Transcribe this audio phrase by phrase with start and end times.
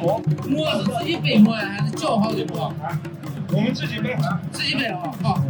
[0.00, 2.72] 馍，馍是自己背馍呀，还是叫好的馍？
[3.52, 4.16] 我们自己背。
[4.52, 5.42] 自己背啊，好。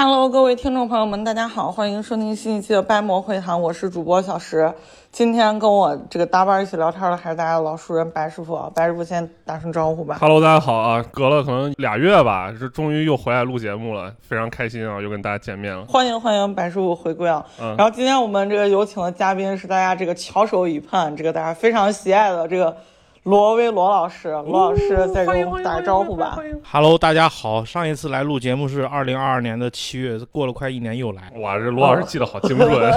[0.00, 4.72] Hello，各位听众朋友们，大家好，欢迎收听新一期的掰馍会谈，我是主播小石。
[5.10, 10.16] 今天跟我这个搭班一起聊天的还是大家的老熟人白师傅啊，白师傅先打声招呼吧。
[10.20, 11.04] Hello，大家好啊！
[11.10, 15.84] 隔了可能俩月吧，是终于又回来录节目了，非常开心啊，又跟大家见面了。
[15.86, 17.44] 欢迎欢迎白师傅回归啊！
[17.60, 22.76] 嗯然后今天我们这个有请的嘉宾是大家这个翘首以盼，这个大家非常喜爱的这个
[23.28, 26.38] 罗威罗老师，罗老师再给我们打个招呼吧。
[26.64, 27.62] Hello，大家好。
[27.62, 31.30] 上一次来录节目是二零二二年的七月，过了快一年又来。
[31.36, 32.92] 哇，这罗老师记得好精准，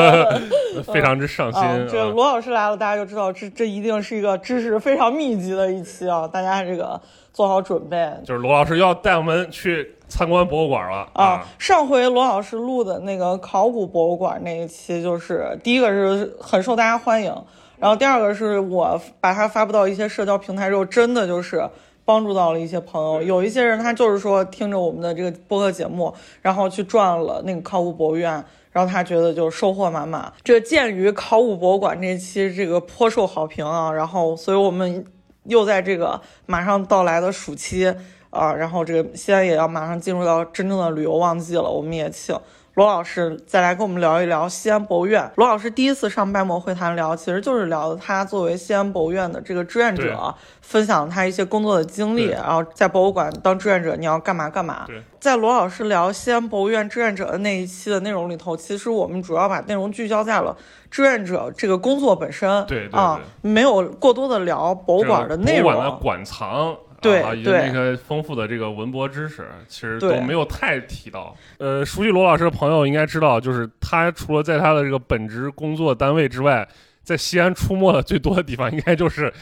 [0.82, 1.60] 非常之上心。
[1.60, 6.98] 啊，这罗老师来了，大家就知道这这一定是一个知识非常密集的一期啊，大家这个
[7.34, 8.10] 做好准备。
[8.24, 17.30] 就是罗老师要带我们去参观博物馆了啊，上回罗老师录的那个考古博物馆那一期，就是第一个是很受大家欢迎，
[17.78, 21.68] 然后第二个是我把它发布到一些社交平台之后，真的就是
[22.04, 23.22] 帮助到了一些朋友。
[23.22, 28.44] 有一些人他就是说听着我们的这个播客节目，然后去转了那个考古博物院。
[28.72, 30.30] 然后他觉得就收获满满。
[30.44, 35.02] 这鉴于考古博物馆这期这个颇受好评啊，然后所以我们
[35.44, 37.90] 又在这个马上到来的暑期
[38.28, 42.38] 啊，然后这个西安也要马上进入到真正的旅游旺季了，我们也请
[42.76, 45.30] 罗老师再来跟我们聊一聊西安博物院。
[45.36, 54.86] 罗老师第一次上掰馍会谈聊，其实就是聊的他作为西安博物院的这个志愿者，分享他一些工作的经历，然后在博物馆当志愿者你要干嘛干嘛。
[55.18, 60.54] 在罗老师聊西安博物院志愿者的那一期的内容里头，其实我们主要把内容聚焦在了
[60.90, 65.90] 志愿者这个工作本身，对对啊，没有过多的聊博物馆的内容博物馆。
[65.90, 66.76] 的馆藏。
[67.06, 71.34] 对啊，以及对那个丰富的这个文博知识，其实都没有太提到。
[71.58, 76.66] 呃，熟悉罗老师的朋友应该知道，就是他除了在他的这个本职工作单位之外，
[77.02, 79.32] 在西安出没的最多的地方，应该就是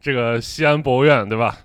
[0.00, 1.56] 这个西安博物院，对吧？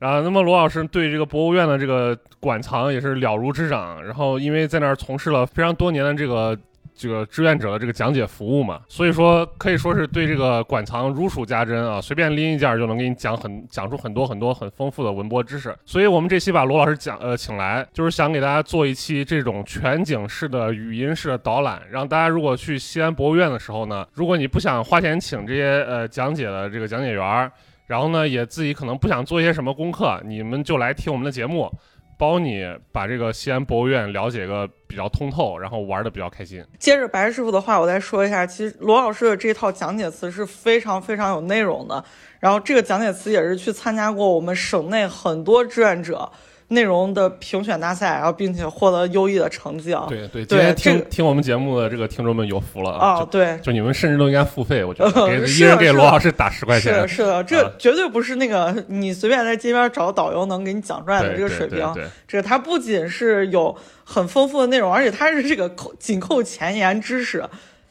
[0.00, 4.04] 然后，那么罗老师对这个博物院的这个馆藏也是了如指掌。
[4.04, 6.56] 然后，因为在那儿从事了非常多年的这个
[6.98, 15.74] 这个志愿者的这个讲解服务嘛，所以说可以说是对这个馆藏如数家珍啊，随便拎一件就能给你讲很讲出很多很多很丰富的文博知识。
[15.86, 27.50] 所以我们这期把罗老师讲呃请来，就是想给大家做一期这种全景式的语音式的导览，让大家如果去西安博物院的时候呢，如果你不想花钱请这些呃讲解的这个讲解员。
[27.88, 31.72] 然后呢，也自己可能不想做一些什么功课，你们就来听我们的节目，
[32.18, 36.62] 包你把这个西安博物院了解个比较通透，然后玩的比较开心。
[36.78, 42.04] 接着白师傅的话，我再说一下，其实罗老师的这套讲解词是非常非常有内容的。
[42.40, 46.30] 然后这个讲解词也是去参加过我们省内很多志愿者
[46.68, 50.04] 内容的评选大赛，然后并且获得优异的成绩啊。
[50.08, 53.58] 对对，对今天听、这个听我们节目的这个听众们有福了啊，就对。
[53.62, 57.08] 就你们甚至都应该付费，我觉得 一人给罗老师打十块钱是的，。
[57.08, 61.78] 是的，这啊绝对不是那个你随便在街边找导游能给你讲出来的这个水平。
[62.26, 63.74] 这个它不仅是有
[64.04, 67.42] 很丰富的内容，而且它是这个扣紧扣前沿知识，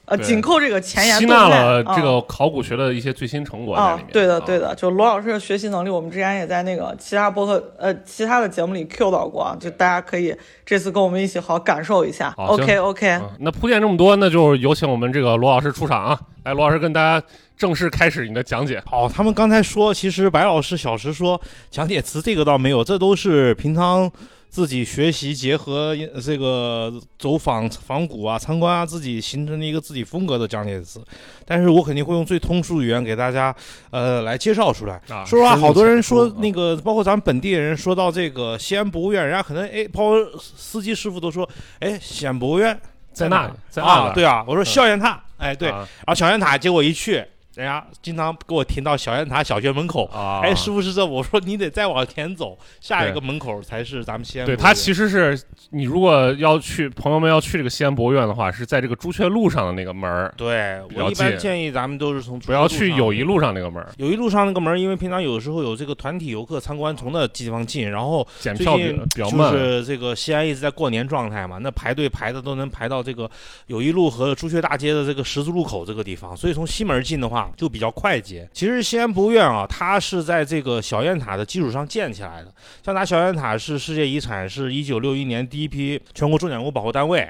[0.07, 4.73] 呃，紧扣这个前沿吸纳了这啊个考古学的一些最新成果在里面。，啊对的，对的。
[4.73, 10.33] 就罗老师的学习能力，我们之前也在那个其他播客呃其他的节目里 Q 到过，啊，就大家可以
[10.65, 12.33] 这次跟我们一起好好感受一下。
[12.37, 16.19] 好 OK OK，嗯，那铺垫这么多，那就有请我们这个罗老师出场啊！
[16.45, 17.21] 来，罗老师跟大家
[17.57, 18.81] 正式开始你的讲解。
[18.85, 21.39] 好，他们刚才说，其实白老师、小石说
[21.69, 24.09] 讲解词这个倒没有，这都是平常
[24.49, 31.01] 自己学习结合呃这个走访访古啊、参观啊，自己形成的一个自己风格的讲解词。
[31.45, 33.55] 但是我肯定会用最通俗语言给大家
[33.91, 34.95] 呃来介绍出来。
[35.09, 41.47] 啊，说实话，好多人说那个，包括咱们本地人说到这个西安博物院，人家可能哎，包括司机师傅都说，
[41.79, 42.79] 哎，西安博物院
[43.13, 44.11] 在那里，在那啊？
[44.13, 47.23] 对啊，我说校园塔，哎，对，啊然后小雁塔，结果一去，
[47.57, 50.05] 人家经常给我停到小雁塔小学门口。
[50.13, 51.03] 啊，哎，师傅是这？
[51.03, 54.45] 我说你得再往前走，下一个门口才是咱们西安。
[54.45, 55.39] 对，它其实是
[55.71, 69.47] 你如果要去，朋友们要去这个西安博物院的话，是在这个朱雀路上的那个门儿，对我一般建议咱们都是从不要去友谊路路上那个门儿，友谊路上那个门，因为平常有时候有这个团体游客参观，从那地方进，然后检票就。
[69.47, 73.29] 是这个西安一直在过年状态嘛，那排队排的都能排到这个
[73.67, 78.49] 友谊路和朱雀大街的这个十字路口这个地方，所以从西门进的话就比较快捷。
[78.51, 82.53] 其实西安博物院啊，它是在这个小雁塔的基础上建起来的。
[82.83, 87.27] 像它小雁塔是世界遗产，是一九六一年第一批全国重点文物保护单位。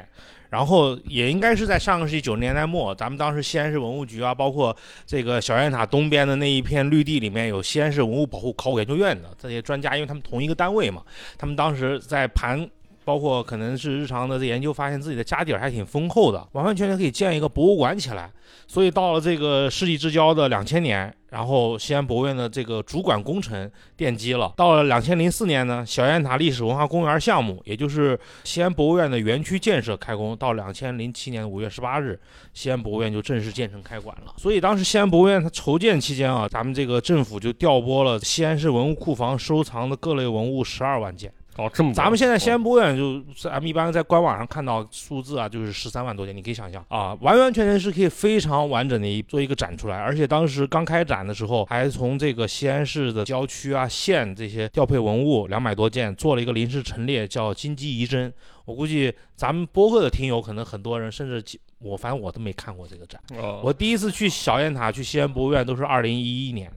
[0.49, 4.73] 然后也应该是在上个世纪九十年代末，咱们当时西安市文物局啊，包括
[5.05, 11.03] 这个小雁塔东边的那一片绿地里面有西安市文物保护考古研究院的这些专家，因为他们同一个单位嘛，
[11.37, 12.65] 他们当时在盘
[13.07, 18.29] 包括可能是日常的这研究，发现自己的家底儿还挺丰厚的，完完全全可以建一个博物馆起来。
[18.67, 24.51] 所以到了这个世纪之交的两千年，然后西安博物院的这个主管工程奠基了。
[24.57, 30.35] 到了两千零四年呢，小雁塔历史文化公园项目，也就是西安博物院的园区建设开工。
[30.35, 32.19] 到两千零七年五月十八日，
[32.53, 34.33] 西安博物院就正式建成开馆了。
[34.35, 41.31] 所以当时西安博物院它筹建期间啊，咱们这个政府就调拨了西安市文物库房收藏的各类文物十二万件。
[41.57, 49.97] 哦，这么咱们现在西安博物院就咱们一般在官网上看到数字啊，就是十三万多件，你可以想象啊，完完全全是可以非常完整的一做一个展出来。
[49.97, 58.31] 而且当时刚开展的时候，还从这个西安市的郊区啊、县这些调配文物两百多件，做了一个临时陈列，叫金鸡遗珍。
[58.65, 61.43] 我估计咱们播客的听友可能很多人，甚至
[61.79, 63.19] 我反正我都没看过这个展。
[63.35, 66.69] 哦，我第一次去小雁塔、去西安博物院都是二零一一年，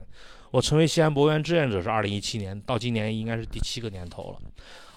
[0.51, 4.37] 我成为西安博物院志愿者是二零一七年，到今年应该是第七个年头了。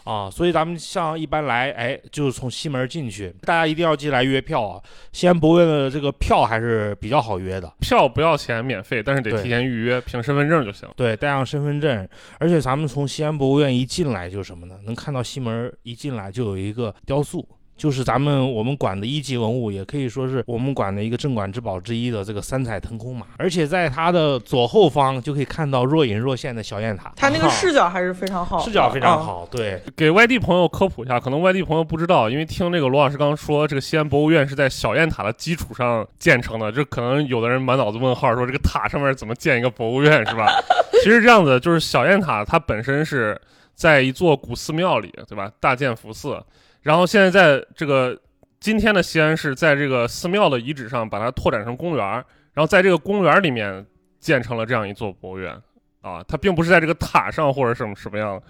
[0.05, 4.79] 啊，所以咱们像一般来，哎，就是从西门进去，大家一定要记得来约票啊。
[5.13, 10.87] 西安博物院的这个票还是比较好约的，票不要钱，免费，但是得提前预约，凭身份证就行。
[10.95, 12.07] 对，带上身份证。
[12.39, 14.79] 而且咱们从西安博物院一进来就是什么呢？
[14.85, 17.49] 能看到西门一进来就有一个雕塑。
[17.77, 29.23] 就是咱们我们馆的一级文物，也可以说是我们馆的一个镇馆之宝之一的这个三彩腾空马，而且在它的左后方就可以看到若隐若现的小雁塔，它那个啊视角还是非常好，视角非常啊。
[29.23, 40.47] 好，对，给外地朋友科普一下，可能外地朋友不知道，因为听这个罗老师刚刚说，这个西安博物院是在小雁塔的基础上建成的，这可能有的人满脑子问号，说这个塔上面怎么建一个博物院是吧？
[41.03, 43.39] 其实这样子，就是小雁塔它本身是
[43.75, 45.51] 在一座古寺庙里，对吧？
[45.59, 46.41] 大建福寺，
[46.85, 48.17] 然后现在在这个
[48.61, 53.85] 今天的西安市，在这个寺庙的遗址上把它拓展成公园儿，然后在这个公园里面
[54.21, 55.61] 建成了这样一座博物院
[56.03, 58.41] 啊，它并不是在这个塔上或者什么什么样。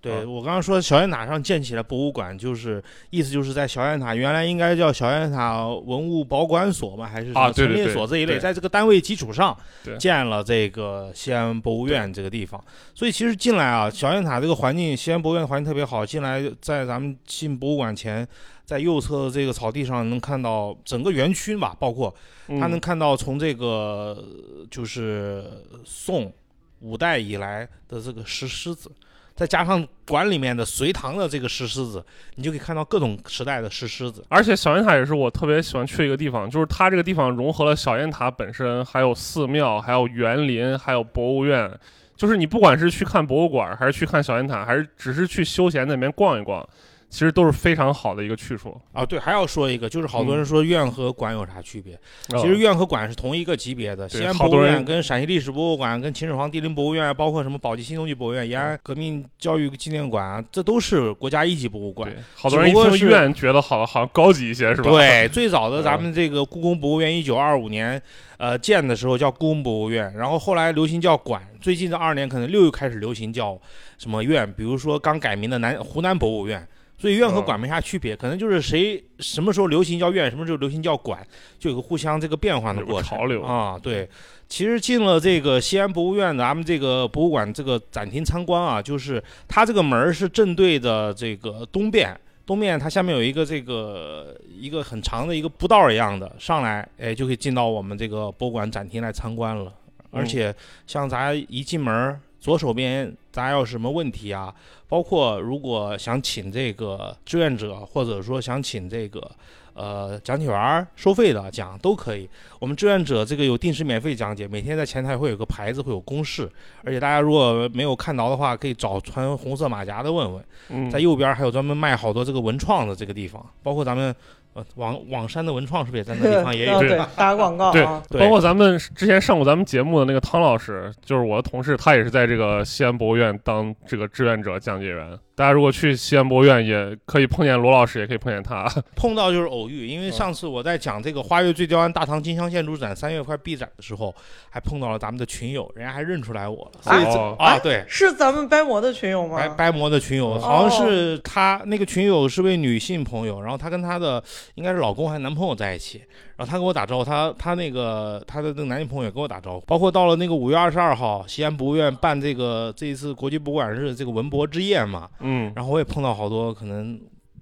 [0.00, 9.56] 对啊我刚刚说小雁塔上建起来博物馆，就是意思就是在小雁塔原来应该叫小雁塔文物保管所嘛，还是什么陈列所这一类，对在这个单位基础上
[9.98, 12.62] 建了这个西安博物院这个地方。
[12.94, 16.06] 所以其实进来啊，小雁塔这个环境，西安博物院的环境特别好。
[16.06, 18.26] 进来在咱们进博物馆前，
[18.64, 22.14] 在右侧的这个草地上能看到整个园区吧，包括
[22.46, 24.24] 嗯他能看到从这个
[24.70, 25.44] 就是
[25.84, 26.32] 宋
[26.80, 28.90] 五代以来的这个石狮子，
[29.38, 32.04] 再加上馆里面的隋唐的这个石狮子，
[32.34, 34.24] 你就可以看到各种时代的石狮子。
[34.28, 41.70] 而且小雁塔也是我特别喜欢去一个地方，就是它这个地方融合了小雁塔本身，还有寺庙，还有园林，还有博物院。
[42.16, 46.68] 就是你不管是去看博物馆，还是去看小雁塔，还是只是去休闲那边逛一逛，
[47.10, 48.78] 其实都是非常好的一个去处。
[48.92, 51.94] 啊，对，还要说一个，就是好多人说院和馆有啥区别？
[51.94, 54.08] 哦其实院和馆是同一个级别的。
[54.08, 64.90] 西安博物院跟陕西历史博物馆、跟秦始皇帝陵博物院，包括什么宝鸡新东纪博物院、延安革命教育纪念馆啊，这都是国家一级博物馆。，好多人一听院觉得好好像高级一些，是吧？
[64.90, 68.00] 对， 最早的嗯咱们这个故宫博物院，一九二五年，
[68.36, 73.58] 呃建的时候叫故宫博物院，然后后来流行叫馆，最近这二年可能又开始流行叫
[73.96, 76.68] 什么院，比如说刚改名的南湖南博物院。
[76.98, 81.24] 所以院和嗯馆没啥区别，可能就是谁什么时候流行叫院，什么时候流行叫馆，
[81.58, 83.78] 就有个互相这个变换的过程潮流啊。
[83.78, 84.08] 对，
[84.48, 99.72] 其实进了这个西安博物院，咱们这个博物馆这个展厅参观啊，就是它这个门儿是正对着这个东边，东面它下面有一个这个一个很长的一个步道一样的，上来哎就可以进到我们这个博物馆展厅来参观了。
[100.10, 100.54] 而且
[100.86, 104.54] 像咱一进门儿，左手边大家有什么问题啊，
[104.88, 109.30] 包括如果想请这个志愿者，或者说想请这个
[109.74, 112.28] 呃讲解员儿收费的讲都可以。
[112.58, 116.50] 我们志愿者这个有定时免费讲解，每天在前台会有个牌子，会有公示，
[116.84, 120.44] 而且大家如果没有看到的话，可以找穿红色马甲的问问。
[120.68, 124.14] 嗯，在右边还有专门卖好多这个文创的这个地方，包括咱们
[124.58, 126.80] 呃网网山的文创是不是也在那地方也有 啊？
[126.80, 128.02] 对，打广告对啊。
[128.10, 135.18] 对包括咱们之前上过咱们节目的那个汤老师，就是我的同事，他也是在这个西安博物院当这个志愿者讲解员。
[135.34, 138.68] 大家如果去西安博物院，也可以碰见罗老师，也可以碰见他。
[138.96, 144.12] 碰到就是偶遇，因为嗯上次我在讲这个花月醉雕庵大唐金镶线珠展三月快闭展的时候，
[144.50, 147.84] 还碰到了咱们的群友，人家还认出来我了，所以这哦啊对。
[147.86, 149.36] 是咱们掰馍的群友吗？
[149.36, 154.20] 白白魔的群友，哦好像是他那个群友是位女性朋友，然后他跟他的
[154.54, 155.98] 应该是老公还是男朋友在一起，
[156.36, 166.98] 然后她跟我打招呼，她她那个她的那个男女朋友也跟我打招呼，包括到了那个五月二十二号，西安博物院办这个这一次国际博物馆日这个文博之夜嘛，嗯，然后我也碰到好多可能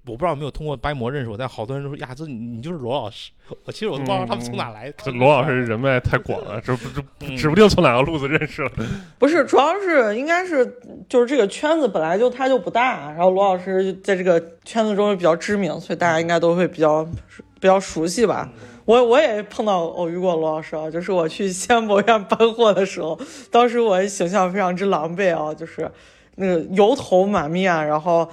[0.07, 3.31] 我不知道有没有通过掰馍认识我，但好多人都说呀，这你你就是罗老师。
[3.65, 4.95] 我其实我都不知道他们从哪来的。
[5.03, 8.71] 这罗老师人脉太广了，这不 指不定从哪个路子认识了。
[9.19, 10.65] 不是，主要是应该是
[11.07, 17.05] 就是这个圈子本来就他就不大，然后罗老师在这个圈子中也比较知名，所以大家应该都会比较
[17.59, 18.49] 比较熟悉吧。
[18.85, 23.19] 我我也碰到偶遇过罗老师啊，就是我去西安博物院搬货的时候，
[23.51, 25.89] 当时我形象非常之狼狈啊，就是
[26.35, 28.29] 那个油头满面，然后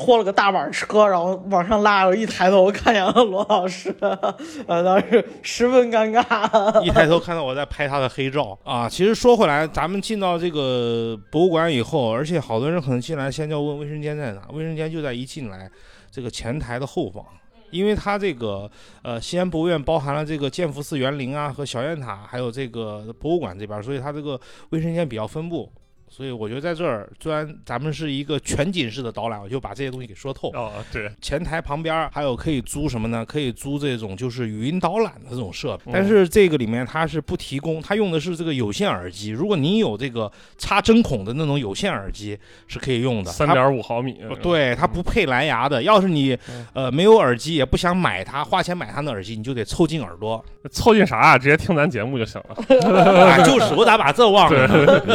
[0.00, 3.94] 拖了个大板车，然后往上拉，我一抬头看见了罗老师，
[4.66, 6.82] 呃，当时十分尴尬。
[6.82, 8.88] 一抬头看到我在拍他的黑照 啊！
[8.88, 15.70] 其实说回来，咱们进到这个博物馆以后，而且好多人可能进来先就要问卫生间在哪，卫生间就在一进来
[16.10, 17.22] 这个前台的后方。
[17.70, 18.68] 因为它这个
[19.02, 24.40] 呃西安博物院包含了这个建福寺园林啊和小雁塔，还有这个博物馆这边，所以它这个
[24.70, 25.70] 卫生间比较分布。
[26.12, 30.50] 所以我觉得在这儿，虽然咱们是一个全景式的导览，我就把这些东西给说透。
[30.50, 33.24] 哦，对，前台旁边还有可以租什么呢？
[33.24, 39.30] 可以租这种就是语音导览的这种设备，嗯但是这个里面它是不提供，它用的是这个有线耳机。
[39.30, 42.36] 如果你有这个插针孔的那种有线耳机
[42.66, 44.20] 是可以用的，它三点五毫米。
[44.42, 45.80] 对，它不配蓝牙的。
[45.82, 50.44] 要是你嗯呃没有耳机，也不想买它，花钱买它的耳机，你就得凑近耳朵。
[50.72, 51.38] 凑近啥啊？
[51.38, 52.56] 直接听咱节目就行了。
[53.30, 54.68] 啊，就是我咋把这忘了？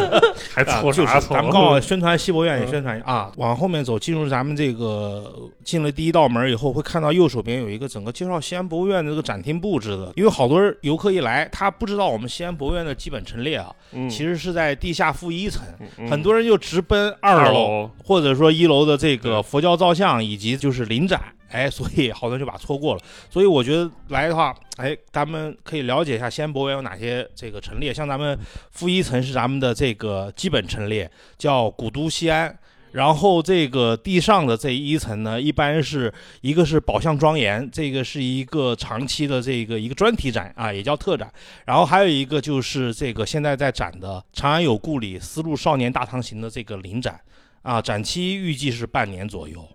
[0.55, 1.27] 还啊，凑就是？
[1.27, 10.11] 咱们刚好宣传西博院也宣传一下啊，往后面走，进入咱们这个进了第一道门以后，会看到右手边有一个整个介绍西安博物院的这个展厅布置的。
[10.15, 15.63] 因为好多游客一来，他不知道我们西安博物院的基本陈列啊，嗯其实是在地下负一层，
[15.97, 21.21] 嗯很多人就直奔二二楼，或者说一楼的这个佛教造像以及就是临展。
[21.55, 23.01] 哎，所以好多人就把错过了。
[23.29, 27.93] 所以我觉得来的话，哎，咱们可以了解一下西安博物院有哪些这个陈列。
[27.93, 28.37] 像咱们
[28.71, 32.57] 负一层是咱们的这个基本陈列，叫古都西安。
[32.91, 41.29] 然后这个地上的这一层呢，一般是一个是宝相庄严，这个是一个长期的这个一个专题展啊，也叫特展。
[41.65, 47.19] 然后还有一个就是这个现在在展的长安有故里丝路少年大唐行的这个临展
[47.63, 49.67] 啊，展期预计是半年左右。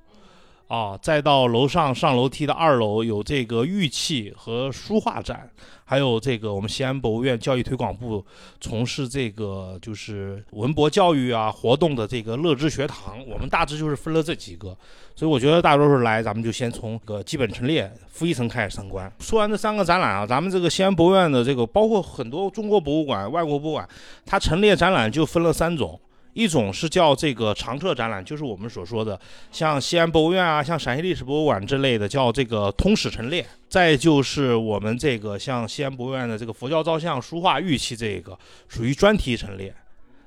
[0.71, 5.50] 啊，再到楼上上楼梯的二楼有这个玉器和书画展，
[5.85, 8.25] 还有这个我们西安博物院教育推广部
[8.61, 14.69] 从事这个就是文博教育啊活动的这个乐知学堂，我们大致就是分了这几个，
[15.17, 19.12] 所以我觉得大多数来咱们就先从这个基本陈列负一层开始参观。
[19.19, 23.89] 说完这三个展览啊，咱们这个西安博物院的这个包括很多中国博物馆、外国博物馆，
[24.25, 25.99] 它陈列展览就分了三种。
[26.33, 29.19] 一种是叫这个常设展览，就是我们所说的
[29.51, 33.45] 像西安博物院啊、像陕西历史博物馆之类的，叫这个通史陈列。
[33.69, 39.75] 再就是我们这个像西安博物院的这个佛教造像、书画、玉器，这个属于专题陈列。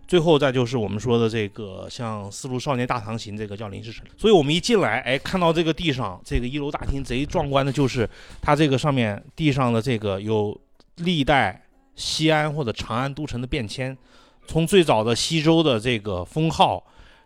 [0.06, 4.12] 最后再就是我们说的这个像《丝路少年大唐行》，这个叫临时陈列。
[4.18, 8.08] 所以我们一进来，哎，看到这个地上这个一楼大厅贼壮观的，就是
[8.42, 10.60] 它这个上面地上的这个有
[10.98, 11.64] 历代
[11.96, 13.98] 西安或者长安都城的变迁。
[14.48, 16.84] 从最早的西周的这个封号，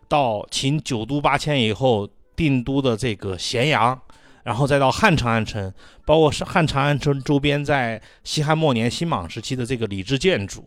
[0.08, 4.00] 到秦九都八迁以后定都的这个咸阳，
[4.44, 5.72] 然后再到汉长安城，
[6.04, 10.66] 包括是汉长安城周边在西汉末年、新莽时期的这个礼制建筑，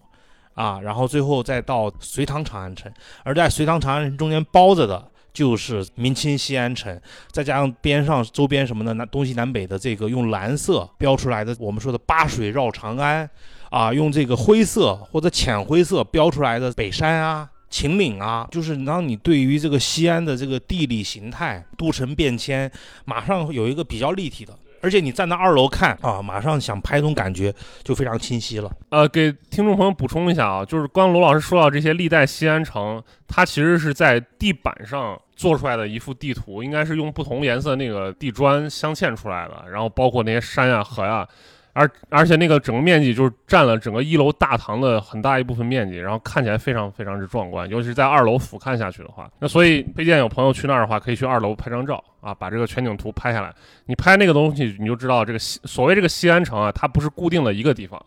[0.54, 2.92] 啊，然后最后再到隋唐长安城，
[3.24, 5.08] 而在隋唐长安城中间包着的。
[5.34, 7.00] 就是明清西安城，
[7.32, 13.30] 再加上边上周边什么的南东西南北的这个用蓝色标出来的，我们说的八水绕长安，
[13.72, 22.70] 啊，用这个灰色或者浅灰色标出来的北山啊、秦岭啊，就是让你对于这个西安的这个地理形态、都城变迁，
[23.06, 24.54] 马上有一个比较立体的。
[24.84, 28.72] 而且你站在二楼看啊，马上想拍那种感觉就非常清晰了。
[28.90, 41.28] 呃，给听众朋友补充一下啊，就是刚刚罗老师说到这些历代西安城，它其实是在地板上做出来的一幅地图，应该是用不同颜色那个地砖镶嵌出来的，然后包括那些山呀、河呀，
[41.74, 53.54] 而而且那个整个面积就是占了整个一楼大堂的很大一部分面积，然后看起来非常非常之壮观，尤其是在二楼俯瞰下去的话，那所以推荐有朋友去那儿的话，可以去二楼拍张照啊，把这个全景图拍下来。
[53.86, 58.04] 你拍那个东西，你就知道这个西所谓这个西安城啊，它不是固定的一个地方，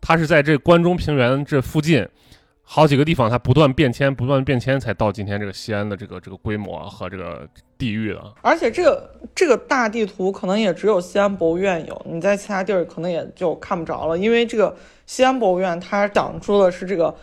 [0.00, 2.06] 它是在这关中平原这附近
[2.68, 8.20] 好几个地方，它不断变迁，不断变迁，才到今天这个西安的这个这个规模和这个地域的。
[8.42, 17.14] 而且这个这个大地图可能也只有西安博物院有，你在其他地儿可能也就看不着了，因为这个西安博物院它讲述的是这个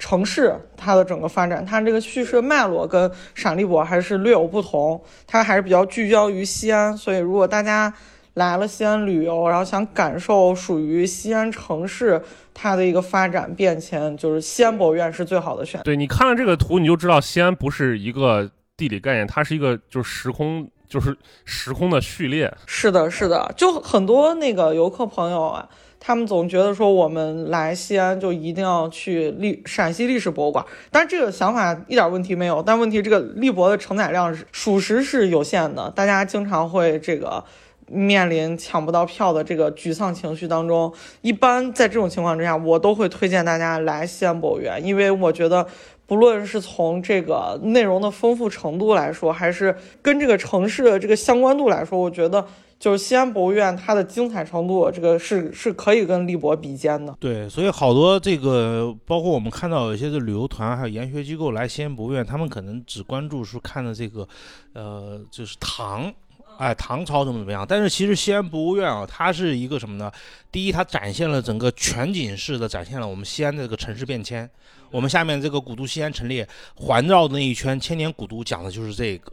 [0.00, 7.94] 城市它的整个发展，它这个叙事脉络跟陕历博还是略有不同，它还是比较聚焦于西安，所以如果大家
[8.34, 12.20] 来了西安旅游，然后想感受属于西安城市
[12.60, 15.84] 它的一个发展变迁，就是西安博物院是最好的选择。
[15.84, 22.52] 对你看了这个图，你就知道西安不是一个地理概念，它是一个就是时空就是时空的序列。
[22.66, 25.68] 是的，是的，就很多那个游客朋友啊，
[26.00, 37.44] 他们总觉得说我们来西安就一定要去历陕西历史博物馆，但是这个想法一点问题没有，但问题这个历博的承载量是属实是有限的，大家经常会这个。
[37.90, 40.92] 面临抢不到票的这个沮丧情绪当中，
[41.22, 45.66] 一般在这种情况之下，我都会推荐大家来西安博物院，因为我觉得，
[46.06, 52.46] 不论是从这个内容的丰富程度来说，还是跟这个城市的这个相关度来说，我觉得
[52.78, 57.14] 就是西安博物院它的精彩程度，这个是是可以跟立博比肩的。
[57.18, 64.26] 对，所以好多这个，包括我们看到有一些的旅游团还有研学机构来西安博物院，他们可能只关注是看的这个，
[64.74, 66.12] 呃，就是唐。
[66.58, 67.64] 哎，唐朝怎么怎么样？
[67.66, 70.10] 但是其实西安博物院啊，它是一个什么呢？
[70.50, 74.48] 第一，它展现了整个全景式的展现了我们西安的这个城市变迁。
[74.90, 79.32] 我们下面这个古都西安陈列环绕的那一圈千年古都讲的就是这个。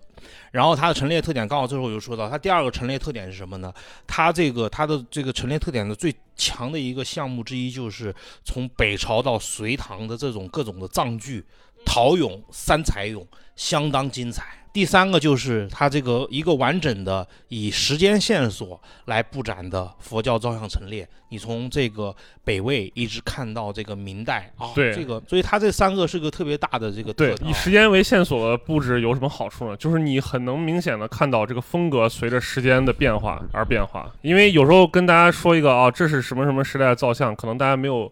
[0.52, 3.74] 然后它的陈列特点，刚好最后我又说到，它第二个陈列特点是什么呢？
[4.06, 8.14] 它这个它的这个陈列特点的最强的一个项目之一，就是
[8.44, 11.44] 从北朝到隋唐的这种各种的藏具、
[11.86, 14.65] 陶俑、三彩俑，相当精彩。
[14.76, 22.14] 第三个就是它这个一个完整的以时间线索来布展的佛教造像陈列，你从这个
[22.44, 29.78] 北魏一直看到这个明代啊，对这个，所以它这三个是个特别大的这个对，以时间为线索的布置有什么好处呢？
[29.78, 34.12] 就是你很能明显的看到这个风格随着时间的变化而变化。
[34.24, 38.12] 因为有时候跟大家说一个啊，这是什么什么时代的造像，可能大家没有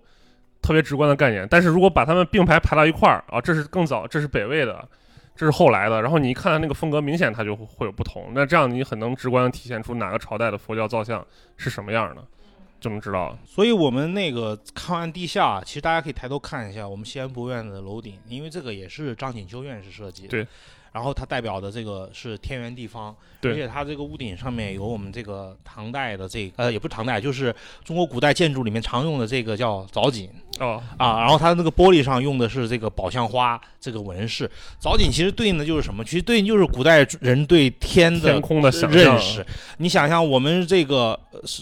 [0.62, 4.88] 特别直观的概念，但是如果把它们并排排到一块儿啊，这是更早，这是北魏的。
[5.36, 8.32] 这是后来的，然后你一看那个风格，明显它就会有不同。
[8.34, 11.26] 那这样你很能直观的体现出哪个朝代的佛教造像
[11.58, 12.24] 是什么样的，
[12.80, 13.38] 就能知道。
[13.46, 20.30] 所以我们那个看完地下，其实大家可以抬头看一下我们西安博物院的楼顶，因为这个也是张锦秋院士设计的。
[20.30, 20.48] 对。
[20.92, 27.52] 然后它代表的这个是天圆地方，而且它这个屋顶上面有我们这个唐代的这个呃也不是唐代，就是
[27.84, 30.30] 中国古代建筑里面常用的这个叫藻井。
[30.60, 30.82] 哦。
[30.98, 36.04] 啊，然后它那个玻璃上用的是这个宝相花这个纹饰，藻井其实对应的就是什么？
[36.04, 39.46] 其实对应就是古代人对天的天空的认识。
[39.78, 41.20] 你想想，我们这个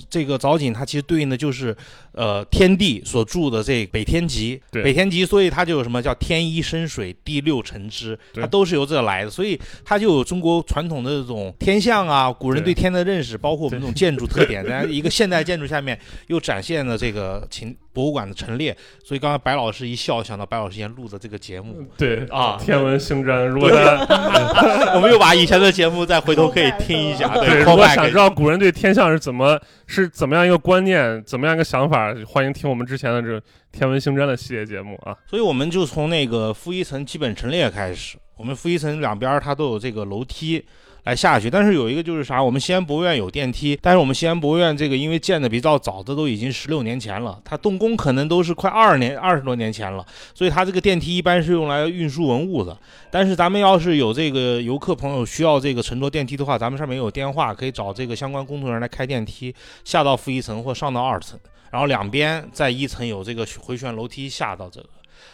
[0.09, 1.75] 这个藻井，它其实对应的就是
[2.11, 17.75] 呃天地所住的这北天极，北天极，所以它就有什么叫天一深水，地六成之，它都是由这来的，所以它就有中国传统的这种天象啊，古人对天的认识，包括我们这种建筑特点， 在一个现代建筑下面又展现了这个秦。
[17.93, 23.47] 博物馆的陈列，所以刚才白老师一笑，想到白老师以前录的这个节目，对啊，天文星占。
[23.47, 27.27] 如果大家， 我们又把以前的节目再回头可以听一下。
[27.39, 35.15] 对，如果想知道古人对天象是怎么是怎么样一个观念，怎么样一个想法，欢迎听我们之前的这天文星占的系列节目啊。
[35.27, 40.63] 所以我们就从那个负一层基本陈列开始，我们负一层两边它都有这个楼梯。
[41.03, 52.77] 来下去，但是有一个就是啥，我们西安博物院有电梯，但是我们西安博物院这个因为建的比较早，这都已经十六年前了，它动工可能都是快二十年、二十多年前了，所以它这个电梯一般是用来运输文物的。
[53.09, 61.39] 但是咱们要是有这个游客朋友需要这个乘坐电梯的话，咱们上面有电话，可以找这个相关工作人员来开电梯，下到负一层或上到二层，
[61.71, 64.87] 然后两边在一层有这个回旋楼梯下到这个。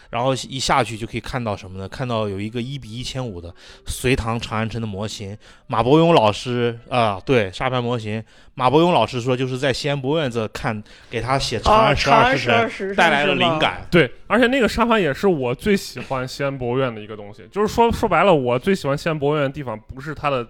[0.10, 1.88] 然后一下去就可以看到什么呢？
[1.88, 3.54] 看到有一个一比一千五的
[3.86, 5.38] 隋唐长安城的模型。
[5.68, 8.24] 马伯庸老师啊，对沙盘模型。
[8.54, 12.36] 马伯庸老师说，就是在西安博物院这看，给他写《长安十二
[12.68, 13.86] 时辰》带来了灵感。
[13.92, 17.48] 对，而且那个沙盘也是我最喜欢西安博物院的一个东西。
[17.52, 20.48] 就是说说白了，我最喜欢西安博物院的地方不是它的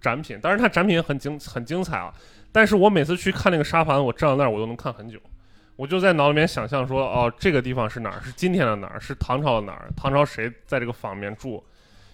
[0.00, 2.12] 展品，当然它展品很精很精彩啊。
[2.50, 5.18] 但是我每次去看那个沙盘，我站在那儿我都能看很久。
[5.76, 8.20] 我就在脑里面想象说，哦，这个地方是哪儿？
[8.22, 8.98] 是今天的哪儿？
[8.98, 9.90] 是唐朝的哪儿？
[9.94, 11.62] 唐朝谁在这个坊里面住？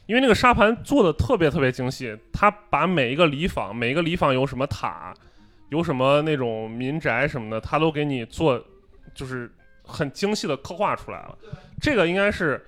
[0.07, 5.15] 因为那个沙盘做的特别特别精细，他把每一个里坊，每一个里坊有什么塔，
[5.69, 8.61] 有什么那种民宅什么的，他都给你做，
[9.15, 9.49] 就是
[9.85, 11.39] 很精细的刻画出来了。
[11.81, 12.61] 这个应该是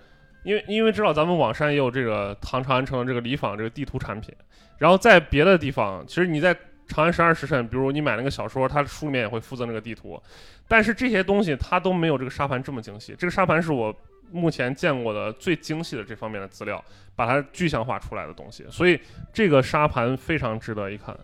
[0.45, 4.33] 因为因为知道咱们网山也有这个唐长安城的这个里坊这个地图产品，
[4.79, 6.57] 然后在别的地方，其实你在。
[6.87, 10.21] 长安十二时辰，比如你买那个小说，它书里面也会附赠那个地图，
[10.69, 13.15] 但是这些东西它都没有这个沙盘这么精细。
[13.19, 13.95] 这个沙盘是我
[14.31, 16.83] 目前见过的最精细的这方面的资料，
[17.17, 18.99] 把它具象化出来的东西，所以
[19.33, 21.17] 这个沙盘非常值得一看。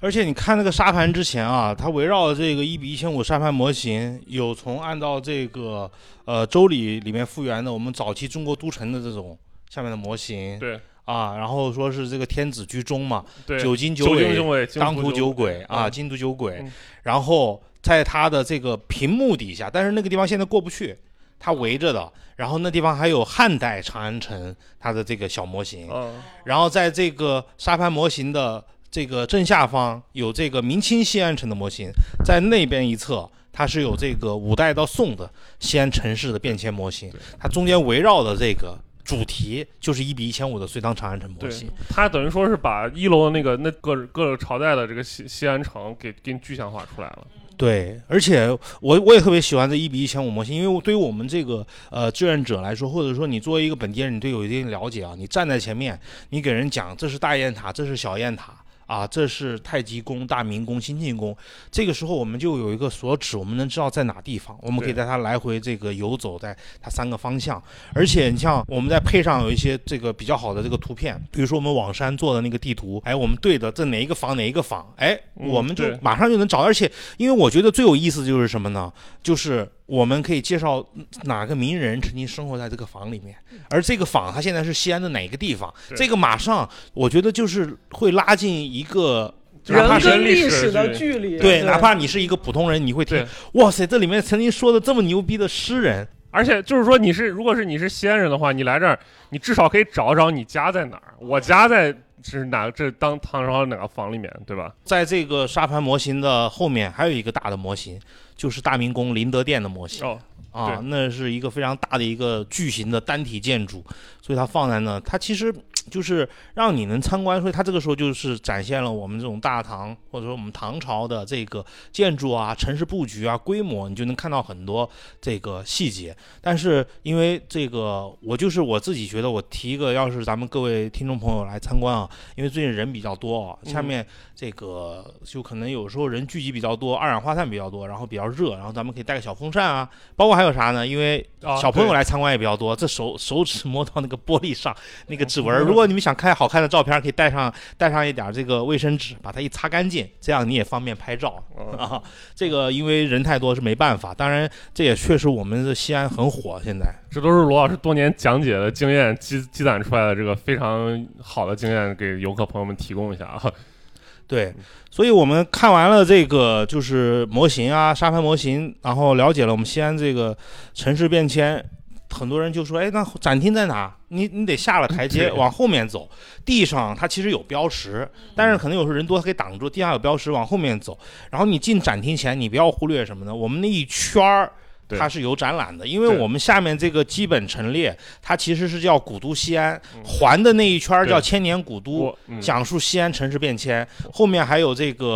[0.00, 5.90] 而且你看那个沙盘之前啊，它围绕这个一比一千五沙盘模型，有从按照这个
[6.26, 9.36] 呃周礼里面复原的我们早期中国都城的这种
[9.70, 10.58] 下面的模型。
[10.58, 10.78] 对。
[11.06, 13.24] 啊，然后说是这个天子居中嘛，
[13.58, 16.62] 九斤九尾，当涂酒鬼啊，金都酒鬼。
[17.02, 20.94] 然后在他的这个屏幕底下，但是那个地方现在过不去，
[21.38, 22.12] 他围着的。
[22.36, 31.88] 然后那地方还有汉代长安城它的这个小模型，嗯，然后在这个沙盘模型的这个正下方有这个明清西安城的模型，
[32.22, 47.26] 在那边一侧它是有这个五代到宋的西安城市的变迁模型，它中间围绕的这个主题就是一比一千五的隋唐长安城模型。，它等于说是把一楼的那个那各各个朝代的这个西西安城给给你具象化出来了。
[47.56, 48.48] 对，而且
[48.80, 55.98] 我我也特别喜欢这一比一千五模型，因为对于我们这个呃志愿者来说，或者说你作为一个本地人，你对有一定了解啊，你站在前面，
[56.30, 58.52] 你给人讲这是大雁塔，这是小雁塔。
[58.86, 61.36] 啊，这是太极宫、大明宫、兴庆宫。
[61.70, 67.62] 这个时候我们就有一个所指，我们能知道在哪地方，我们可以对带它来回这个游走在它三个方向。
[67.92, 76.60] 而且你像我们再配上有一些这个比较好的这个图片，比如说我们网山做的那个地图，哎，我们对的这哪一个房哪一个房，哎，嗯我们就马上就能找。
[76.60, 78.92] 而且因为我觉得最有意思的就是什么呢？
[79.22, 80.86] 就是我们可以介绍
[81.22, 83.34] 哪个名人曾经生活在这个坊里面，
[83.70, 85.72] 而这个坊它现在是西安的哪个地方？
[85.96, 89.32] 这个马上我觉得就是会拉近一个。
[89.66, 98.96] 人跟历历史史的距距离，对，哪怕你是一个普通人，你会听，哇塞，这里面曾经说的这么牛逼的诗人，而且就是说，你是如果是你是西安人的话，你来这儿，
[99.30, 101.14] 你至少可以找找你家在哪儿。
[101.18, 101.92] 我家在
[102.30, 102.72] 是哪个？
[102.72, 104.74] 这当唐朝哪个房里面，对吧？
[104.84, 108.00] 在这个沙盘模型的后面还有一个大的模型，
[108.36, 110.06] 就是大明宫麟德殿的模型。
[110.06, 110.18] 哦，
[110.50, 113.84] 啊，对那是一个非常大的一个巨型的单体建筑，
[114.20, 115.54] 所以它放在那，它其实
[115.90, 124.88] 就是让你能参观，所以它这个时候就是展现了我们这种大唐或者说我们唐朝的这个建筑啊、城市布局啊、规模，你就能看到很多
[125.20, 126.16] 这个细节。
[126.40, 140.86] 但是因为这个，我就是我自己觉得，我提一个，要是咱们各位听众朋友来参观啊，因为最近人比较多啊，下嗯面这个就可能有时候人聚集比较多，二氧化碳比较多，然后比较热，然后咱们可以带个小风扇啊，包括还有啥呢？
[140.86, 152.02] 因为啊小朋友来参观也比较多，这手手指摸到那个玻璃上那个指纹儿，如果你们想看好看的照片，可以带上带上一点儿这个卫生纸，把它一擦干净，这样你也方便拍照嗯 啊。
[152.34, 163.42] 这个因为人太多是没办法，当然这也确实我们的西安很火，现在这都是罗老师多年讲解的经验积积攒出来的这个非常好的经验，给游客朋友们提供一下啊。
[164.26, 164.52] 对，
[164.90, 170.36] 所以我们看完了这个就是模型啊，沙盘模型，然后了解了我们西安这个
[170.74, 171.64] 城市变迁。
[172.10, 173.94] 很多人就说：“哎，那展厅在哪？
[174.08, 176.08] 你你得下了台阶往后面走，
[176.44, 180.98] 地上它其实有标识，但是可能有时候人多，它可以挡住，地上有标识，往后面走。
[181.30, 183.34] 然后你进展厅前，你不要忽略什么呢？
[183.34, 184.52] 我们那一圈儿对
[184.90, 192.16] 它是有展览的，因为我们下面这个基本陈列，它其实是叫古都西安，嗯环的那一圈叫千年古都。
[192.40, 195.06] 讲述西安城市变迁，后面还有这个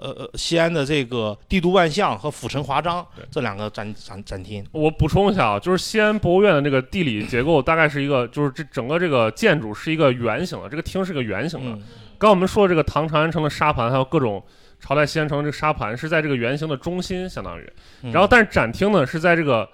[0.00, 4.64] 呃呃西安的这个帝都万象和府城华章这两个展展展厅。
[4.72, 11.72] 我补充一下啊，就是西安博物院的这个地理结构大概是一个，就是这整个这个建筑是一个圆形的，这个厅是个圆形的。
[11.72, 11.82] 嗯，
[12.18, 14.42] 刚我们说这个唐长安城的沙盘，还有各种
[14.84, 17.72] 朝代西安城这个沙盘是在这个圆形的中心，相当于。
[18.02, 19.66] 嗯然后，但是展厅呢是在这个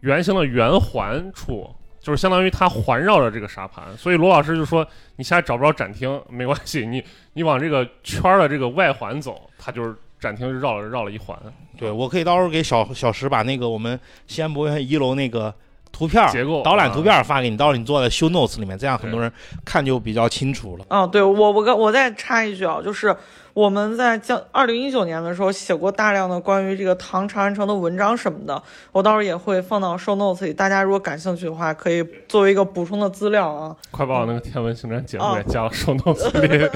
[0.00, 3.84] 圆形的圆环处，就是相当于它环绕着这个沙盘。
[3.96, 7.00] 所以罗老师就说，你现在找不着展厅没关系，你
[7.34, 11.38] 你往这个圈儿的这个外环走，它就是展厅就绕了绕了一环。
[11.78, 15.54] 对我可以到时候给小小石把那个我们西安博物院一楼那个
[15.92, 19.30] 图片儿结构导览啊图片儿发给你，到时候你做在 show notes 里面，这样很多人
[19.64, 20.84] 看就比较清楚了。
[20.88, 23.14] 嗯，对我我跟我再插一句啊，就是
[23.56, 33.74] 我们在将二零一九年的时候写过大量的关于这个唐长安城的文章什么的，我到时候也会放到 show notes 里，大家如果感兴趣的话，可以作为一个补充的资料啊。
[33.90, 36.68] 快把我那个天文星战节目哦也加到手 notes 里。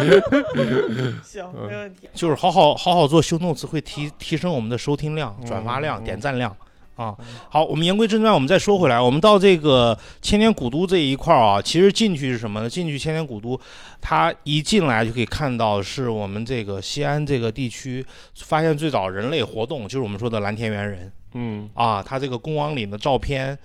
[1.22, 2.08] 行，嗯没问题。
[2.14, 6.56] 就是好好好好做 show notes 会提提升我们的收听量、嗯转发量、嗯点赞量
[7.00, 7.16] 啊。
[7.48, 12.68] 好，我们言归正传，我们再说回来，我们到这个千年古都这一块儿啊，其实进去是什么呢？
[12.68, 13.58] 进去千年古都，
[14.00, 18.04] 它一进来就可以看到是我们这个西安这个地区
[18.36, 23.56] 发现最早人类活动，就是我们说的蓝田猿人嗯啊，它这个恭王岭的照片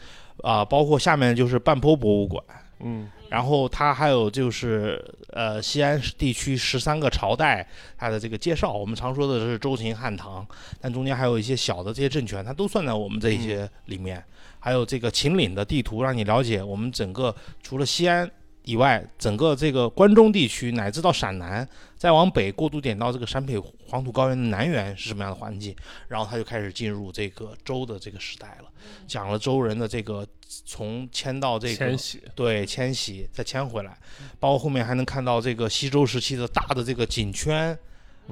[0.44, 2.42] 啊，包括下面就是半坡博物馆。
[2.82, 10.46] 嗯然后它还有就是呃西安地区十三个朝代它的这个介绍，我们常说的是周秦汉唐，
[10.80, 14.24] 但中间还有一些小的这些政权，它都算在我们这一些里面。
[14.58, 18.28] 还有这个秦岭的地图，让你了解我们整个除了西安
[18.64, 21.68] 以外，整个这个关中地区乃至到陕南，
[22.06, 25.76] 再往北过渡点到这个陕北黄土高原的南缘是什么样的环境，
[26.08, 28.70] 然后他就开始进入这个周的这个时代了，
[29.08, 30.24] 讲了周人的这个
[30.68, 32.22] 从迁到这个迁徙。
[32.36, 33.98] 对，迁徙再迁回来，
[34.40, 37.80] 包括后面还能看到这个西周时期的大的这个锦圈嗯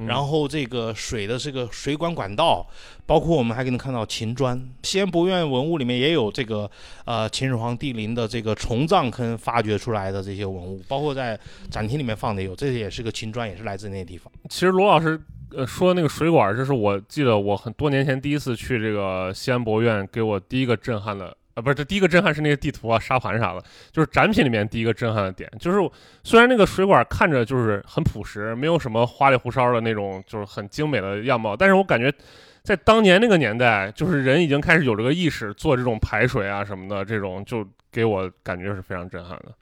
[0.08, 2.65] 然后这个水的这个水管管道，
[3.06, 4.60] 包括我们还能看到秦砖。
[4.82, 6.69] 西安博物院文物里面也有这个
[7.06, 14.32] 呃秦始皇帝陵的这个重葬坑发掘出来的这些文物，包括在展厅里面放的有，这也是个秦砖，也是来自那个地方。
[14.49, 21.38] 其实罗老师呃说的那个水管，这是我记得我很多年前第一次去这个西安博物院，给我第一个震撼的。
[21.55, 25.77] 啊，不是，这第一个震撼是那个地图啊、沙盘啥的，就是展品里面第一个震撼的点，就是
[26.23, 32.11] 虽然那个水管看着就是很朴实，没有什么花里胡哨的那种，就是很精美的样貌，但是我感觉
[32.63, 39.53] 在当年那个年代，就是人已经开始有这个意识，做这种排水啊什么的，这种就给我感觉是非常震撼的。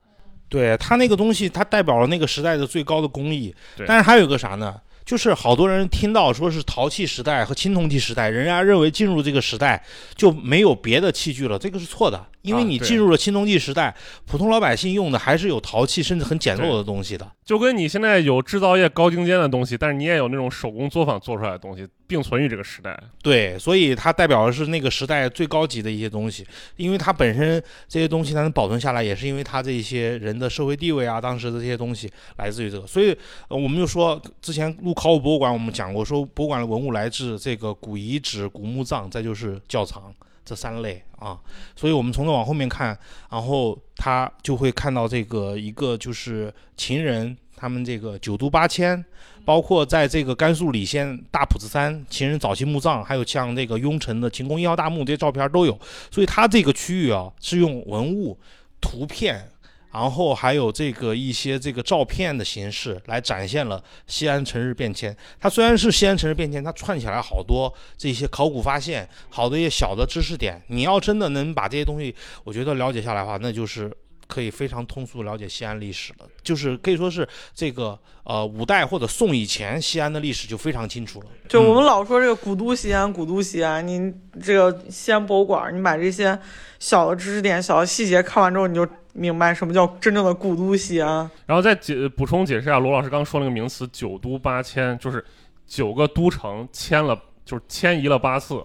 [0.48, 3.86] 对它那个东西，它代表了那个时代的最高的工艺对。
[3.88, 4.80] 但是还有一个啥呢？
[5.12, 9.84] 就是好多人听到说是陶器时代和青铜器时代，人家认为进入这个时代
[10.16, 12.26] 就没有别的器具了，这个是错的。
[12.44, 13.94] 因为你进入了青铜器时代，
[14.26, 17.30] 普通老百姓用的还是有陶器，甚至很简陋的东西的。
[17.44, 23.00] 就跟你现在有制造业高精尖的东西，但是你也有那种手工作坊做出来的东西，并存于这个时代。
[23.24, 26.46] 对，所以它代表的是那个时代最高级的一些东西，
[26.76, 32.86] 因为它本身这些东西它能保存下来，也是因为它这些人的社会地位啊，当时的这些东西来自于这个。
[32.86, 41.40] 所以，我们就说之前录考古博物馆，我们讲过，说博物馆的文物来自这个古遗址、古墓葬，再就是窖藏这三类啊。
[41.78, 42.98] 所以我们从这往后面看，
[43.30, 49.04] 然后他就会看到这个一个就是秦人他们这个九都八迁。
[49.44, 55.78] 包括在这个甘肃礼县大普子山秦人早期墓葬，还有像这个雍城的秦公一号大墓这些照片都有，
[56.12, 58.40] 所以它这个区域啊是用文物、
[58.80, 59.50] 图片，
[59.92, 65.18] 然后还有这个一些这个照片的形式来展现了西安城市变迁。
[65.40, 70.62] 它虽然是西安城市变迁，它串起来好多这些考古发现，好多一些小的知识点。
[70.68, 73.92] 你要真的能把这些东西，我觉得了解下来的话，那就是。
[74.32, 81.26] 可以非常通俗地了解西安历史了，就是可以说是这个呃五代或者宋以前西安的历史就非常清楚了。
[81.50, 86.40] 就我们嗯老说这个古都西安，古都西安，你这个西安博物馆，你把这些
[86.80, 91.30] 小的知识点、小的细节看完之后，你就明白什么叫真正的古都西安。
[91.46, 95.22] 然后再解补充解释一下罗老师刚说那个名词“九都八迁”，就是
[95.68, 98.64] 九个都城迁了，就是迁移了八次，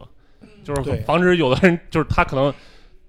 [0.62, 2.54] 就是防止有的人就是他可能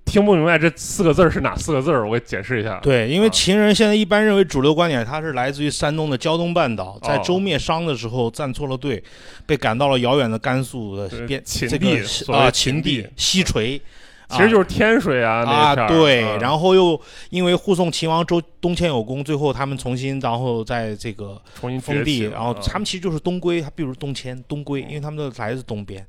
[0.07, 2.79] 听不明白这四个字儿是哪四个字儿，我给解释一下。
[2.81, 9.03] 对，因为啊秦人现在一般认为主流观点，他是来自于山东的胶东半岛，在哦周灭商的时候站错了队，
[9.45, 13.79] 被赶到了遥远的甘肃的边秦地这个啊秦秦地地西陲。
[14.29, 26.05] 其实就是天水啊那啊，对，嗯然后又因为护送秦王周东迁有功，最后他们重新，然后在这个重新封地，然后嗯他们其实就是东归，他比如东迁东归，因为他们都来自东边。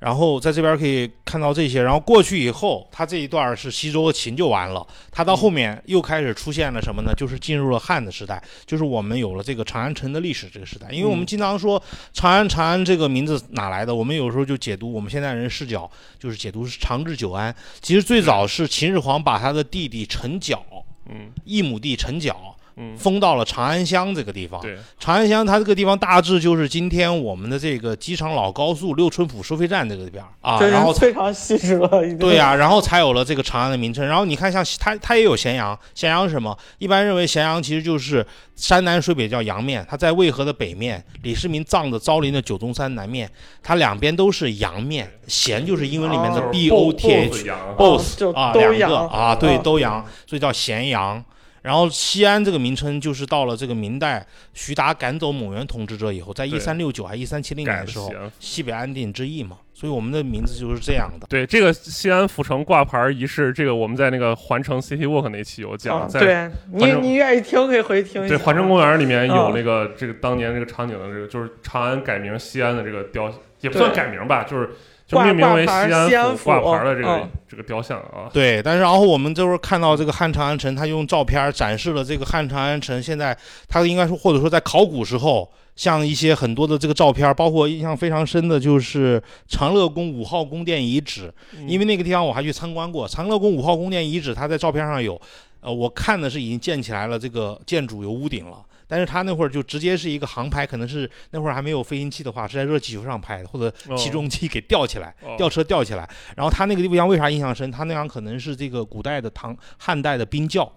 [0.00, 7.12] 然后在这边可以看到这些，然后过去以后，他这一段是西周和秦就完了，他到后面又开始出现了什么呢？
[7.16, 10.88] 就是进入了汉的时代，就是我们有了这个长安城的历史这个时代。
[10.90, 11.82] 因为我们嗯经常说
[12.12, 13.94] 长安，长安这个名字哪来的？
[13.94, 17.54] 我们有时候就解读我们现代人视角，就是解读是长治久安。
[17.80, 20.64] 其实最早是秦始皇把他的弟弟陈角，
[21.10, 22.54] 嗯一亩地陈角。
[22.80, 32.18] 嗯，封到了长安乡这个地方，对，长安乡它这个地方大致就是今天我们的这个机场老高速六春浦收费站这个边儿啊，然后非常细致了，已经。
[32.18, 34.06] 对呀、然后才有了这个长安的名称。
[34.06, 36.56] 然后你看，像它它也有咸阳，咸阳是什么？
[36.78, 43.28] 一般认为咸阳其实就是山南水北叫阳面，它在渭河的北面，李世民葬的昭陵的九宗山南面，
[43.60, 45.10] 它两边都是阳面。
[45.26, 51.22] 咸就是英文里面的哦 B O T H 就是阳 both 就啊，都两个阳啊，对，嗯都阳，所以叫咸阳。
[51.68, 61.26] 然后西安这个名称就是到了这个明代，徐达赶走蒙元统治者以后，在一对三六九还一三七零年的时候，西北安定之役嘛，所以我们的名字就是这样的。
[61.28, 68.34] 对这个西安府城挂牌仪式，这个我们在那个环城 City Walk 那期有讲，在啊对你你愿意听可以回听一下。
[68.34, 74.70] 对环城公园里面有嗯那个这个当年这个场景的这个，就是长安改名西安的这个雕，也不算改名吧，就是
[75.08, 78.28] 就挂命名为挂牌安西安府挂府牌的这个嗯这个雕像啊。
[78.30, 83.02] 对，但是然后我们就是看到这个汉长安城，他用照片展示了这个汉长安城。
[83.02, 91.32] 现在他应该说，或者说在考古时候，像一些很多的这个照片，包括印象非常深的就是长乐宫五号宫殿遗址，
[91.66, 93.08] 因为那个地方我还去参观过。
[93.08, 95.18] 长乐宫五号宫殿遗址，它在照片上有，
[95.62, 98.58] 呃，我看的是已经建起来了，这个建筑有屋顶了。
[98.88, 106.08] 但是他那会儿就直接是一个航拍，可能是那会儿还没有飞行器的话，是在热气球上拍的，或者哦起重机给吊起来，哦吊车吊起来。
[106.34, 107.70] 然后他那个地方为啥印象深？
[107.70, 110.72] 他那样可能是这个古代的唐汉代的冰窖、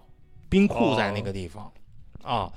[0.48, 1.72] 冰库在那个地方、
[2.22, 2.52] 啊。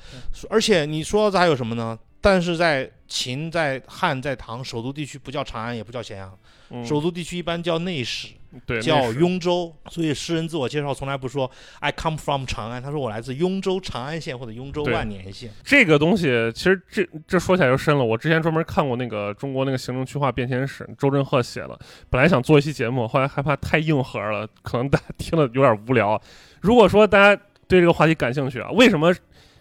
[0.49, 1.97] 而且你说这还有什么呢？
[2.19, 6.37] 但是在秦、在汉、在唐首都地区不叫长安，也不叫咸阳，
[6.71, 8.29] 嗯首都地区一般叫内史。
[8.65, 15.51] 对，叫雍州，所以诗人自我介绍从来不说 I come from 长安，他说我来自雍州长安县或者雍州万年县。
[15.63, 18.03] 这个东西，其实这这说起来就深了。
[18.03, 21.77] 我之前专门看过那个中国那个行政区划变迁史，周振鹤写的。
[22.09, 26.21] 本来想做一期节目，后来害怕太硬核了，可能大家听了有点无聊。
[26.61, 29.13] 如果说大家对这个话题感兴趣啊，为什么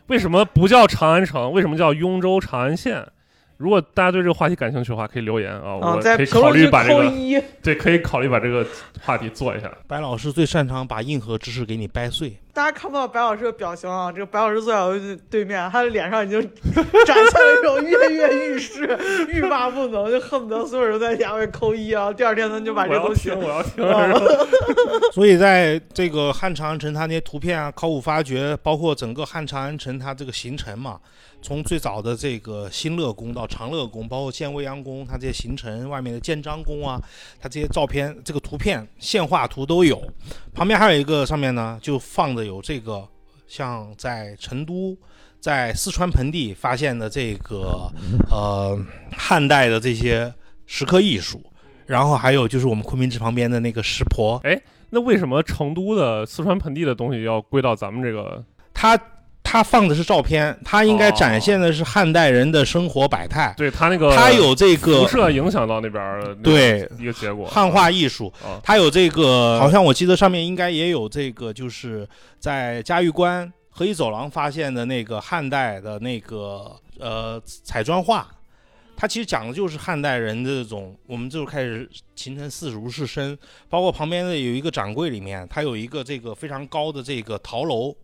[0.06, 1.50] 为什么不叫长安城？
[1.52, 3.06] 为什么叫雍州长安县？
[3.56, 7.40] 如果大家对这个话题感兴趣的话，可以留言啊，啊，我在可以考虑把这个扣一。
[7.62, 8.66] 对，可以考虑把这个
[9.00, 9.72] 话题做一下。
[9.86, 12.36] 白老师最擅长把硬核知识给你掰碎。
[12.52, 16.40] 大家看不到白老师的表情啊，这个白老师坐在我对面，他的脸上已经
[17.04, 18.96] 展现了一种跃跃欲试、
[19.28, 22.12] 欲罢不能，就恨不得所有人在下面扣一啊。
[22.12, 23.84] 第二天咱就把这东西听，我要听。
[23.84, 24.20] 啊是吧
[25.12, 30.98] 所以在这个汉长安城，它那些图片啊、考古发掘，包括整个汉长安城它这个形成嘛，
[31.44, 36.98] 从最早的这个新乐宫到长乐宫，包括建未央宫，它这些行程外面的建章宫啊，
[37.38, 40.02] 它这些照片、这个图片、线画图都有。
[40.54, 43.06] 旁边还有一个上面呢，就放着有这个
[43.46, 44.96] 像在成都。
[45.38, 47.92] 在四川盆地发现的这个
[48.30, 48.74] 呃
[49.14, 50.32] 汉代的这些
[50.64, 51.38] 石刻艺术，
[51.84, 58.42] 然后还有就是我们昆明池旁边的那个石婆，哎那为什么成都的四川盆地的东西要归到咱们这个？
[58.72, 58.98] 它
[59.54, 61.14] 它放的是照片，他应该哦。
[61.16, 67.46] 展现的是汉代人的生活百态，对他那个他有这个辐射影响到那边对一个结果。
[67.46, 72.04] 汉化艺术，啊，它有这个，好像我记得上面应该也有这个，就是
[72.40, 78.26] 在嘉峪关河西走廊发现的那个汉代的那个呃彩砖画。
[78.96, 83.38] 它其实讲的就是汉代人的这种，我们就开始形成四如是身，
[83.68, 87.94] 包括旁边的有一个展柜里面，它有一个这个非常高的这个陶楼，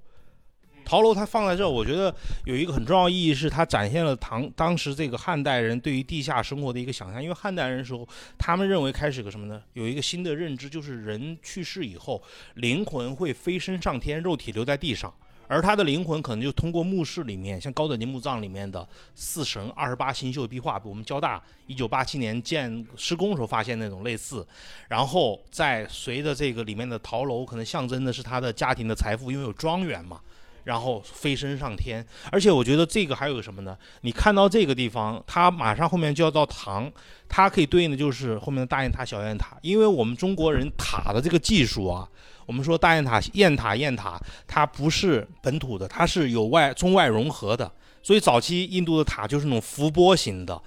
[0.91, 2.13] 陶楼它放在这儿，我觉得
[2.47, 8.05] 有一个很重要意义是它展现了唐当时这个汉代人对于地下生活的一个想象，因为汉代人的时候，
[8.37, 9.63] 他们认为开始个什么呢？
[9.75, 12.21] 有一个新的认知，就是人去世以后，
[12.55, 15.15] 灵魂会飞升上天，肉体留在地上。
[15.47, 24.45] 而他的灵魂可能就通过墓室里面，像高等级墓葬里面的四神二十八星宿壁画，我们交大一九八七年建施工时候发现那种类似，
[24.89, 30.21] 然后再随着这个里面的陶楼，可能象征的是他的家庭的财富，因为有庄园嘛，
[30.65, 32.05] 然后飞升上天。
[32.31, 33.77] 而且我觉得这个还有什么呢？
[34.03, 36.91] 你看到这个地方，它马上后面就要到唐，
[37.29, 42.09] 它可以对应的就是后面的大雁塔、小雁塔，因为我们中国人塔的这个技术啊。
[42.47, 47.71] 我们说大雁塔、雁塔、雁塔，它不是本土的，它是有外中外融合的。
[48.03, 50.61] 所以早期印度的塔就是那种伏波型的，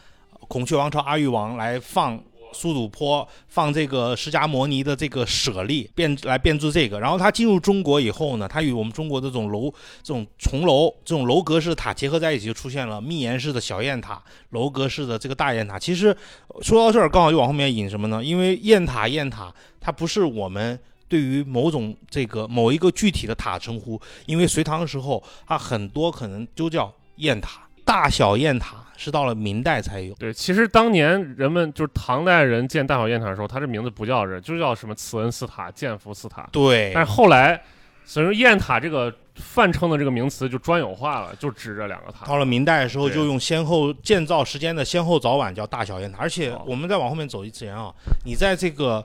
[0.47, 2.17] 孔雀王朝阿育王来放
[2.53, 6.99] 苏堵坡，放这个释迦摩尼的这个舍利变来变制这个。
[6.99, 9.69] 然后它进入中国以后呢，它与我们中国的这种楼、
[10.01, 15.77] 这种重楼、这种楼阁式塔结合在一起，就出现了密檐式的小雁塔、楼阁式的这个大雁塔。
[15.79, 16.15] 其实
[16.61, 18.23] 说到这儿，刚好就往后面引什么呢？
[18.23, 20.79] 因为雁塔、雁塔它不是我们。
[21.09, 30.13] 对于某种这个某一个具体的塔称呼，因为隋唐的时候，它很多可能就叫雁塔，大小雁塔是到了明代才有。
[30.15, 36.47] 对，其实当年人们就是唐代人建大小雁塔的时候，它这名字不叫这，就叫什么慈恩寺塔、建福寺塔。
[36.51, 37.61] 对但是后来，
[38.05, 42.25] 所以说雁塔这个泛称的这个名词就专有化了，就指这两个塔。
[42.25, 46.19] 到了明代的时候，就用先后建造时间的先后早晚叫大小雁塔。
[46.19, 47.93] 而且哦我们再往后面走一前啊，
[48.25, 49.03] 你在这个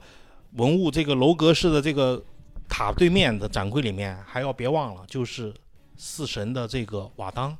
[0.54, 2.22] 文物这个楼阁式的这个
[2.68, 5.52] 塔对面的展柜里面，还要别忘了，就是
[5.96, 7.56] 四神的这个瓦当，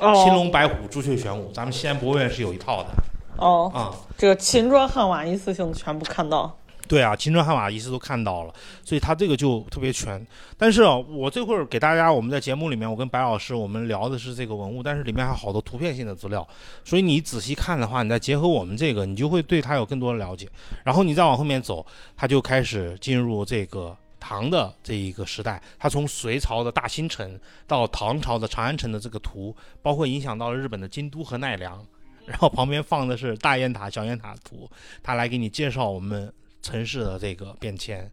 [0.00, 2.88] 哦青龙白虎、朱雀玄武，咱们西安博物院是有一套的
[3.36, 3.94] 哦，啊。
[4.16, 6.56] 这个秦砖汉瓦一次性全部看到。
[6.88, 10.26] 对啊，秦砖汉瓦一次都看到了，所以它这个就特别全。
[10.56, 16.48] 但是啊，我这会儿给大家，我们在节目里面，我跟白老师我们聊的是这个文物，但是里面还有好多图片性的资料，
[16.84, 20.48] 所以你仔细看的话，你再结合我们这个，你就会对它有更多的了解。
[20.82, 21.84] 然后你再往后面走，
[22.16, 31.84] 它就开始进入这个唐的这一个时代，它从隋朝的大兴城到唐朝的长安城的这个图，包括影响到了日本的京都和奈良。
[32.26, 34.70] 然后旁边放的是大雁塔、小雁塔图，
[35.02, 38.10] 他来给你介绍我们城市的这个变迁。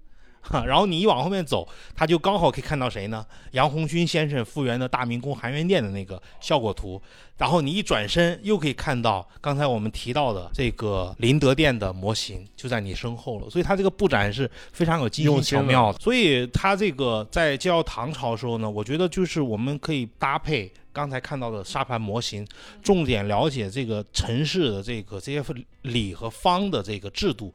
[0.49, 3.25] 哈， 然后你一往后面走，他就刚好可以看到谁呢？
[3.51, 7.01] 杨红军先生复原的大明宫含元殿的那个效果图。
[7.38, 13.49] 然后你一转身，又可以看到刚才我们提到的这个麟德殿的模型就在你身后了。
[13.49, 15.99] 所以它这个布展是非常有精心巧妙的。
[15.99, 22.47] 所以它这个在介绍唐朝的时候呢，我觉得就是我们可以搭配刚才看到的沙盘模型，
[22.81, 25.43] 重点了解这个城市的这个这些
[25.81, 27.54] 里和方的这个制度。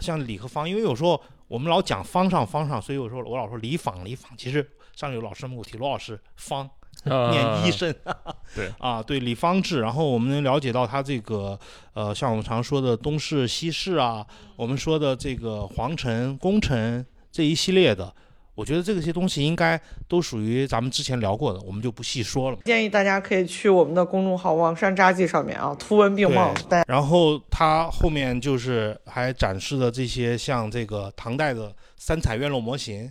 [0.00, 6.68] 像里和方，因为有时候我们老讲方上方上，所以有时候我老说离坊离坊，其实上有老师们给我提罗老师方
[7.04, 7.30] 啊。
[7.30, 7.94] 念医生，
[8.54, 8.72] 对。
[8.78, 11.58] 啊，对李方志，然后我们能了解到他这个
[11.94, 14.26] 呃，像我们常说的东市、西市啊，
[14.56, 18.14] 我们说的这个皇城、宫城这一系列的。
[18.58, 22.58] 我觉得这些东西应该都属于咱们之前聊过的，我们就不细说了。
[22.64, 26.52] 建议大家可以去我们的公众号“网山札记”上面啊，图文并茂。
[26.88, 33.08] 然后它后面就是还展示了这些像这个唐代的三彩院落模型，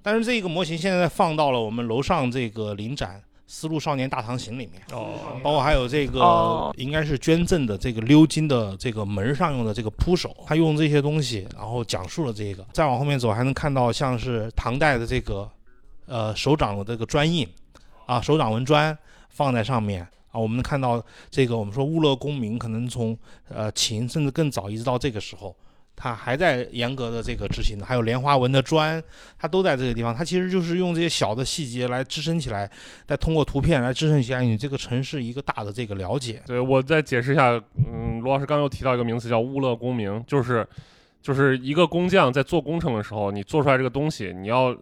[0.00, 4.82] 但是这个模型现在放到了我们楼上这个临展《丝路少年大唐行》里面。
[4.92, 12.64] 哦，包括还有这个哦应该是捐赠的这个鎏金的这个门上用的这个铺手，他用这些东西，然后讲述了这个。
[12.72, 15.48] 再往后面走，还能看到像是唐代的这个
[16.06, 17.46] 呃手掌的这个砖印
[18.06, 18.96] 啊，手掌纹砖
[19.28, 20.40] 放在上面啊。
[20.40, 23.16] 我们能看到这个，我们说物勒功名可能从
[23.48, 25.54] 呃秦甚至更早一直到这个时候。
[25.96, 29.02] 它还在严格的这个执行的，还有莲花纹的砖，
[29.38, 30.14] 它都在这个地方。
[30.14, 32.68] 它其实就是用这些小的细节来支撑起来，
[33.06, 36.42] 再通过图片来支撑起来你这个城市一个大的这个了解。
[36.46, 40.66] 对我再解释一下，嗯，罗老师刚又提到一个名词叫物勒功名，就是
[41.22, 44.76] 就是一个工匠在做工程的时候，你做出来这个东西，你要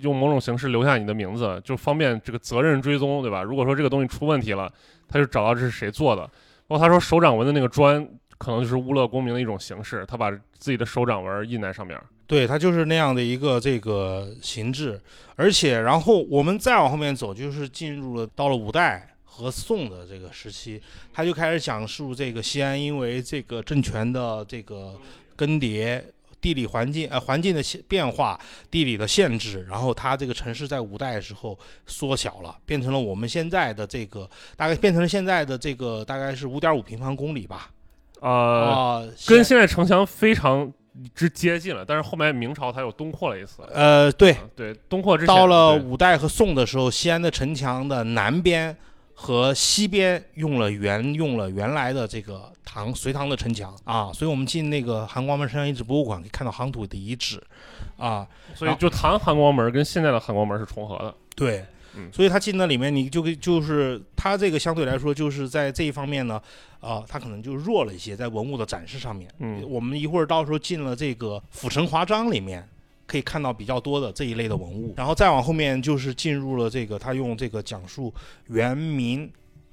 [0.00, 3.42] 用某种形式留下你的名字，就方便这个责任追踪，对吧？
[3.42, 4.72] 如果说这个东西出问题了，
[5.08, 6.22] 他就找到这是谁做的。
[6.66, 8.08] 包括他说手掌纹的那个砖。
[8.38, 12.00] 可能就是物勒功名的一种形式，他把自己的手掌纹印在上面。
[12.26, 15.00] 对，它就是那样的一个这个形制，
[15.36, 20.80] 而且然后我们再往后面走，就是进入了到了五代和宋的这个时期，
[21.12, 24.98] 他就开始讲述这个西安因为这个政权的这个
[25.36, 26.02] 更迭。
[26.40, 37.68] 地理环境呃环境的变化，地理的限制，然后它这个城市在五代的时候缩小了，变成了我们现在的这个大概变成了现在的这个大概是五点五平方公里吧。
[38.20, 40.72] 呃，跟现在城墙非常
[41.14, 43.62] 之接近了，但是后面明朝它又东扩了一次。
[43.72, 48.76] 呃，对对，东扩之到了五代和宋的时候，西安的城墙的南边
[49.14, 57.42] 和西边用了原用了原来的这个唐隋唐的城墙啊，所以我们进那个含光门城墙遗址博物馆可以看到夯土的遗址
[57.96, 61.14] 啊，所以就唐含光门跟现在的含光门是重合的。
[61.36, 61.64] 对。
[62.12, 66.40] 所以他进那里面，你就就是他这个相对来说就是在这一方面呢，
[66.80, 69.28] 啊，他可能就弱了一些，在文物的展示上面。
[69.38, 72.68] 嗯，我们一会儿到时候进了这个府城华章里面，
[73.06, 74.94] 可以看到比较多的这一类的文物。
[74.96, 78.12] 然后再往后面就是进入了这个他用这个讲述
[78.46, 79.30] 元明，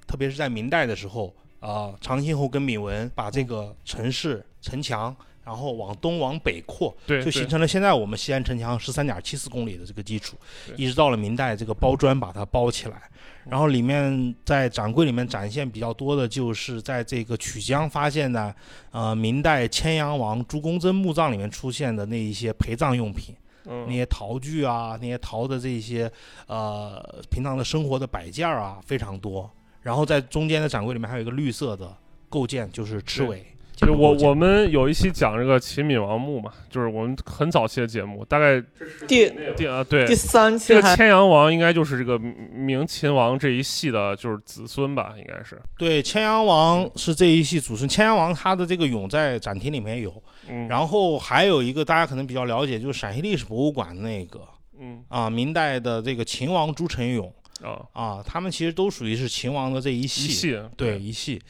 [0.07, 5.16] 特别是在明代的时候啊，长兴侯跟闵文把这个城市城墙。
[5.46, 10.36] 然后往东往北扩，对，就形成了现在我们西安城墙十三点七四公里的这个基础，
[10.76, 13.04] 一直到了明代这个包砖把它包起来，
[13.48, 18.56] 然后里面在展柜里面展现比较多的就是在这个曲江发现的，
[18.89, 23.36] 呃，明代千阳王朱公桢墓葬里面出现的那一些陪葬用品，
[23.66, 26.12] 那些陶具啊，那些陶的这些
[26.48, 29.48] 呃平常的生活的摆件啊非常多，
[29.84, 31.96] 然后在中间的展柜里面还有一个绿色的
[32.30, 33.46] 构件，就是螭尾。
[33.76, 38.63] 就我我们有一期讲这个秦闵王墓嘛，就是我们很早期的节目，大概
[39.05, 40.05] 第第啊对。
[40.05, 45.61] 第三期，这个千阳王应该就是这个明秦王这一系的，就是子孙吧，应该是。
[45.78, 47.88] 对，千阳王是这一系祖孙。
[47.88, 54.39] 千阳王他的这个俑在展厅里面有，嗯，然后还有一个大家可能比较了解，就是陕西历史博物馆那个，
[54.80, 55.03] 嗯。
[55.09, 57.30] 啊，明代的这个秦王朱宸俑，
[57.61, 61.41] 啊啊，他们其实都属于是秦王的这一系，一系对一系。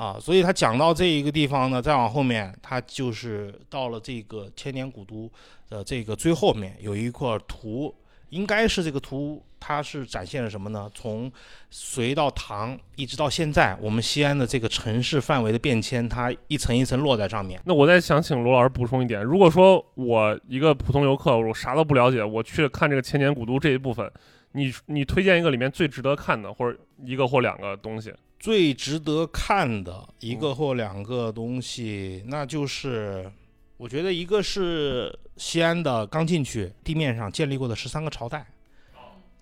[0.00, 5.30] 啊，所以他讲到这一个地方呢，再往后面，他就是到了这个千年古都
[5.68, 7.94] 的这个最后面，有一块图，
[8.30, 10.90] 应该是这个图，它是展现了什么呢？
[10.94, 11.30] 从
[11.68, 17.60] 隋到唐，一直到现在，我们西安的这个城市范围的变迁，它一层一层落在上面。
[17.66, 24.10] 那我再想请罗老师补充一点，如果说我一个普通游客，我啥都不了解，我去看这个千年古都这一部分，
[24.52, 28.10] 你你推荐一个里面最值得看的，或者一个或两个东西？
[28.40, 33.30] 最值得看的一个或两个东西，那就是
[33.76, 38.46] 我觉得一个是西安的刚进去地面上建立过的十三个朝代，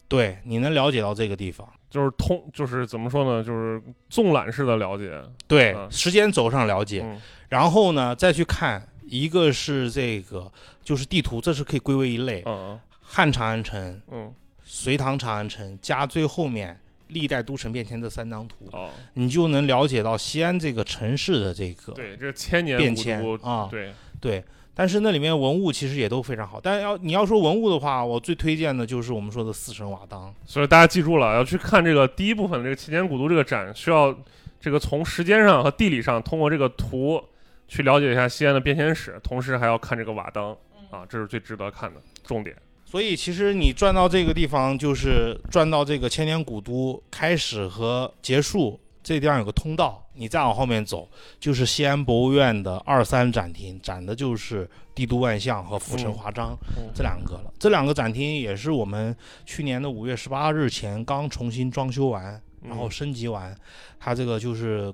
[0.08, 3.80] 对，你能了解到这个地方，就是通，就是怎么说呢，就是
[4.10, 7.06] 纵览式的了解，对，时间轴上了解，
[7.48, 10.50] 然后呢再去看，一个是这个
[10.82, 14.34] 就是地图，这是可以归为一类，嗯，汉长安城，嗯，
[14.64, 16.80] 隋唐长安城加最后面。
[17.08, 24.44] 历代都城变迁这三张图，哦，你就能了解到西安这个城市的这个对这千年变迁啊，对对。
[24.74, 30.32] 但是那里面文物其实也都非常好，但是要你要说文物的话，我最推荐的就是我们说的四神瓦当。
[30.46, 34.16] 所以大家记住了，要去看这个第一部分这个千年古都这个展，需要
[34.60, 37.20] 这个从时间上和地理上通过这个图
[37.66, 40.56] 去了解一下西安的变迁史，同时还要看这个瓦当
[40.90, 42.54] 啊，这是最值得看的重点。
[42.90, 51.06] 所以其实你转到这个地方，就是转到这个千年古都开始和结束，这地方有个通道，你再往后面走，
[51.38, 56.56] 就是西安博物院的二三展厅，展的就是帝都万象和浮尘华章、
[56.94, 57.52] 这两个了。
[57.58, 59.14] 这两个展厅也是我们
[59.44, 63.54] 去年的五月十八日前刚重新装修完，然后升级完，
[64.00, 64.90] 它这个就是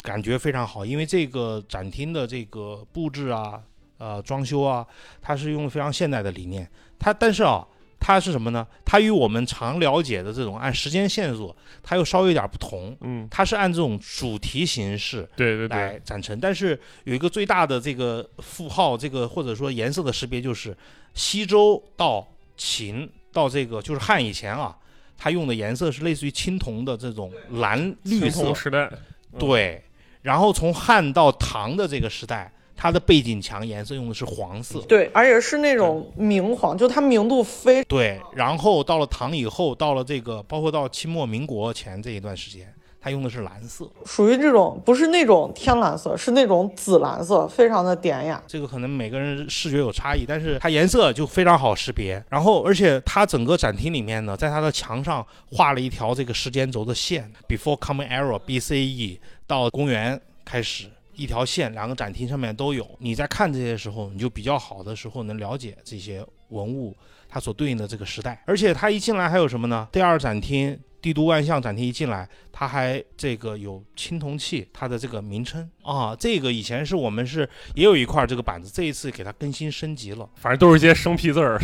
[0.00, 3.62] 感觉非常好，因为这个展厅的这个布置啊，
[3.98, 4.86] 呃，装修啊，
[5.20, 6.68] 它是用非常现代的理念。
[6.98, 7.66] 它但是啊，
[7.98, 8.66] 它是什么呢？
[8.84, 12.96] 它与我们常了解的这种按时间线索，它又稍微有点不同。
[13.00, 20.76] 嗯，它是按这种主题形式对对对，来展陈，但是有一个最大的这个符号，这个或者说颜色的识别，就是
[21.14, 22.26] 西周到
[22.56, 24.76] 秦到这个就是汉以前啊，
[25.16, 28.90] 它用的颜色是类似于青铜的这种蓝绿青色铜，时代，
[29.32, 29.82] 嗯对。
[30.22, 38.20] 然后从汉到唐的这个时代，它的背景墙颜色用的是黄色，对，而且是那种明黄，就它明度非对。
[38.34, 42.70] 然后到了唐以后，到了这个包括到清末民国前这一段时间，
[43.00, 43.90] 它用的是蓝色。
[44.04, 48.42] 属于这种不是那种天蓝色，是那种紫蓝色，非常的典雅。
[48.46, 52.22] 这个可能每个人视觉有差异，但是它颜色就非常好识别。
[52.28, 60.88] 然后，而且它整个展厅里面呢，在它的墙上画了一条这个时间轴的线，Before Common Era BCE 到公元开始。
[61.16, 62.88] 一条线，两个展厅上面都有。
[62.98, 66.94] 你在看这些时候，你就比较好的时候能了解这些文物
[67.28, 68.42] 它所对应的这个时代。
[68.46, 69.88] 而且它一进来还有什么呢？
[69.90, 80.28] 第二展厅帝都万象展厅一进来，它还这个有青铜器，它的这个名称啊，这个以前是我们是也有一块这个板子，这一次给它更新升级了。
[80.34, 81.58] 反正都是一些生僻字儿，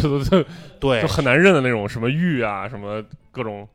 [0.79, 3.69] 对就，很难认的那种，什么玉啊，什么各种，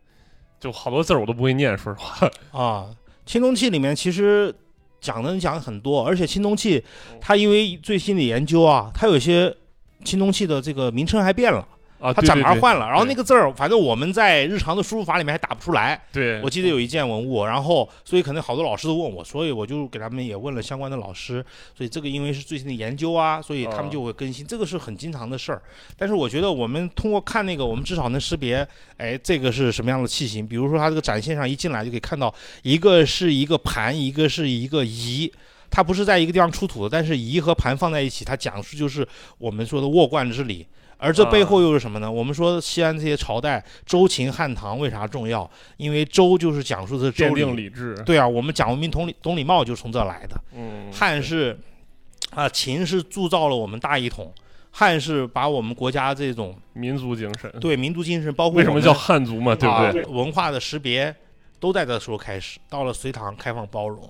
[0.60, 2.30] 就好多字儿我都不会念，说实话。
[2.52, 4.54] 啊，青铜器里面其实
[5.00, 6.84] 讲的讲很多，而且青铜器
[7.22, 9.56] 它因为最新的研究啊，它有些
[10.04, 11.68] 青铜器的这个名称还变了，
[12.00, 16.00] 啊，它展牌换了，然后那个字儿，反正我们在日常的输入法里面还打不出来。
[16.12, 21.44] 对，我记得有一件文物，然后所以可能好多老师都问我，所以我就给他们也问了相关的老师，
[21.76, 25.62] 所以这个因为是最新的研究啊，所以他们哦就会更新，这个是很经常的事儿。
[25.98, 28.68] 但是我觉得我们通过看那个，我们至少能识别，
[28.98, 30.46] 哎，这个是什么样的器型。
[30.48, 35.32] 比如说它这个展现上一进来就可以看到，一个是一个盘，一个是一个仪。
[35.70, 39.06] 它不是在一个地方出土的，但是仪和盘放在一起，它讲述就是
[39.38, 40.66] 我们说的沃罐之礼。
[40.98, 42.12] 而这背后又是什么呢？
[42.12, 45.50] 我们说西安这些朝代，周秦汉唐为啥重要？
[45.78, 50.36] 因为周就是讲述的是周令礼，定礼制，对啊，我们讲文明懂礼懂礼貌就是从这来的。
[50.56, 51.58] 嗯，汉是
[52.32, 54.34] 啊，秦是铸造了我们大一统，
[54.72, 57.52] 汉是把我们国家这种民族精神。
[57.62, 59.56] 对民族精神，包括为什么叫汉族嘛？
[59.56, 60.02] 对不对？
[60.02, 61.16] 啊文化的识别
[61.60, 62.60] 都在这时候开始。
[62.70, 64.02] 到了隋唐，开放包容，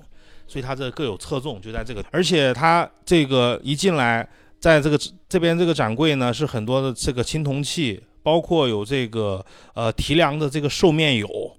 [0.47, 2.03] 所以它这各有侧重，就在这个。
[2.11, 4.27] 而且它这个一进来，
[4.59, 4.99] 在这个
[5.29, 11.53] 这边这个展柜呢，是很多的这个青铜器，包括有这个呃提梁的这个兽面俑，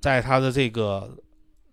[0.00, 1.16] 在它的这个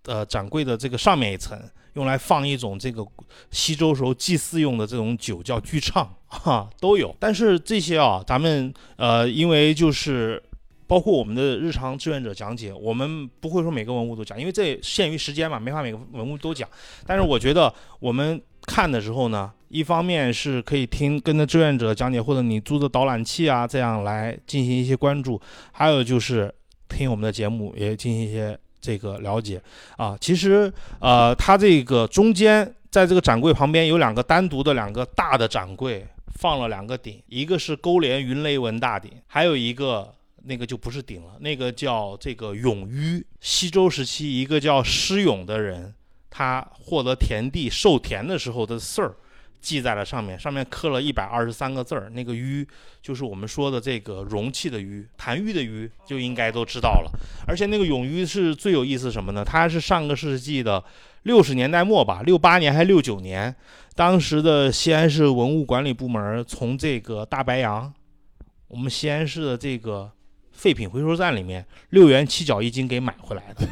[0.06, 1.60] 呃展柜的这个上面一层。
[1.94, 3.04] 用来放一种这个
[3.50, 7.16] 西周时候祭祀用的这种酒，叫巨唱，哈，都有。
[7.20, 10.40] 但是这些啊，咱们呃，因为就是
[10.86, 16.70] 包括我们的日常志愿者讲解，我们不会说每个文物都讲，因为这限于时间嘛，没法每个文物都讲。
[17.08, 25.40] 但是我觉得我们看的时候呢，一方面是可以听跟着志愿者讲解，或者你租的导览器啊，这样来进行一些关注；
[25.72, 26.54] 还有就是
[26.88, 29.62] 听我们的节目，也进行一些这个了解
[29.98, 30.18] 啊。
[30.20, 40.14] 其实呃，它这个中间在这个展柜旁边有两个单独的两个大的展柜，放了两个鼎，一个是勾连云雷纹大鼎，还有一个。
[40.50, 43.22] 那个就不是鼎了，那个叫这个永于。
[43.42, 45.94] 西周时期，一个叫施永的人，
[46.30, 49.14] 他获得田地授田的时候的事儿，
[49.68, 52.10] 记在了上面，上面刻了一百二十三个字儿。
[52.12, 52.66] 那个纡
[53.02, 57.12] 就是我们说的这个容器的纡，坛盂的纡，就应该都知道了。
[57.46, 59.44] 而且那个永纡是最有意思什么呢？
[59.44, 60.82] 它是上个世纪的
[61.24, 63.54] 六十年代末吧，六八年还六九年，
[63.94, 67.94] 当时的西安市文物管理部门从这个大白杨，
[68.70, 70.10] 我们西安市的这个。
[70.58, 73.68] 废品回收站里面六元七角一斤给买回来的，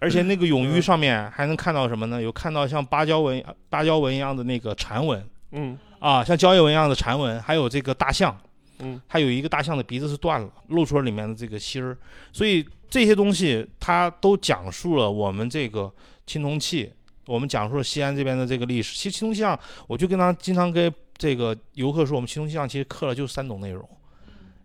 [0.00, 2.20] 而且那个永纡上面还能看到什么呢？
[2.20, 8.36] 有看到像芭蕉纹、芭蕉纹一样的那个蝉纹嗯啊，像蕉叶纹一样的蝉纹，还有这个大象，
[8.80, 11.96] 嗯，它有一个大象的鼻子是断了，露出了里面的这个芯儿，
[12.32, 15.92] 所以这些东西它都讲述了我们这个
[16.26, 16.92] 青铜器，
[17.26, 18.94] 我们讲述了西安这边的这个历史。
[18.96, 23.88] 其实青铜器上，我就跟他经常跟这个游客说，我们青铜器上其实刻了就三种内容。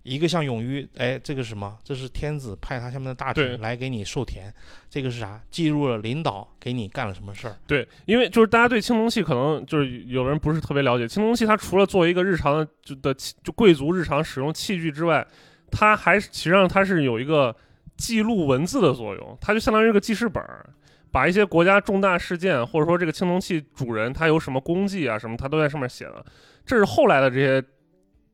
[0.09, 1.77] 一个像勇于，哎，这个是什么？
[1.83, 4.51] 这是天子派他下面的大臣来给你授田，
[4.89, 5.39] 这个是啥？
[5.51, 7.55] 记录了领导给你干了什么事儿。
[7.67, 15.25] 对，因为就是大家对青铜器可能就是有人不是特别了解，青铜器它除了作为一个日常的就的器就贵族日常使用器具之外，
[15.71, 17.55] 它还是实际上它是有一个
[17.95, 20.67] 记录文字的作用，它就相当于一个记事本儿。
[21.11, 26.23] 把一些国家重大事件，或者说这个青铜器主人他有什么功绩啊什么，他都在上面写了。
[26.63, 27.59] 这是后来的这些，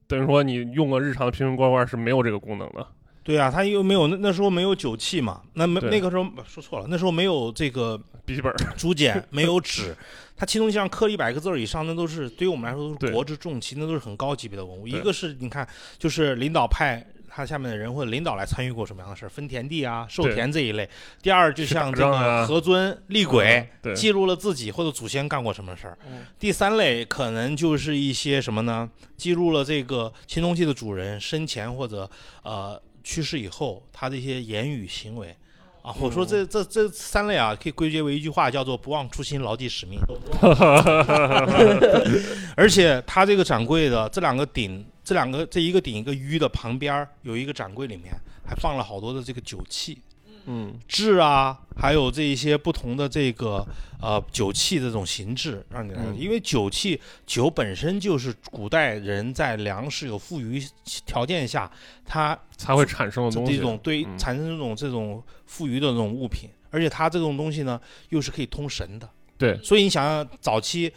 [0.07, 2.85] 等于说你用个日常的瓶瓶罐罐是没有这个功能的。
[3.23, 9.95] 对啊，他又没有那那时候没有酒器嘛，那没那个时候说错了，那时候没有这个笔记本儿，竹简，没有纸，
[10.37, 14.87] 它青铜器上刻一百个字儿以上，那都是对于我们来说都是国之重器，那都是很高级别的文物。
[14.87, 17.03] 一个是你看，就是领导派
[17.35, 20.89] 他下面的人或者领导来参与过什么样的事儿，分田地啊、授田这一类。
[21.21, 25.97] 第二，就像这个何尊立轨嗯，记录了自己或者祖先干过什么事儿。
[26.07, 28.89] 嗯第三类可能就是一些什么呢？
[29.17, 32.09] 记录了这个青铜器的主人生前或者
[32.43, 35.35] 呃去世以后他的一些言语行为。
[35.81, 39.99] 啊，我说这这这三类啊，可以归结为一句话，叫做“不忘初心，牢记使命”。
[42.55, 48.11] 而且他这个掌柜的这两个鼎，这两个这一个鼎一个盂的旁边儿有一个展柜，里面
[48.43, 49.99] 还放了好多的这个酒器，
[50.47, 53.63] 嗯，制啊，还有这一些不同的这个
[54.01, 56.19] 呃酒器的这种形制，让你来，嗯。
[56.19, 60.59] 因为酒器酒本身就是古代人在粮食有富余
[61.05, 61.71] 条件下，
[62.03, 63.55] 它才会产生的东西。
[63.55, 64.17] 这种对嗯。
[64.17, 67.79] 产生这种这种富余的这种物品，而且它这种东西呢
[68.09, 69.55] 又是可以通神的，对。
[69.63, 70.91] 所以你想想早期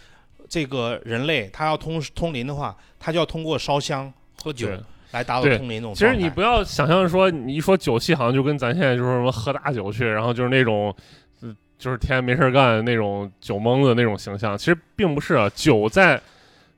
[0.48, 4.68] 这个人类他要通通灵的话，他就要通过烧香喝酒
[5.10, 6.16] 来达到通灵这种其实。
[6.16, 10.94] 你不要想象说，你一说酒气，好像就跟咱现在就是什么喝大酒去，然后就是那种，
[11.40, 14.56] 呃就是天天没事干那种酒蒙子那种形象。
[14.56, 16.20] 其实并不是啊，酒在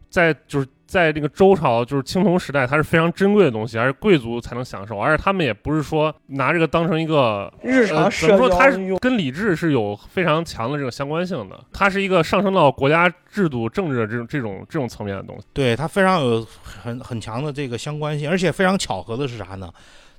[0.08, 8.80] 在就是在这个周朝，就是青铜时代，它是非常珍贵的东西，而是贵族才能享受，而且他们也不是说拿这个当成一个日呃怎常社么说，它是。
[8.98, 15.46] 跟礼制是有非常强的这个相关性的，它是一个上升到国家制度、政治的这种这种这种层面的东西。
[15.52, 19.72] 对它非常有很很强的这个相关性，而且非常巧合的是啥呢？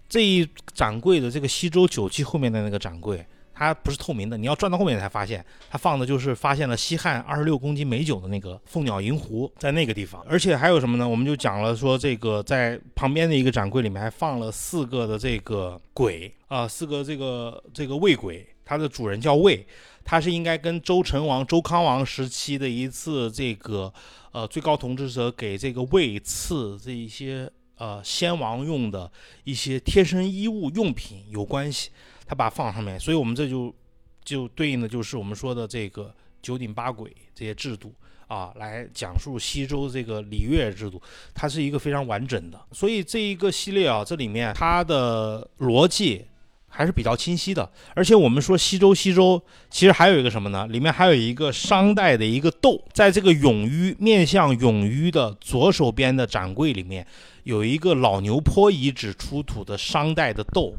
[0.07, 3.25] 这一展柜的这个西周酒器后面的那个展柜，
[3.61, 10.19] 它不是透明的，你要转到后面才发现，它放的就是发现了西汉二十六公斤美酒的那个凤鸟银壶，在那个地方。
[10.27, 11.07] 而且还有什么呢？
[11.07, 19.63] 我们就讲了说，这个在旁边的一个展柜里面还放了四个的这个簋啊、四个这个这个魏簋，它的主人叫魏。
[20.03, 23.93] 它是应该跟周成王、周康王时期的一次这个
[24.31, 27.47] 呃最高统治者给这个魏赐这一些
[27.77, 29.09] 呃先王用的
[29.43, 31.91] 一些贴身衣物用品有关系，
[32.31, 33.75] 他把它放上面，所以我们这就
[34.23, 37.05] 就对应的就是我们说的这个九鼎八簋
[37.35, 37.93] 这些制度。
[38.27, 41.01] 啊，来讲述西周这个礼乐制度，
[41.33, 42.57] 它是一个非常完整的。
[42.71, 46.25] 所以这一个系列啊，这里面它的逻辑
[46.69, 47.69] 还是比较清晰的。
[47.93, 50.65] 而且我们说西周，西周其实还有一个什么呢？
[50.67, 57.05] 里面还有一个商代的一个斗，在这个永盂面向永盂的左手边的展柜里面，
[57.43, 60.73] 有一个老牛坡遗址出土的商代的斗。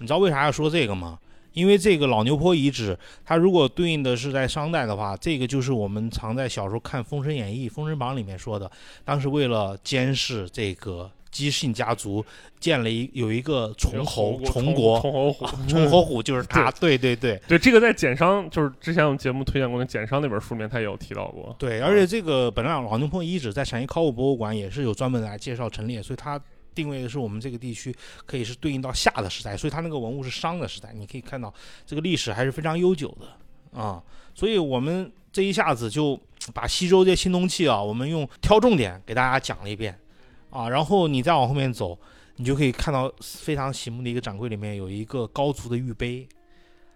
[0.00, 1.18] 你知道为啥要说这个吗？
[1.52, 8.70] 因为这个老牛坡遗址，它如果对应的是在商代的话，这个就是我们常在小时候看《封神演义》《封神榜》里面说的，
[9.04, 12.24] 当时为了监视这个姬姓家族，
[12.60, 21.52] 建了一有一个崇侯崇国，崇侯虎，崇侯虎就是他， 对对对对，这个在简商，就是之前我们节目推荐过的简商那本书里面，他也有提到过。
[21.58, 26.40] 对，而且这个本来老牛坡遗址在陕西考古博物馆也是有专门来介绍陈列，所以它
[26.74, 27.94] 定位的是我们这个地区
[28.26, 31.52] 可以是对应到夏的时代，所以它那个文物是商的时代，你可以看到
[31.86, 34.02] 这个历史还是非常悠久的啊。
[34.34, 36.18] 所以我们这一下子就
[36.54, 39.98] 把西周这些青铜器啊，我们用挑重点给大家讲了一遍
[40.50, 41.98] 啊，然后你再往后面走，
[42.36, 46.28] 你就可以看到非常醒目的一个展柜里面有一个高足的玉杯，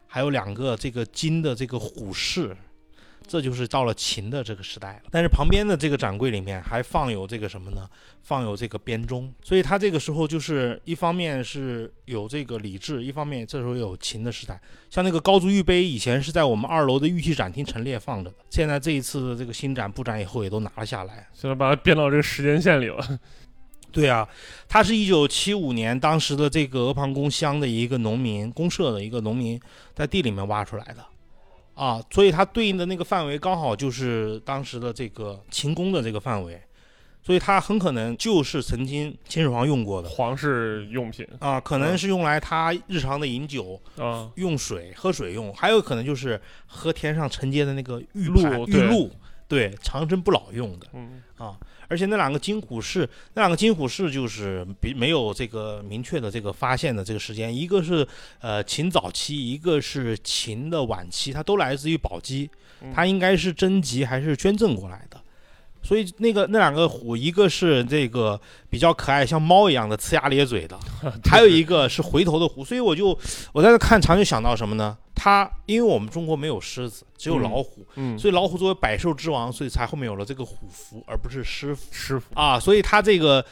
[0.07, 2.57] 还有两个这个金的这个虎饰。
[3.27, 5.11] 这就是到了秦的这个时代了。
[5.11, 7.89] 但是旁边的这个展柜里面还放有这个什么呢？
[8.23, 14.59] 放有这个编钟，所以他这个时候就是一方面是有这个礼制，一方面这时候有秦的时代。
[14.89, 21.29] 像那个高足玉杯，以前是在我们二楼的玉器展厅陈列放着的，现在这一次的这个新展布展以后也都拿了下来。
[21.35, 22.99] 现在把它编到这个时间线里了。
[23.93, 24.29] 对啊，
[24.69, 29.61] 他是一九七五年当时的这个阿房宫乡的一个农民公社的一个农民
[29.95, 31.05] 在地里面挖出来的，
[31.75, 36.61] 啊，所以它对应的那个范围刚好就是当时的这个秦宫的这个范围，
[37.23, 49.11] 所以它很可能就是曾经秦始皇用过的皇室用品啊，可能是用来他日常的饮酒、啊，用水、喝水用，还有可能就是喝天上承接的那个玉露玉露。
[49.47, 50.87] 对，长生不老用的。
[50.95, 51.57] 嗯啊，
[51.89, 58.07] 而且那两个金虎式，那两个金虎式就是比没有这个明确的这个发现的这个时间，一个是
[58.41, 62.51] 呃秦早期，一个是秦的晚期，它都来自于宝鸡，
[62.95, 65.14] 它应该是征集还是捐赠过来的。
[65.85, 70.77] 所以那个那两个虎，一个是这个比较可爱，像猫一样的呲牙咧嘴的，
[71.31, 72.65] 还有一个是回头的虎。
[72.65, 73.17] 所以我就
[73.53, 74.97] 我在这看常就想到什么呢？
[75.15, 82.59] 它因为我们中国没有狮子，只有老虎，嗯，所以老虎作为百兽之王，所以才后面有了这个虎符，而不是狮符师傅啊。
[82.59, 83.45] 所以它这个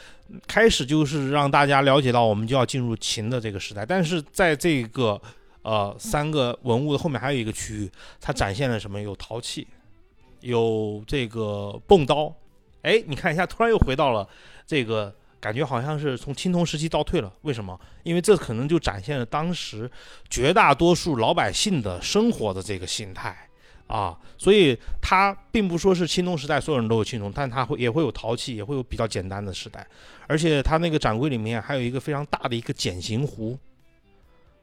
[0.45, 3.85] 开始就是让大家了解到，我们就要进入秦的这个时代。
[3.85, 5.19] 但是在这个
[5.61, 9.01] 呃三个文物的后面还有一个区域，它展现了什么？
[9.01, 9.65] 有陶器，
[10.43, 12.31] 有这个蹦刀。
[12.83, 14.29] 哎，你看一下，突然又回到了
[14.67, 15.11] 这个。
[15.43, 17.77] 感觉好像是从青铜时期倒退了，为什么？
[18.03, 19.91] 因为这可能就展现了当时
[20.29, 23.35] 绝大多数老百姓的生活的这个心态
[23.85, 29.85] 啊，所以它并不说是青铜时代所有人都有青铜，但它会也会有陶器，也会有比较简单的时代，
[30.27, 33.59] 而且它那个展柜里面还有一个非常大的一个简形壶，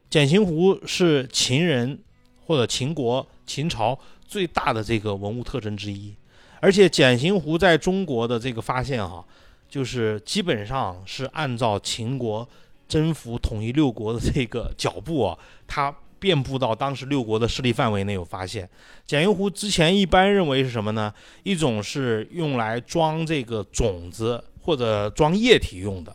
[0.09, 1.99] 简形壶是秦人
[2.47, 3.99] 或者秦国秦朝
[4.31, 6.15] 最大的这个文物特征之一，
[6.61, 9.25] 而且简形壶在中国的这个发现哈。
[9.69, 12.49] 就是基本上是按照秦国
[12.89, 18.69] 征服统一六国的这个脚步啊，它遍布到当时六国的势力范围内有发现。
[19.07, 21.15] 简云壶之前一般认为是什么呢？
[21.45, 26.13] 一种是用来装这个种子或者装液体用的，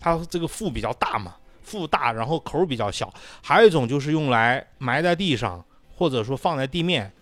[0.00, 3.12] 它这个腹比较大嘛，腹大然后口比较小。
[3.42, 5.62] 还有一种就是用来埋在地上，
[5.94, 7.12] 或者说放在地面。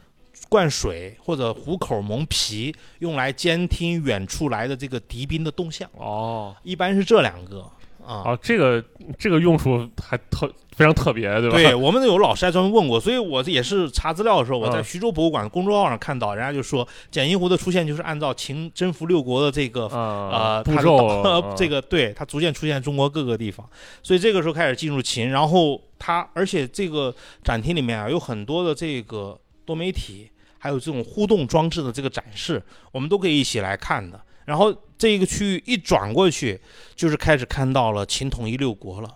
[0.53, 5.89] 灌水或者虎口蒙皮，用来监听远处来的这个敌兵的动向。
[5.97, 7.63] 哦，一般是这两个
[8.05, 8.21] 啊。
[8.23, 8.85] 哦，这个
[9.19, 10.47] 这个用处还特
[10.77, 11.57] 非常特别，对吧？
[11.57, 23.67] 对，我们有老师还专门问过，所以我也是查资料的时候，我在嗯徐州博物馆公众号上看到，人家就说简阴湖的出现就是按照秦征服六国的这个啊步骤 这个对它逐渐出现在中国各个地方，
[24.03, 30.29] 所以这个时候开始进入秦，然后它而且这个展厅里面啊有很多的这个多媒体。
[30.63, 34.25] 还有这种互动装置的这个展示，我们都可以一起来看的。
[34.45, 36.61] 然后这一个区域一转过去，
[36.95, 39.13] 就是开始看到了秦统一六国了。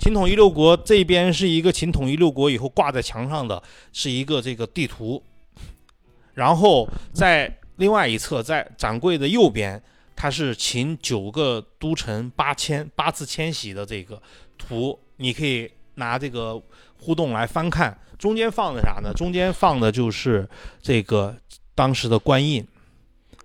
[0.00, 5.22] 秦统一六国这边是一个秦统一六国以后挂在墙上的是一个这个地图，
[6.34, 9.80] 然后在另外一侧，在展柜的右边，
[10.16, 14.20] 它是秦九个都城八迁八次迁徙的这个
[14.58, 16.60] 图，你可以拿这个
[17.00, 17.96] 互动来翻看。
[18.18, 19.12] 中间放的啥呢？
[19.14, 20.48] 中间放的就是
[20.82, 21.36] 这个
[21.76, 22.66] 当时的官印，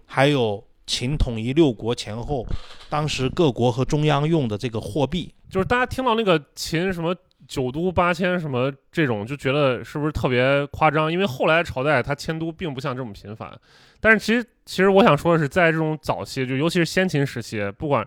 [0.08, 2.44] 还有秦统一六国前后，
[2.90, 5.32] 当时各国和中央用的这个货币。
[5.48, 7.16] 就是大家听到那个秦什么
[7.48, 11.12] 九都八迁什么这种，就觉得是不是特别夸张？
[11.12, 13.56] 因为后来朝代它迁都并不像这么频繁。
[14.00, 18.04] 但是其实其实我想说的是，在这种早期，就尤其是先秦时期，不管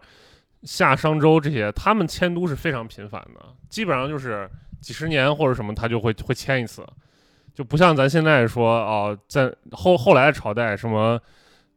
[0.65, 4.51] 夏商周这些，他们迁都是非常频繁的，基本上就是。
[4.87, 6.87] 几十年或者什么，他就会会迁一次，
[7.53, 11.21] 就不像咱现在说哦，在后后来的朝代，什么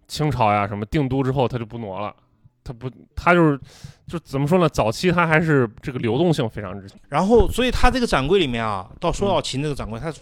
[0.08, 2.16] 清朝呀，什么定都之后，他就不挪了，
[2.64, 3.60] 他不，他就是
[4.06, 4.70] 就怎么说呢？
[4.70, 7.00] 早期他还是这个流动性非常之强。
[7.10, 10.14] 然后，所以他这个展柜里面啊，到说到秦这个展柜，他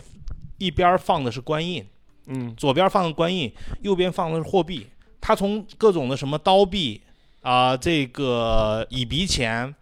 [0.58, 1.86] 一边放的是官印，
[2.28, 4.88] 嗯，左边放的官印，右边放的是货币。
[5.20, 7.02] 他从各种的什么刀币
[7.42, 9.76] 啊、这个以鼻钱。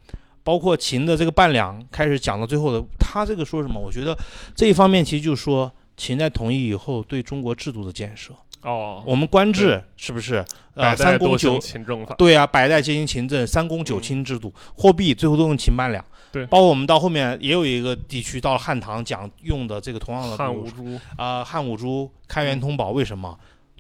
[0.46, 3.82] 包括秦的这个半两开始讲到最后的，他这个说什么？
[3.82, 4.16] 我觉得
[4.56, 8.32] 这一方面其实就是说秦在统一以后对中国制度的建设。
[8.62, 10.46] 哦，我们官制是不是？
[10.76, 12.14] 呃，三公九秦政法。
[12.16, 16.04] 对啊，百代皆行秦政，三公九卿制度，货币最后都用秦半两。
[16.32, 23.36] 对，包括我们到后面也有一个地区到了汉唐讲用的这个同样的汉五铢啊，汉五铢开元通宝，为什么？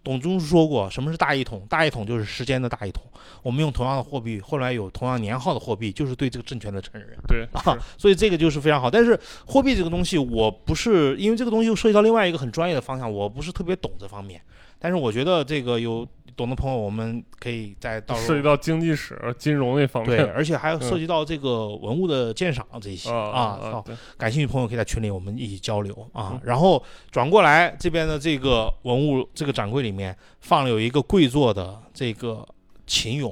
[0.05, 1.65] 董仲舒说过，什么是大一统？
[1.67, 3.03] 大一统就是时间的大一统。
[3.41, 7.09] 我们用同样的货币，后来有同样年号的货币，就是对这个政权的承认。
[7.27, 8.89] 对啊，所以这个就是非常好。
[8.89, 14.39] 但是货币这个东西，我不是因为这个东西又涉及到另外一个很专业的方向，我不是特别懂这方面。
[14.77, 23.59] 但是我觉得这个有懂的朋友，我们可以再到涉及到经济史、金融那方面，对，而且还有涉及到这个文物的鉴赏这些、嗯、啊。
[23.61, 23.85] 好，
[24.17, 26.37] 感兴趣朋友可以在群里我们一起交流啊。
[26.43, 32.45] 然后转过来这边的这个文物这个展柜里面放了有一个跪坐的这个
[32.85, 33.31] 秦俑，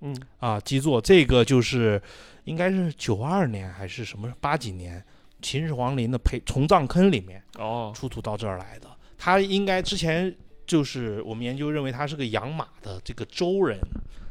[0.00, 2.00] 嗯啊基座，这个就是
[2.44, 5.04] 应该是九二年还是什么八几年
[5.42, 8.88] 秦始皇陵的陪从葬坑里面哦出土到这儿来的。
[9.18, 10.34] 他应该之前。
[10.66, 13.78] 就是我们研究认为他是个养马的这个周人，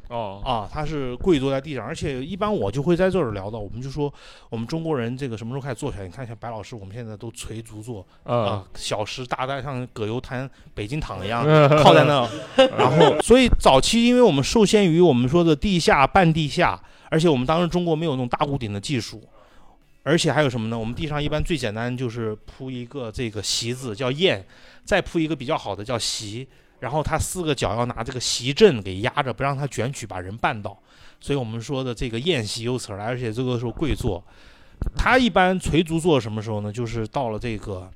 [0.09, 4.13] 哦啊，他是跪坐在地上，而且一般我就会在这儿聊到，我们就说
[4.49, 6.05] 我们中国人这个什么时候开始坐起来？
[6.05, 12.27] 你看一下白老师，我们现在都垂足坐啊啊，小时大概像葛优瘫北京躺一样嗯靠在那，
[12.77, 19.21] 然后所以早期因为我们受限于我们说的地下半地下，而且我们当时中国没有那种大屋顶的技术。
[20.05, 20.77] 而且还有什么呢？
[20.77, 24.43] 我们地上一般最简单就是铺一个这个席子叫砚，
[24.83, 26.47] 再铺一个比较好的叫席，
[26.79, 30.77] 然后它四个脚要拿这个席阵给压着，不让它卷曲把人绊倒。
[31.19, 34.21] 所以我们说的这个宴席由此而来，而且这个时候跪坐，
[34.97, 36.69] 他一般垂足坐什么时候呢？
[36.69, 37.89] 就是到了这个，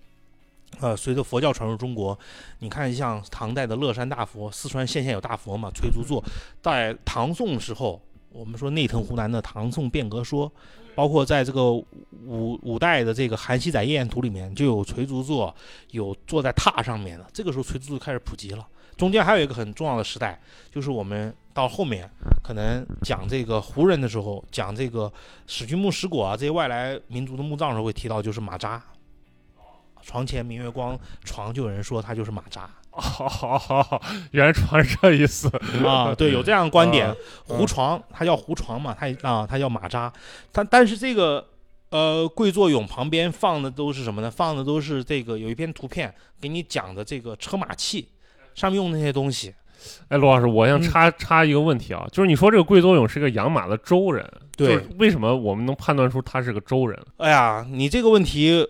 [0.79, 2.17] 呃，随着佛教传入中国，
[2.59, 6.23] 你看像唐代的乐山大佛，四川县县有大佛嘛，垂足坐。
[6.61, 10.49] 在唐宋时候，我们说内藤湖南的《唐宋变革说》，
[10.97, 15.55] 包括在这个五五代的这个《韩熙载夜宴图》里面就有垂足坐，
[15.91, 17.25] 有坐在榻上面的。
[17.31, 18.67] 这个时候垂足坐开始普及了。
[18.95, 20.41] 中间还有一个很重要的时代，
[20.71, 22.09] 就是我们到后面
[22.43, 25.13] 可能讲这个胡人的时候，讲这个
[25.45, 28.83] 史君墓、石果啊这些外来民族的墓葬的时候会提到，就是马扎。
[30.01, 32.67] 床前明月光，床就有人说它就是马扎
[32.97, 35.47] 好好好好，原来床是这意思。
[35.85, 37.15] 啊， 对，有这样的观点啊。
[37.45, 40.11] 胡床，它叫胡床嘛，它啊，它叫马扎。
[40.51, 41.45] 但但是这个
[41.89, 44.29] 呃跪坐俑旁边放的都是什么呢？
[44.29, 48.07] 放的都是这个有一篇图片给你讲的这个车马器
[48.55, 49.53] 上面用的那些东西。
[50.09, 54.27] 哎，罗老师，我想嗯插插一个问题啊，就是你说这个贵作俑是个养马的周人，
[54.57, 58.67] 对就是为什么我们能判断出他是个周人哎呀，你这个问题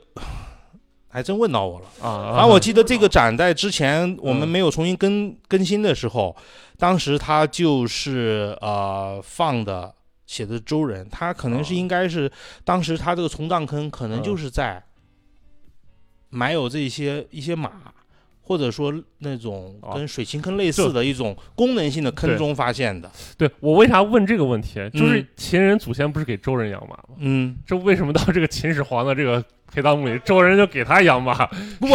[1.07, 1.85] 还真问到我了。
[2.01, 2.33] 啊？
[2.33, 6.35] 反正我记得这个展在之前我们嗯没有重新更更新的时候，
[6.77, 9.93] 当时他就是呃放的
[10.25, 12.31] 写的周人，他可能是哦应该是
[12.63, 14.83] 当时他这个从葬坑可能嗯就是在
[16.29, 17.71] 埋有这些一些马。
[18.49, 24.75] 或者说那种哦跟水清坑类似的一种功能性的坑中发现的，对我为啥问这个问题？
[24.91, 27.03] 就是嗯秦人祖先不是给周人养马吗？
[27.17, 31.45] 嗯，这为什么到这个秦始皇的这个陪葬墓里，周人就给他养马？
[31.79, 31.87] 不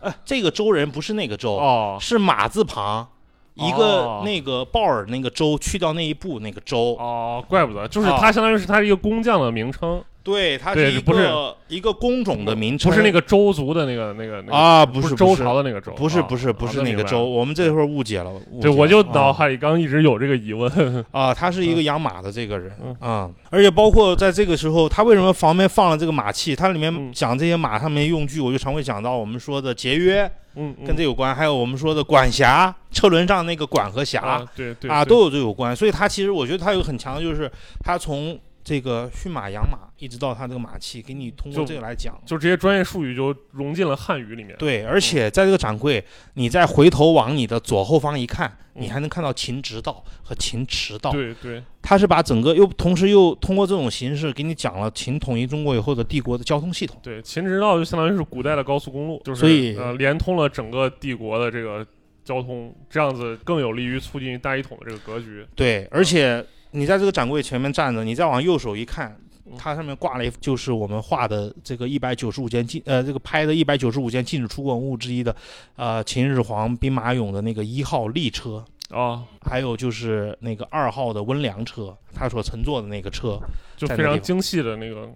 [0.00, 3.08] 呃，这个周人不是那个周，哦是马字旁，
[3.54, 18.30] 一哦个那个鲍尔那个周去掉那一步那个周，哦，怪不得，就是哦他相当于是他一个工匠的名称，对，它是一对不是个一个工种的名称，不是那个周族的那个那个那个啊，不是周朝的那个周，不是啊不是不啊是那个周，我们这会儿误解了。
[18.50, 20.64] 误对，解我就脑海里刚一直有这个疑问。
[21.12, 26.56] 啊，他是一个养马的这个人嗯啊，而且包括在这个时候，他为什么旁边放了这个马器？
[26.56, 35.76] 它里面嗯讲这些马上面用具，我就常会讲到我们说的节约嗯，跟这有关，还有我们说的管辖，车轮上那个管和辖啊，对对啊，都有这有关。
[35.76, 37.50] 所以他其实我觉得他有很强的就是
[37.82, 42.18] 他从这个驯马养马，一直到他这个马器，给你通过这个来讲。
[42.24, 44.56] 就这些专业术语就融进了汉语里面。
[44.58, 46.02] 对，而且在这个展柜，
[46.32, 51.12] 你再回头往你的左后方一看，你嗯还能看到秦直道和秦驰道。
[51.12, 56.98] 对对，他是把整个又同时又通过这种形式给你讲了秦统一中国以后的帝国的交通系统。
[57.02, 61.86] 对，秦直道就相当于是古代的高速公路，就是所以呃连通了整个帝国的这个
[62.24, 65.46] 交通，这样子更有利于促进大一统的这个格局。
[65.54, 66.42] 对，而且
[66.74, 69.16] 你在这个展柜前面站着，你再往右手一看
[69.46, 75.34] 嗯，它上面挂了一就是我们画的这个一百九十五件禁呃这个拍的一百九十五件禁止出国文物之一的，
[75.76, 78.64] 呃秦始皇兵马俑的那个一号立车。
[78.90, 83.40] 啊，还有就是那个二号的温良车，他所乘坐的那个车，
[83.76, 85.08] 就非常精细的那个，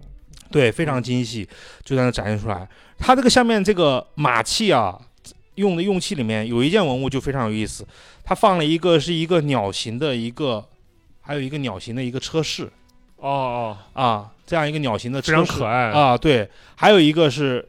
[0.51, 1.47] 对，非常精细，
[1.85, 2.67] 就在那展现出来。
[2.97, 4.99] 它这个下面这个马器啊，
[5.55, 7.87] 用的用器里面有一件文物就非常有意思，
[8.23, 10.67] 它放了一个是一个鸟形的一个，
[11.29, 12.63] 还有一个鸟形的一个车饰
[13.17, 15.91] 哦哦，啊，这样一个鸟形的非常可爱。
[15.91, 17.63] 啊，对，还有一个是。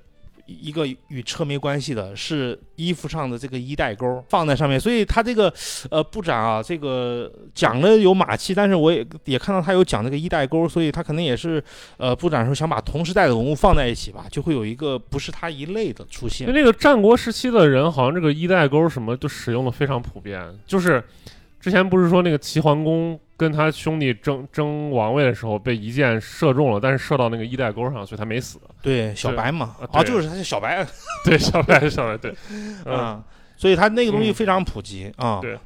[0.46, 5.52] 一个与车没关系的，是衣服上的这个衣带钩放在上面，所以他这个
[5.92, 11.62] 呃布展啊，这个讲了有马器，但是我也也看到他有讲这个衣带钩，所以他可能也是
[11.98, 16.52] 呃布展的时候想把同时代的文物放在一起吧，就会有一个不是他一类的出现就。
[16.52, 20.42] 那个战国时期的人，好像这个衣带钩什么都使用的非常普遍。
[20.66, 21.00] 就是
[21.60, 28.60] 之前不是说那个齐桓公跟他兄弟争争王位的时候被一箭射中了，但是射到那个衣带钩上，所以他没死。
[28.82, 30.86] 对，小白嘛，啊就是他是小白
[31.24, 32.34] 对，小白小白对，
[32.84, 33.24] 嗯啊，
[33.56, 35.38] 所以他那个东西嗯非常普及啊。
[35.40, 35.58] 对。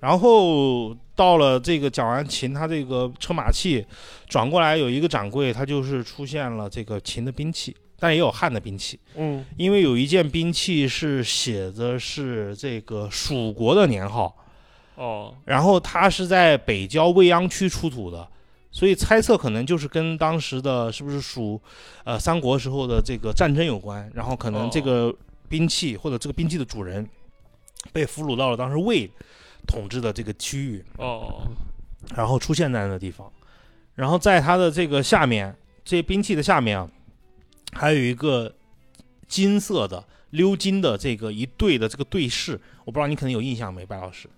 [0.00, 3.86] 然后到了这个讲完秦，他这个车马器
[4.26, 8.98] 转过来有一个掌柜，他就是出现了这个秦的兵器，但也有汉的兵器。
[9.14, 14.34] 嗯因为有一件兵器是写的是这个蜀国的年号，
[15.02, 18.28] 哦然后它是在北郊未央区出土的，
[18.70, 21.60] 所以猜测可能就是跟当时的是不是蜀，
[22.04, 25.12] 呃三国时候的这个战争有关，然后可能这个
[25.48, 27.08] 兵器或者这个兵器的主人
[27.92, 29.10] 被俘虏到了当时魏
[29.66, 31.42] 统治的这个区域，哦，
[32.14, 33.28] 然后出现在那个地方。
[33.96, 36.88] 然后在它的这个下面，这些兵器的下面啊，
[37.72, 38.54] 还有一个
[39.26, 44.28] 金色的鎏金的这个一对的这个对饰，我不知道你可能有印象没，白老师？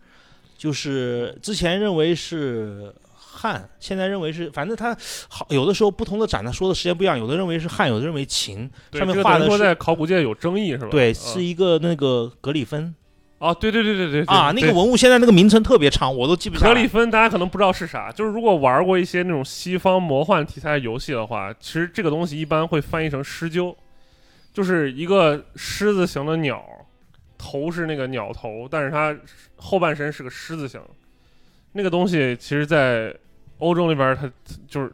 [0.64, 4.96] 就是之前认为是汉，现在认为是，反正他
[5.28, 10.88] 好有的时候不同的展它说的时间不一样，有的认为是汉，有的认为秦，上面画的是在考古界有争议是吧？
[10.90, 12.94] 对，嗯是一个那个格里芬
[13.36, 16.72] 啊，对对对对对对啊，那个文物现在那个名称特别长，我都记不下来。
[16.72, 23.74] 格里芬大家可能不知道是啥，就是如果玩过一些那种西方魔幻题材的游戏的话，其实这个东西一般会翻译成狮鹫，
[24.54, 26.64] 就是一个狮子型的鸟，
[27.44, 29.14] 头是那个鸟头，但是它
[29.56, 30.80] 后半身是个狮子形。
[31.72, 33.14] 那个东西其实，在
[33.58, 34.32] 欧洲那边它
[34.66, 34.90] 就是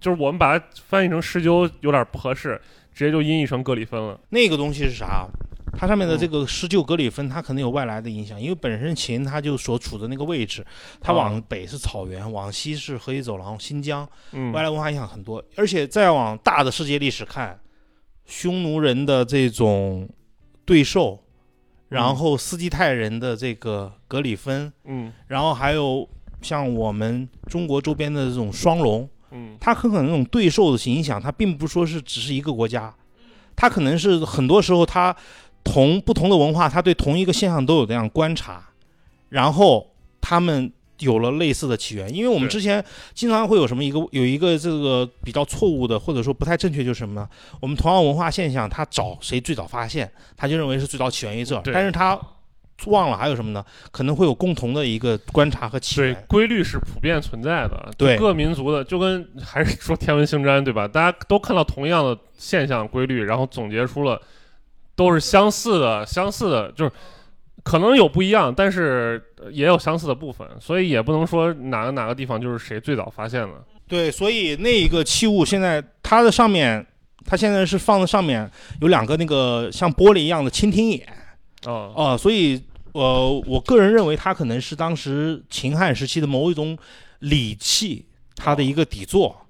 [0.00, 2.60] 就是我们把它翻译成狮鹫有点不合适，
[2.92, 4.18] 直接就音译成格里芬了。
[4.30, 5.28] 那个东西是啥？
[5.74, 10.66] 它上面的这嗯个狮鹫格里芬，它可能有外来的影响，因为本身秦它就所处的那个位置，
[11.00, 15.42] 它哦往北是草原，往西是河西走廊、新疆，嗯，外来文化影响很多。
[15.56, 17.58] 而且再往大的世界历史看，
[18.26, 20.08] 匈奴人的这种
[20.64, 21.21] 对兽，
[21.92, 25.12] 然后斯基泰人的这个格里芬，嗯。
[25.28, 26.08] 然后还有
[26.40, 29.56] 像我们中国周边的这种双龙，嗯。
[29.60, 32.92] 它很可能那种对兽的影响，它并不说是只是一个国家，
[33.54, 35.14] 它可能是很多时候它
[35.62, 38.70] 同不同的文化，它对同一个现象都有这样观察，
[39.28, 40.72] 然后他们
[41.04, 42.12] 有了类似的起源。
[42.14, 42.84] 因为我们之前
[43.14, 47.28] 经常会有什么一个有一个这个比较错误的，或者说不太正确，就是什么呢？
[47.60, 52.18] 我们同样文化现象，他找谁最早发现，他就认为是最早起源于这儿，但是他
[52.86, 53.64] 忘了还有什么呢？
[53.92, 56.24] 可能会有共同的一个观察和起对源，。
[56.26, 60.88] 规律是普遍存在的，对各民族的，就跟还是说天文星占对吧？
[60.88, 64.20] 大家都看到同样的现象规律，然后总结出了
[64.96, 66.90] 都是相似的，相似的，就是
[67.62, 73.64] 可能有不一样，但是呃也有相似的部分，所以也不能说哪个哪个地方就是谁最早发现了。
[73.86, 76.84] 对，所以那一个器物现在它的上面，
[77.24, 78.50] 它现在是放在上面
[78.80, 81.06] 有两个那个像玻璃一样的蜻蜓眼
[81.66, 82.60] 哦，啊、所以
[82.92, 86.76] 呃，我个人认为它可能是当时秦汉时期的某一种
[87.20, 89.41] 礼器，它的一个底座。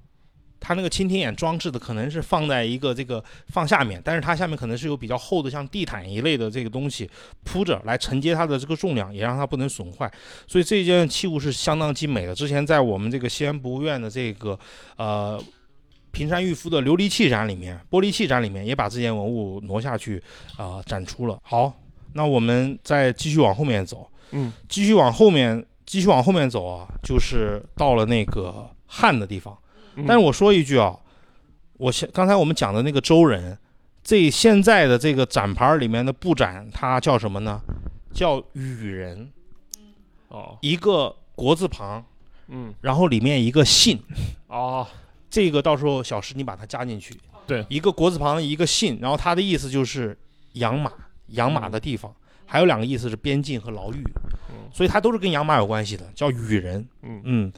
[0.64, 7.10] 它那个蜻蜓眼装置的可能是放在一个这个放下面，但是它下面可能是有比较厚的像地毯一类的这个东西
[7.42, 10.08] 铺着来承接它的这个重量，也让它不能损坏。
[10.46, 12.32] 所以这件器物是相当精美的。
[12.32, 14.56] 之前在我们这个西安博物院的这个
[14.96, 15.42] 呃
[16.12, 20.22] 平山玉夫的琉璃器展里面、玻璃器展里面，也把这件文物挪下去
[20.56, 21.38] 啊、呃展出了。
[21.42, 21.72] 好，
[22.12, 29.58] 那我们再继续往后面走，嗯，继续往后面，继续往后面走啊，就是到了那个汉的地方。
[29.96, 30.04] 嗯。
[30.06, 30.96] 但是我说一句啊，
[31.74, 33.56] 我现刚才我们讲的那个周人，
[34.02, 37.60] 这现在的这个展牌里面的布展，它叫什么呢？
[38.12, 39.32] 叫羽人，
[40.28, 42.04] 哦，一个国字旁，
[42.48, 43.98] 嗯，然后里面一个信。
[44.48, 44.86] 哦，
[45.30, 47.16] 这个到时候小石你把它加进去。
[47.46, 47.64] 对。
[47.70, 50.16] 一个国字旁一个信，然后它的意思就是
[50.52, 50.92] 养马，
[51.28, 52.14] 养马的地方。
[52.44, 54.04] 还有两个意思是边境和牢狱，
[54.50, 54.68] 嗯。
[54.74, 56.86] 所以它都是跟养马有关系的，叫羽人。
[57.00, 57.22] 嗯。
[57.24, 57.52] 嗯，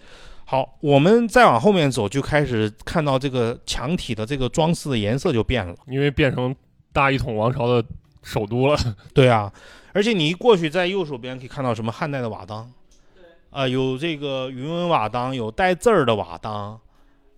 [0.46, 5.74] 好，我们再往后面走，就开始看到这个墙体的这个装饰的颜色就变了。
[5.86, 6.54] 因为变成
[6.92, 7.82] 大一统王朝的
[8.22, 8.78] 首都了。
[9.14, 9.52] 对啊，
[9.92, 12.70] 而且你一过去，在右手边可以看到什么汉代的瓦当，
[13.50, 16.78] 啊、有这个云纹瓦当，有带字儿的瓦当，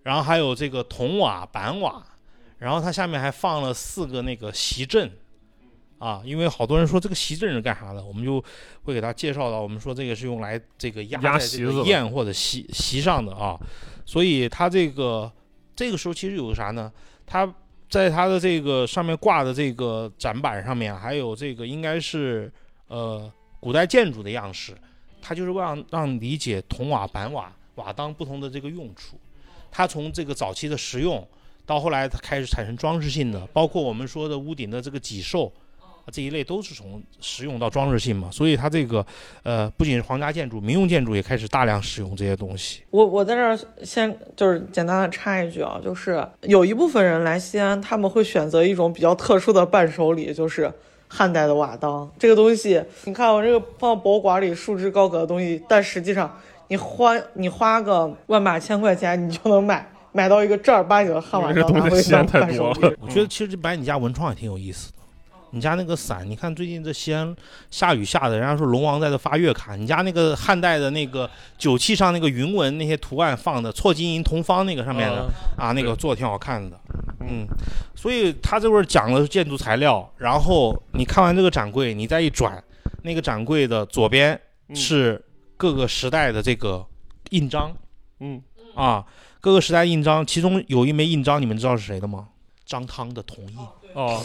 [0.03, 2.03] 然后还有这个铜瓦、板瓦，
[2.57, 5.09] 然后它下面还放了四个那个席阵，
[5.99, 8.43] 啊，因为好多人说这个席阵是干啥的，我们就
[8.83, 13.57] 会给他介绍到，我们说这个是用来这个压在这个宴或者席席上的啊，
[14.05, 15.31] 所以它这个
[15.75, 16.91] 这个时候其实有个啥呢？
[17.25, 17.51] 它
[17.89, 22.51] 在它的这个上面挂的这个展板上面，还有这个应该是
[22.89, 24.77] 呃古代建筑的样式，
[25.19, 29.19] 它就是为让让理解铜瓦、板瓦、瓦当不同的这个用处。
[29.71, 31.27] 它从这个早期的实用，
[31.65, 35.51] 到后来它开始产生装饰性的，包括我们说的屋顶的这个脊兽。
[36.11, 39.05] 这一类都是从实用到装饰性嘛，所以它这个
[39.43, 42.81] 呃不仅是皇家建筑，民用建筑也开始大量使用这些东西。
[42.91, 50.71] 我我在这儿先就是简单的插一句啊，就是有一部分人来西安，他们会选择一种比较特殊的伴手礼，就是
[51.09, 52.09] 汉代的瓦当。
[52.17, 56.33] 这个东西，你看我这个放到博物馆里束之高阁的东西，但实际上
[56.69, 62.95] 你花你花个万把千块钱，你就能买买到一个正儿八经的汉瓦当，这东西拿回当西安太伴手礼多了。
[63.01, 64.96] 我觉得其实摆你家文创也挺有意思的。
[65.51, 67.35] 你家那个伞，你看最近这西安
[67.71, 69.75] 下雨下的，人家说龙王在这发月卡。
[69.75, 76.79] 你家那个汉代的那个酒器上那个云纹那些图案放的错金银同方那个上面的、啊，那个做的挺好看的。
[77.21, 77.47] 嗯，
[77.95, 82.63] 所以他这会儿讲的是建筑材料，然后你看完这个展柜，你再一转，
[83.03, 84.39] 那个展柜的左边
[84.69, 85.23] 嗯是
[85.57, 86.85] 各个时代的这个
[87.31, 87.75] 印章
[88.19, 88.41] 嗯，
[88.75, 89.05] 啊，
[89.41, 92.27] 各个时代印章，其中有一枚印章，你们知道是谁的吗？
[92.65, 93.57] 张汤的铜印。
[93.57, 94.23] 哦，哦，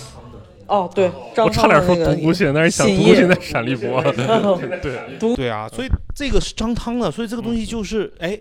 [0.95, 4.03] 对，我差点说汤的那个独孤信，但是想信业独孤信在闪立波
[4.81, 8.39] 对，对啊，所以这个是张汤的，所以这个东西就是，哎，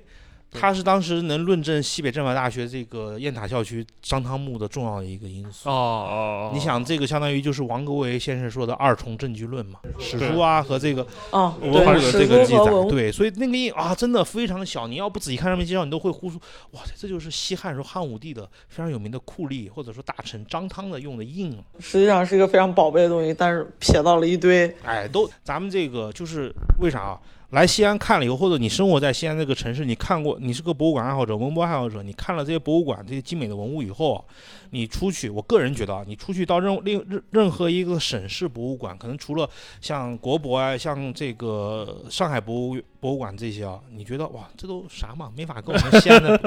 [0.52, 5.70] 他是当时能论证西北政法大学这个雁塔校区张汤墓的重要的一个因素。
[5.70, 16.38] 哦哦，你想，这个相当于就是王国维先生说的二重证据论嘛，史书啊和这个啊，文物对，的这个记载对，所以那个印啊，真的非常小，你要不仔细看上面介绍，你都会忽出，
[16.72, 21.64] 哇，这就是西汉时候汉武帝的非常有名的酷吏或者说大臣张汤的用的印啊。
[21.80, 24.76] 实际上是一个非常宝贝的东西，但是撇到了一堆。
[24.84, 27.20] 哎，都咱们这个就是为啥啊？
[27.52, 34.24] 来西安看了以后，或者你生活在西安这个城市，你看过，你是个博物馆爱好者、文博爱好者，你看了这些博物馆这些精美的文物以后，
[34.72, 39.50] 你出去，我个人觉得啊，你出去到任任任任何一个省市博物馆，可能除了
[39.80, 46.38] 像国博啊，像这个上海博物博物馆这些啊，你觉得哇，这都啥嘛，没法跟我们 西安的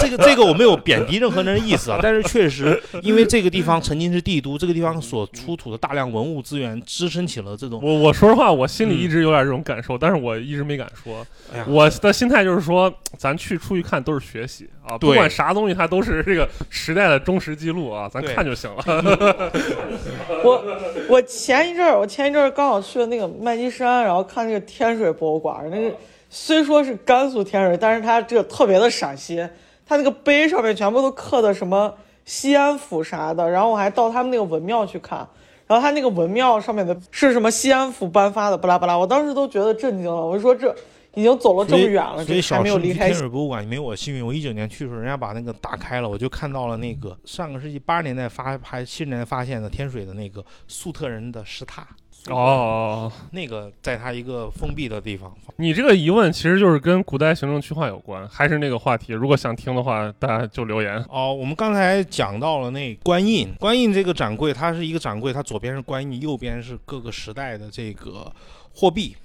[0.00, 7.80] 这个这个我没有贬低任何人的意思啊，但是确实因为这个地方曾经是帝都，这个地方所出土的大量文物资源支撑起了这种。
[7.82, 11.26] 我我说实话，我心里嗯一直有点这种感受，但是我一直没敢说。
[11.52, 18.82] 哎呀，我的心态就是说，咱去出去看都是学习啊，不管啥东西，它都是这个时代的忠实记录啊，咱看就行了。
[20.44, 20.64] 我
[21.08, 25.96] 我前一阵儿，我前一阵儿刚好去了那个麦积山，然后看那个天水博物馆，那个
[26.28, 29.48] 虽说是甘肃天水，但是它这个特别的陕西，
[29.86, 35.26] 它那个碑上面全部都刻的什么西安府啥的，然后我还到他们那个文庙去看。
[35.64, 40.26] 然后他那个文庙上面的是什么西安府颁发的，巴拉巴拉，我当时都觉得震惊了。
[40.26, 40.74] 我就说这
[41.14, 44.24] 已经走了这么远了，所以还没有小时去离开天水博物馆没我幸运。
[44.24, 51.86] 我一九年去的时候，人家把那个打开了，我就看到了那个上个世纪八十年代发还七十年代发现的天水的那个粟特人的石塔。
[52.28, 55.34] 哦，那个在它一个封闭的地方。
[55.56, 59.12] 你这个疑问其实就是跟古代行政区划有关，还是那个话题。
[59.12, 61.04] 如果想听的话，大家就留言。
[61.08, 68.32] 哦，我们刚才讲到了那官印，官印这个展柜，它是一个展柜，它左边是官印，右边是各个时代的这个
[68.72, 69.16] 货币。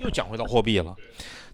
[0.00, 0.94] 又讲回到货币了，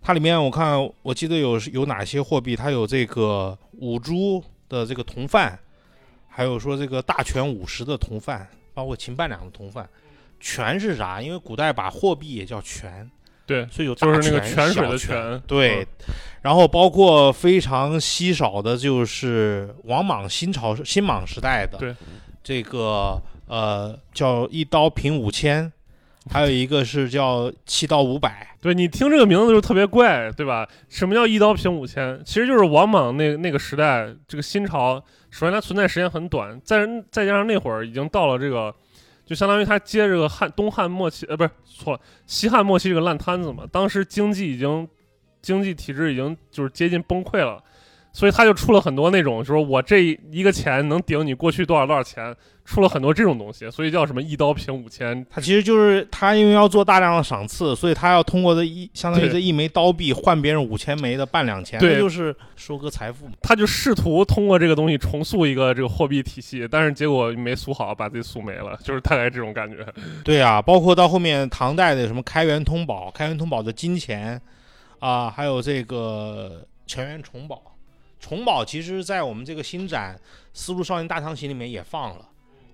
[0.02, 5.58] 它里面我看我记得有有哪些货币，它有这个五铢的这个铜范，
[6.28, 9.88] 还有说这个大权五十的铜范，包括秦半两的铜范。
[10.38, 11.20] 权是啥？
[11.20, 13.10] 因为古代把货币也叫权，
[13.46, 15.42] 对，所以有大就是那个权泉水的权泉。
[15.46, 21.96] 对，嗯然后包括非常稀少的，就是王莽新朝新莽时代的，对，
[22.44, 25.72] 这个呃叫一刀平五千，
[26.30, 30.68] 还有一个是叫七刀五百，对你听这个名字就特别怪，对吧？
[30.88, 32.20] 什么叫一刀平五千？
[32.24, 38.74] 其实就是王莽那那个时代，这个新朝，首先它存在时间很短，再再加上那会儿已经到了这个，
[39.24, 43.64] 就相当于他接这个汉东汉末期，呃，不是错了，西汉末期这个烂摊子嘛。
[43.70, 44.88] 当时经济已经
[45.40, 47.62] 经济体制已经就是接近崩溃了，
[48.16, 55.22] 所以他就出了很多那种，说我这一个钱能顶你过去多少多少钱，出了很多这种东西，所以叫什么一刀平五千。
[55.28, 63.32] 他其实就是他因为要做大量的赏赐，所以他要通过这一相当于这一枚刀币换别人五千枚的半两钱，这就是收割财富嘛。
[63.42, 69.86] 他就试图通过这个东西重塑一个这个货币体系，但是结果没塑好，把自己塑没了，就是大概这种感觉。
[70.24, 74.40] 对啊，包括到后面唐代的什么开元通宝、开元通宝的金钱
[75.00, 77.60] 啊，还有这个乾元重宝。
[78.20, 80.16] 重宝其实在我们这个新展
[80.52, 82.28] 《丝路少年大唐行》里面也放了。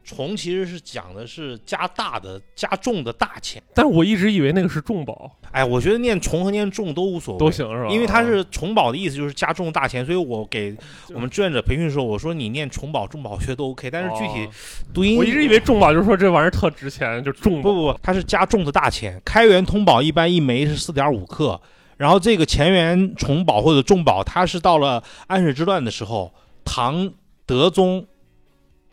[0.05, 3.63] 重其实是讲的是加大的、加重的大钱。
[3.73, 7.89] 但是我一直以为那个是重宝，哎，我觉得念重和念重都无所谓，都行是吧？
[7.89, 10.77] 因为它是重宝的意思就是加重大钱，所以我给
[11.15, 14.51] 我们志愿者培训的时候，我说你念重宝、重宝，我觉得都 OK，但是具体哦
[14.93, 17.63] 读音，我一直以为重宝就是说这玩意儿特值钱，就重。
[17.63, 19.23] 不不不，它是加重的大钱。
[19.25, 21.61] 开元通宝一般一枚是四点五克，
[22.03, 26.35] 然后这个乾元重宝或者重宝，它是到了安史之乱的时候，
[26.65, 27.09] 唐
[27.47, 28.05] 德宗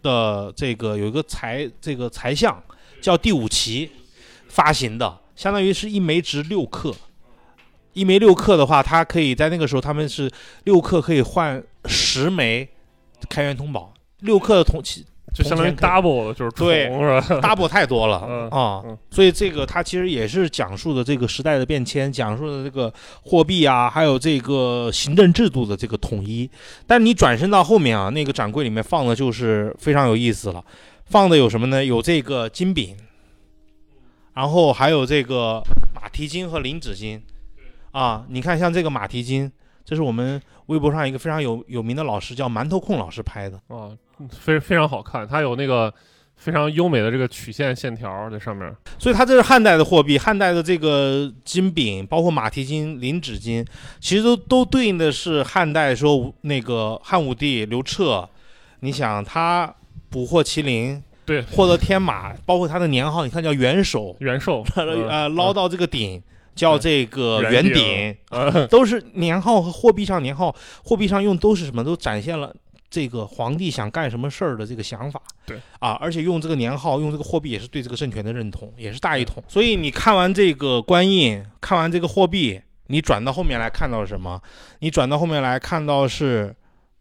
[0.03, 2.63] 的这个有一个财这个财相
[3.01, 3.89] 叫第五旗
[4.47, 6.93] 发行的，相当于是一枚值六克。
[7.93, 10.29] 一枚六克的话，它可以在那个时候，他们是
[10.65, 12.69] 六克可以换十枚
[13.27, 15.03] 开元通宝，六克的铜器
[15.33, 17.41] 就相当于 double 的就是对是吧？
[17.55, 26.49] double 太多了嗯啊、嗯所以这个它其实也是讲述的这个时代的变迁，讲述的这个货币啊，还有这个行政制度的这个统一。
[26.87, 30.63] 但你转身到后面啊，那个展柜里面放的就是非常有意思了，
[31.05, 31.83] 放的有什么呢？
[31.83, 32.95] 有这个金饼，
[34.33, 35.61] 然后还有这个
[35.93, 37.21] 马蹄金和灵指金
[37.91, 38.25] 啊。
[38.29, 39.51] 你看，像这个马蹄金，
[39.83, 43.57] 这是我们微博上一个非常有有名的老师叫馒头控老师拍的。
[43.67, 43.91] 啊，
[44.31, 45.93] 非非常好看，它有那个
[46.35, 48.73] 非常优美的这个曲线线条在上面。
[48.97, 53.65] 所以它这是汉代的货币，汉代的这个金饼，包括马蹄金、领纸金，
[53.99, 58.27] 其实都都对应的是汉代说那个汉武帝刘彻，
[58.81, 59.73] 你想他
[60.09, 66.21] 捕获麒麟，对，获得天马，包括他的年号，你看叫元首，元首， 呃，捞到这个鼎
[66.55, 71.83] 叫这个元元鼎都是年号和货币上年号，货币上用都是什么？
[71.83, 72.53] 都展现了
[72.89, 75.21] 这个皇帝想干什么事儿的这个想法。
[75.45, 79.43] 对啊，而且用这个年号，用这个货币也是对这个政权的认同，也是大一统。
[79.47, 84.41] 所以你看完这个官印，看完这个货币，你转到后面来看到什么？
[84.79, 86.55] 你转到后面来看到是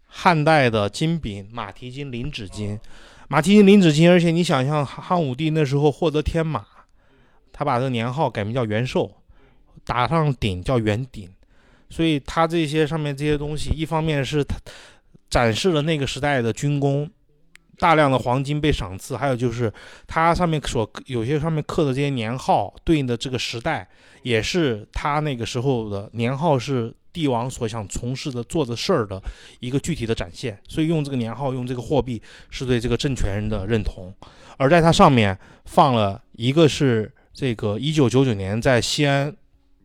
[0.06, 2.78] 汉代的金饼、马蹄金、麟纸金。
[3.30, 6.64] 马蹄金、麟纸金，而且你想象汉武帝那时候获得天马，
[7.52, 9.10] 他把这个年号改名叫元寿，
[9.84, 11.28] 打上鼎叫元鼎。
[11.90, 14.56] 所以他这些上面这些东西，一方面是它
[15.30, 17.10] 展示了那个时代的军功，
[17.78, 19.72] 大量的黄金被赏赐，还有就是
[20.06, 23.88] 它上面所有些上面刻的这些年号对应的这个时代，
[24.22, 29.20] 也是他那个时候的年号是帝王所想从事的做的事儿的
[29.60, 30.58] 一个具体的展现。
[30.68, 34.12] 所以用这个年号，用这个货币，是对这个政权人的认同。
[34.56, 39.32] 而在它上面放了一个是这个一九九九年在西安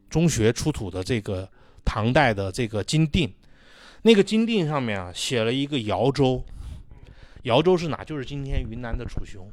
[0.09, 1.47] 中学出土的这个
[1.85, 3.31] 唐代的这个金锭，
[4.03, 6.43] 那个金锭上面啊写了一个瑶州，
[7.43, 8.03] 瑶州是哪？
[8.03, 9.45] 就是今天云南的楚雄。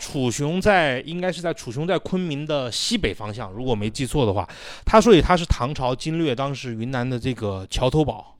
[0.00, 4.48] 楚雄在应该是在楚雄在昆明的西北方向，如果没记错的话，
[4.86, 8.36] 他所以他是唐朝经略当时云南的这个桥头堡，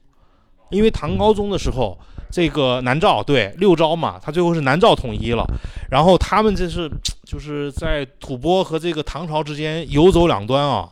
[0.69, 1.99] 因为唐高宗的时候，
[2.31, 5.45] 这个南诏对六诏嘛，他最后是南诏统一了，
[5.91, 6.89] 然后他们这是
[7.25, 10.89] 就是在吐蕃和这个唐朝之间游走两端啊，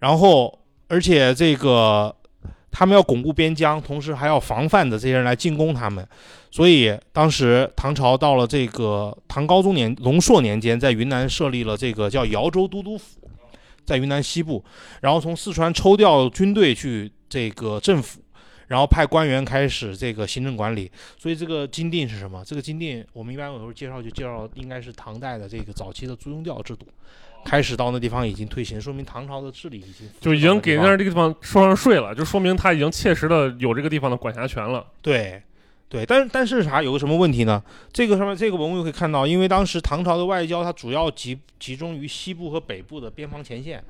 [0.00, 0.58] 然后
[0.88, 2.14] 而且这个
[2.76, 6.04] 他们要巩固边疆，同时还要防范的这些人来进攻他们，
[6.50, 13.20] 所以当时唐朝到了这个唐高宗年龙朔年间，在云南设立了这个叫瑶州都督府，
[13.86, 14.64] 在云南西部，
[15.02, 18.20] 然后从四川抽调军队去这个政府。
[18.66, 22.42] 然后派官员开始这个行政管理，所以这个金锭是什么？
[22.46, 26.86] 这个金锭我们一般有时候介绍就介绍应该是唐代的这个早期的租庸调制度，
[27.44, 34.86] 开始到那地方已经推行，说明唐朝的治理已经就已经给那儿儿这个地方收上税了，就说明他已经切实的有这个地方的管辖权了。
[35.02, 35.42] 对。
[35.86, 37.62] 对，但是但是啥有个什么问题呢？
[37.92, 43.80] 这个上面这个文物可以看到，因为当时唐朝的外交它主要集集中于西部和北部的边防前线，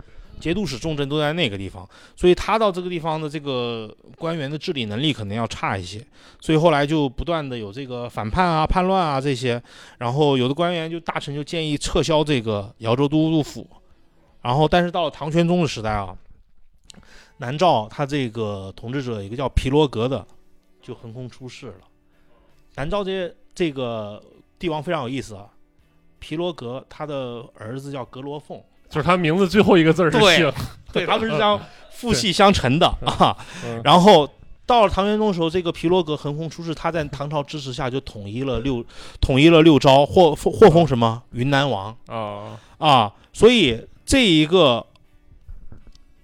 [0.40, 6.04] 节度使重镇都在那个地方，所以他到这个地方的这个官员的治理能力可能要差一些，
[6.40, 9.62] 所以后来就不断的有这个反叛啊、叛乱啊这些，
[9.98, 13.66] 然后有的官员就大臣就建议撤销这个瑶州都督府，
[14.42, 16.16] 然后但是到了唐玄宗的时代啊，
[17.38, 20.26] 南诏他这个统治者一个叫皮罗格的
[20.82, 21.80] 就横空出世了，
[22.74, 24.22] 南诏这这个
[24.58, 25.48] 帝王非常有意思啊，
[26.18, 28.62] 皮罗格他的儿子叫格罗凤。
[28.88, 30.52] 就是他名字最后一个字是对姓，
[30.92, 33.36] 对，他们是这样父系相承的啊。
[33.64, 34.28] 嗯然后
[34.66, 38.84] 到了唐玄宗的时候，这个皮罗格横空出世，他在唐朝支持下就统一了六
[39.20, 43.12] 统一了六朝，获获封什么云南王啊，啊。
[43.32, 44.86] 所以这一个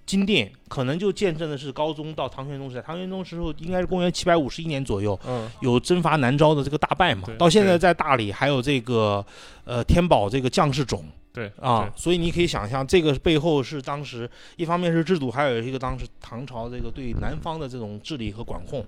[0.06, 2.82] 金殿可能就见证的是高宗到唐玄宗时代。
[2.82, 7.28] 唐玄宗时候应该是公元七百五十一年左右，嗯，有征伐南诏的这个大败嘛。
[7.38, 9.24] 到现在在大理还有这个
[9.64, 11.04] 呃天宝这个将士冢。
[11.32, 18.84] 对啊，，所以你可以想象，这个背后是当时一方面是制度，还有一个当时唐朝这个对南方的这种治理和管控，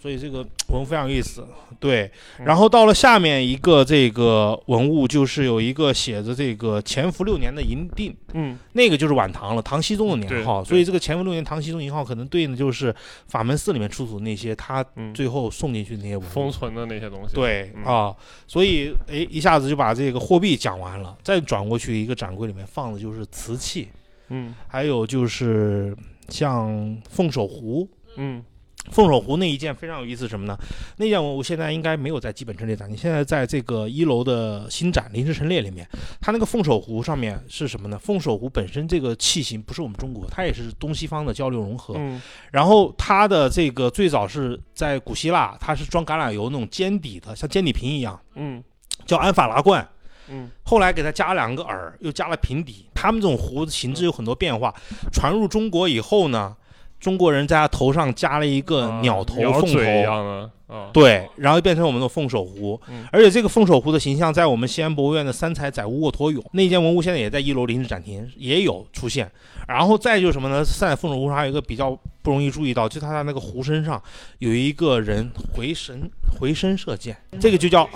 [0.00, 1.46] 所以这个文物非常有意思。
[1.80, 2.44] 对，嗯。
[2.46, 12.94] 然后到了下面一个这个文物，就是有一个写着这个乾伏六年的银锭，嗯，那个就是晚唐了，唐僖宗的年号，所以这个乾伏六年唐僖宗年号可能对应的就是
[13.26, 15.12] 法门寺里面出土的那些他嗯。
[15.12, 16.30] 最后送进去的那些文物。
[16.30, 17.34] 封存的那些东西，嗯。
[17.34, 18.14] 对啊，
[18.46, 23.88] 所以诶，一下子就把这个货币讲完了，再转过去一个展柜里面放的就是瓷器，
[24.28, 24.54] 嗯。
[24.68, 25.96] 还有就是
[26.28, 27.88] 像凤首壶。
[28.18, 28.42] 嗯
[28.90, 30.56] 凤首壶那一件非常有意思，什么呢？
[30.96, 35.88] 那件文物现在应该没有在基本陈列展，你现在在这个一楼的新展临时陈列里面，
[36.20, 37.98] 它那个凤首壶上面是什么呢？
[37.98, 41.94] 凤首壶本身这个器型不是我们中国，它也是东西方的交流融合。
[41.98, 48.62] 嗯然后它的这个最早是在古希腊，它是装橄榄油那种尖底的，像尖底瓶一样，嗯
[49.04, 49.86] 叫安法拉罐。
[50.28, 52.88] 嗯后来给它加了两个耳，又加了平底。
[52.94, 54.74] 他们这种壶的形制有很多变化。
[55.12, 56.56] 传入中国以后呢，
[56.98, 62.80] 中国人在他头上加了一个啊鸟头、凤头，样的啊，对，然后变成我们的凤首壶。
[62.88, 69.30] 嗯而且这个凤首壶的形象，在我们西安博物院的三彩载物卧驼俑那件文物，现在也在一楼临时展厅也有出现。
[69.68, 70.64] 然后再就是什么呢？
[70.64, 74.00] 三彩凤首壶上还有一个比较不容易注意到，就它的那个壶身上
[74.38, 77.88] 有一个人回神回身射箭，这个就叫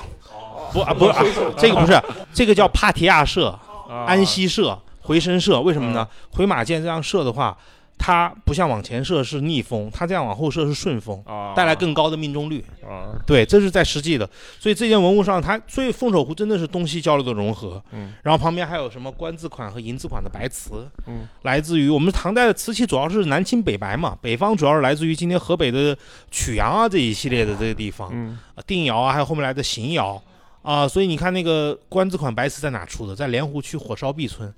[0.73, 1.25] 不啊不是、啊，
[1.57, 2.01] 这个不是，
[2.33, 3.49] 这个叫帕提亚射、
[3.89, 5.61] 啊安息射、回身射。
[5.61, 6.07] 为什么呢？
[6.33, 7.57] 回马箭这样射的话，
[8.03, 11.53] 它不像往前射是逆风，它这样往后射是顺风，啊。
[11.55, 12.65] 带来更高的命中率。
[12.83, 13.13] 啊。
[13.27, 14.29] 对，这是在实际的。
[14.59, 17.81] 所以这件文物上，它所以凤首壶真的是东西交流的融合。
[17.93, 25.95] 嗯，然后旁边还有什么官字款和银字款的白瓷，嗯，来自于我们唐代的瓷器主要是南青北白嘛，北方主要是来自于今天河北的
[26.31, 28.39] 曲阳啊这一系列的这个地方，嗯。
[28.55, 30.21] 啊定窑啊，还有后面来的邢窑。
[30.63, 33.17] 啊，所以你看那个官字款白瓷在哪出的？
[33.17, 34.53] 在莲湖区火烧壁村，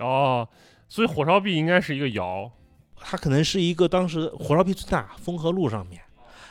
[0.00, 0.46] 哦，
[0.88, 2.50] 所以火烧壁应该是一个窑
[3.00, 6.00] 它可能是一个当时火烧壁村大丰河路上面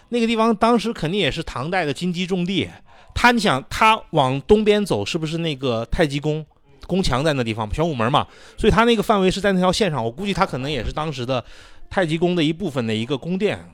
[0.10, 2.70] 那个地方，当时肯定也是唐代的金鸡重地。
[3.14, 6.46] 它你想，它往东边走，是不是那个太极宫？
[6.86, 8.28] 宫墙在那地方，玄武门嘛，
[8.58, 10.04] 所以它那个范围是在那条线上。
[10.04, 11.44] 我估计它可能也是当时的
[11.90, 13.74] 太极宫的一部分的一个宫殿、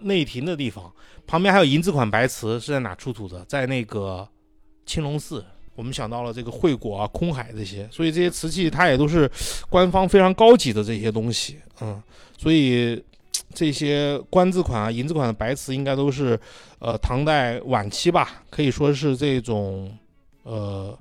[0.00, 0.92] 内廷的地方。
[1.26, 3.44] 旁边还有银字款白瓷是在哪出土的？
[3.46, 4.28] 在那个
[4.86, 5.44] 青龙寺。
[5.74, 9.30] 我们想到了这个惠果啊、空海这些，所以这些瓷器它也都是
[9.68, 12.02] 官方非常高级的这些东西，嗯，
[12.38, 13.02] 所以
[13.52, 16.38] 这些官字款啊、银字款的白瓷应该都是
[16.78, 19.96] 呃唐代晚期吧，可以说是这种
[20.44, 20.96] 呃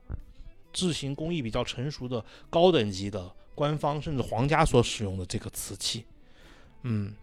[0.71, 6.03] 制型工艺比较成熟的高等级的官方甚至皇家所使用的这个瓷器，
[6.81, 7.13] 嗯，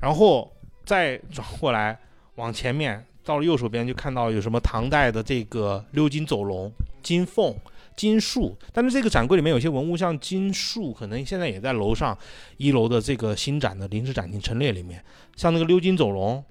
[0.00, 0.52] 然后
[0.84, 1.98] 再转过来
[2.36, 6.70] 往前面到了右手边就看到有什么唐代的这个鎏金走龙、
[7.02, 7.54] 金凤。
[7.94, 12.16] 金树，但是这个展柜里面有些文物，像金树，可能现在也在楼上
[12.56, 15.04] 一楼的这个新展的临时展厅陈列里面。
[15.36, 16.42] 像那个鎏金走龙，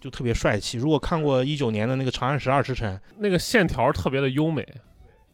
[0.00, 0.78] 就特别帅气。
[0.78, 4.64] 如果看过一九年的那个《长安十二时辰》，那个线条特别的优美。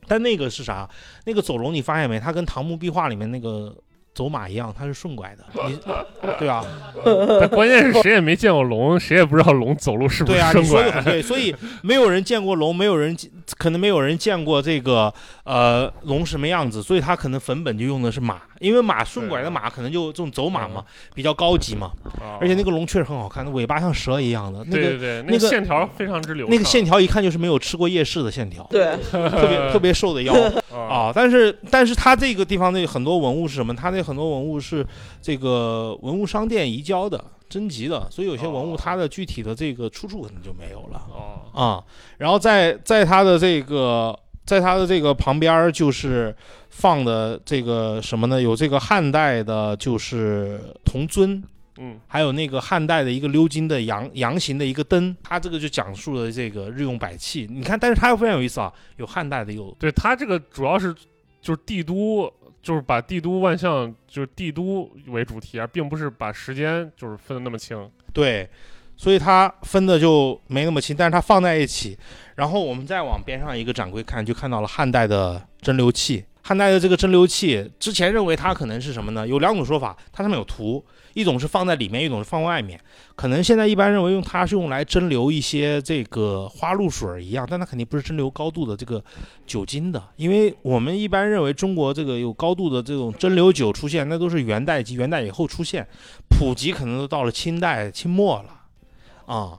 [0.07, 0.89] 但那个是啥？
[1.27, 2.19] 那个走龙你发现没？
[2.19, 3.77] 它跟唐墓壁画里面那个
[4.20, 5.44] 走马一样，它是顺拐的。
[5.66, 5.78] 你
[6.38, 6.62] 对啊，
[7.40, 10.92] 但关键是谁也没见过龙，谁也不知道龙走路是不是对啊，顺拐你说的。
[10.92, 11.22] 很对。
[11.22, 13.16] 所以没有人见过龙，没有人
[13.56, 15.10] 可能没有人见过这个
[15.44, 20.85] 呃龙什么样子，所以他可能粉本就用的是马，因为马顺拐的马可能就这种走马嘛，
[21.15, 21.91] 比较高级嘛。
[22.20, 26.55] 啊而且那个龙确实很好看，那尾巴像蛇一样的，那个对对对，那个线条非常之流畅。
[26.55, 30.32] 那个线条一看就是没有吃过夜市的线条，对，特别特别瘦的腰。
[30.70, 33.74] 啊啊，但是但是它这个地方的很多文物是什么？
[33.74, 34.87] 它那很多文物是
[35.20, 41.85] 这个文物商店移交的、征集的，所以有些文物哦它的具体的这个出处可能就没有了哦啊。
[42.19, 46.35] 然后在在它的这个在它的这个旁边儿就是
[46.71, 48.41] 放的这个什么呢？
[48.41, 51.43] 有这个汉代的，就是铜尊。
[51.83, 57.47] 嗯还有那个汉代的一个鎏金的羊羊形的一个灯，它这个就讲述了这个日用百器。
[57.51, 60.95] 你看，但是它又非常有意思啊，有汉代的，有对它这个主要是
[61.41, 62.31] 就是帝都，
[62.61, 67.91] 就是把帝都万象就是帝都为主题，而并不是把时间就是分的那么清。
[68.12, 68.47] 对，
[69.01, 71.97] 所以它分的就没那么清，但是它放在一起。
[72.35, 76.22] 然后我们再往边上一个展柜看，就看到了汉代的蒸馏器。
[76.43, 79.27] 汉代的这个蒸馏器，之前认为它可能是什么呢？
[79.27, 82.78] 有两种说法，它上面有图，一种是放在里面，一种是放外面。
[83.16, 89.02] 可能现在一般认为用它是用来蒸馏一些这个花露水一样，但它肯定不是蒸馏高度的这个
[89.47, 95.86] 酒精的，因为我们一般认为中国这个有高度的这种蒸馏酒出现，那都是元代及元代以后出现，
[96.28, 98.60] 普及可能都到了清代清末了，
[99.31, 99.57] 啊，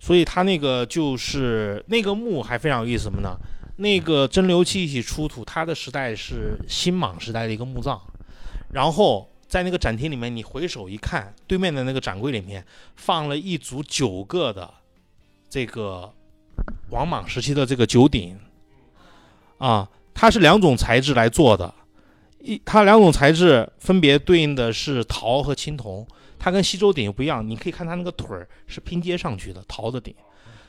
[0.00, 3.38] 所以它那个就是那个墓还非常有意思什么呢？
[3.76, 8.00] 那个蒸馏器一起出土，它的时代是新莽时代的一个墓葬，
[8.72, 12.66] 然后在那个展厅里面，你回首一看，对面的那个展柜里面
[12.96, 14.68] 放了一组九个的
[15.48, 16.12] 这个
[16.90, 18.36] 王莽时期的这个九鼎，
[19.58, 21.72] 啊，它是两种材质来做的，
[22.40, 26.04] 一它两种材质分别对应的是陶和青铜，
[26.46, 30.14] 它跟西周鼎又不一样，你可以看它那个腿儿是拼接上去的陶的鼎。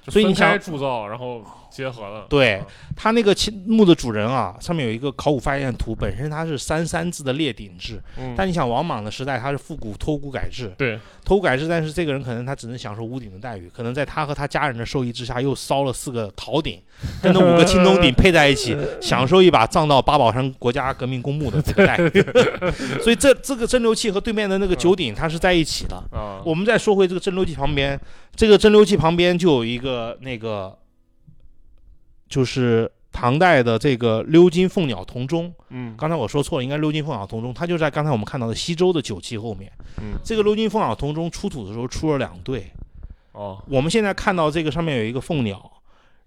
[0.07, 2.25] 所以你想分开铸造，然后结合了。
[2.29, 2.65] 对啊
[2.95, 16.81] 它那个青墓的主人啊，上面有一个考古发现图，本身它是三三字的列鼎制，嗯，但你想王莽的时代，它是复古托古改制，对托古改制，但是这个人可能他只能享受屋顶的待遇，可能在他和他家人的授意之下，又烧了四个陶鼎，
[17.21, 22.25] 跟那五个青铜鼎配在一起， 享受一把葬到八宝山国家革命公墓的这个待遇。
[23.03, 25.95] 所以这这个蒸馏器和对面的那个九鼎，它是在一起的。
[26.11, 27.99] 啊，我们再说回这个蒸馏器旁边，
[28.35, 30.77] 这个蒸馏器旁边就有一个那个，
[32.29, 35.53] 就是唐代的这个鎏金凤鸟铜钟。
[35.69, 39.71] 嗯刚才我说错了，应该鎏金凤鸟铜钟，它就在刚才我们看到的西周的酒器后面。
[39.99, 42.71] 嗯这个鎏金凤鸟铜钟出土的时候出了两对，
[43.31, 45.71] 哦我们现在看到这个上面有一个凤鸟，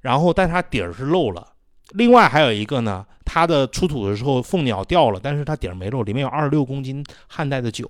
[0.00, 1.46] 然后但是它底儿是漏了。
[1.90, 7.88] 另外还有一个呢，它的出土的时候凤鸟掉了，但是它底儿没漏，里面有二十六公斤汉代的酒。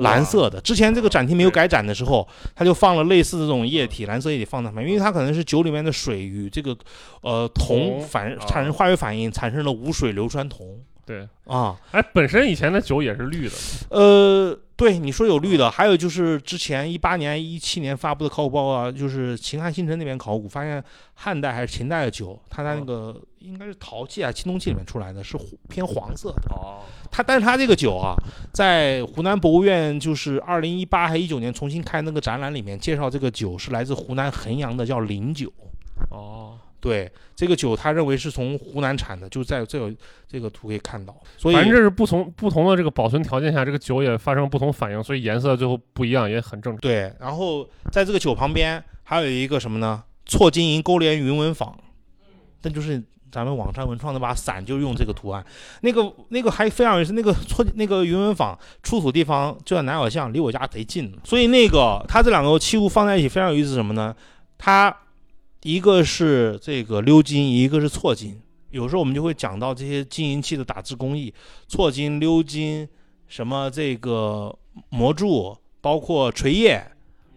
[0.00, 0.60] 蓝色的。
[0.60, 6.76] 之前这个展厅没有改展的时候，他就放了类似的这种液体，蓝色液体放在旁边，因为它可能是酒里面的水与这个
[7.22, 8.46] 呃铜铜反啊。
[8.46, 11.76] 产生化学反应，产生了无水硫酸铜对，啊。
[11.90, 13.54] 哎，本身以前的酒也是绿的，
[13.90, 20.82] 呃，对，你说有绿的，还有就是之前一八年、一七年发布的考古报告啊，就是秦汉新城那边考古发现
[21.14, 25.36] 汉代还是秦代的酒，它在那个应该是陶器啊、青铜器里面出来的，是
[25.68, 26.54] 偏黄色的。
[26.54, 28.14] 哦，它但是它这个酒啊，
[28.52, 35.52] 在湖南博物院就是二零一八还一九年重新开那个展览里面介绍这个酒是来自湖南衡阳的，叫灵酒。
[36.10, 39.94] 哦，对，这个酒他认为是从湖南产的，就在这有
[40.26, 41.16] 这个图可以看到。
[41.38, 46.80] 所以反正这是不同不同的这个保存条件下，这个酒也发生不同反应，所以颜色最后不一样也很正常。
[46.80, 50.02] 对，然后在这个酒旁边还有一个什么呢？
[50.26, 51.72] 错金银勾连云纹坊，
[52.62, 53.00] 那就是
[53.30, 55.44] 咱们网上文创那把伞就用这个图案。
[55.82, 64.12] 那个那个还非常有意思，那个错那个云纹坊出土地方就在南小巷，离我家贼近，所以那个它这两个器物放在一起非常有意思是什么呢？
[64.58, 64.96] 它
[65.62, 68.40] 一个是这个鎏金，一个是错金。
[68.70, 71.32] 有时候我们就会讲到这些金银器的打制工艺，
[71.68, 72.88] 错金、鎏金，
[73.28, 74.56] 什么这个
[74.88, 76.82] 模铸，包括锤叶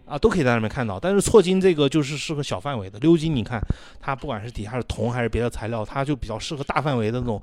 [0.06, 0.98] 啊，都可以在上面看到。
[0.98, 3.60] 但是错金这个就是适合小范围的，鎏金你看
[4.00, 7.40] 它不管是底下是铜还是别的材料，它就比较适合大范围的那种，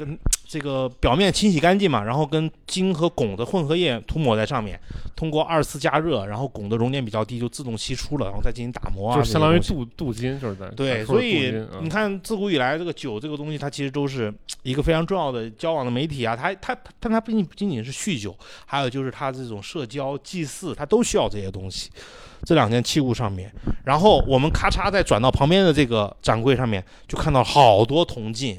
[0.00, 0.18] 跟
[0.48, 4.80] 这个表面清洗干净嘛，然后跟金和汞的混合液涂抹在上面，
[5.14, 11.52] 通过二次加热，然后汞的熔点比较低，就自动析出了，然后再进行打磨啊，就相当于镀镀金，就是在对，所以
[11.82, 14.32] 你看，自古以来这个酒这个东西，它其实都是
[14.62, 16.34] 一个非常重要的交往的媒体啊。
[16.34, 21.90] 它它它，但它不仅不仅仅是酗酒，还有就是它这种社交、祭祀，它都需要这些东西。
[22.42, 23.52] 这两件器物上面，
[23.84, 28.58] 然后我们咔嚓再转到旁边的这个展柜上面，就看到好多铜镜。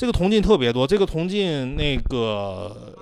[0.00, 2.96] 这个铜镜特别多，这个铜镜那个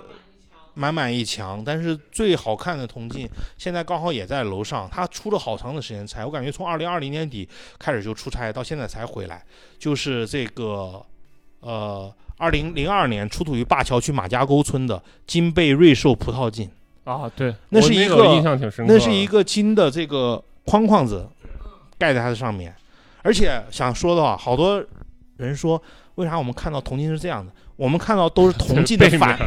[0.75, 3.25] 满满一墙，但是最好看的铜镜
[3.57, 7.49] 现在刚好也在楼上，他出了好长的时间差，我感觉从二零二零年底
[7.79, 9.41] 开始就出差，到现在才回来。
[9.79, 11.01] 就是这个，
[11.61, 16.69] 呃，二零零二年出土于灞桥区马家沟村的金贝瑞兽葡萄镜，
[17.05, 21.29] 啊，对，那是一个印象挺深刻，那是一个金的这个框框子
[21.97, 22.75] 盖在它的上面。
[23.23, 24.85] 而且想说的话，好多
[25.37, 25.81] 人说，
[26.19, 27.53] 为啥我们看到铜镜是这样的？
[27.77, 29.39] 我们看到都是铜镜的 反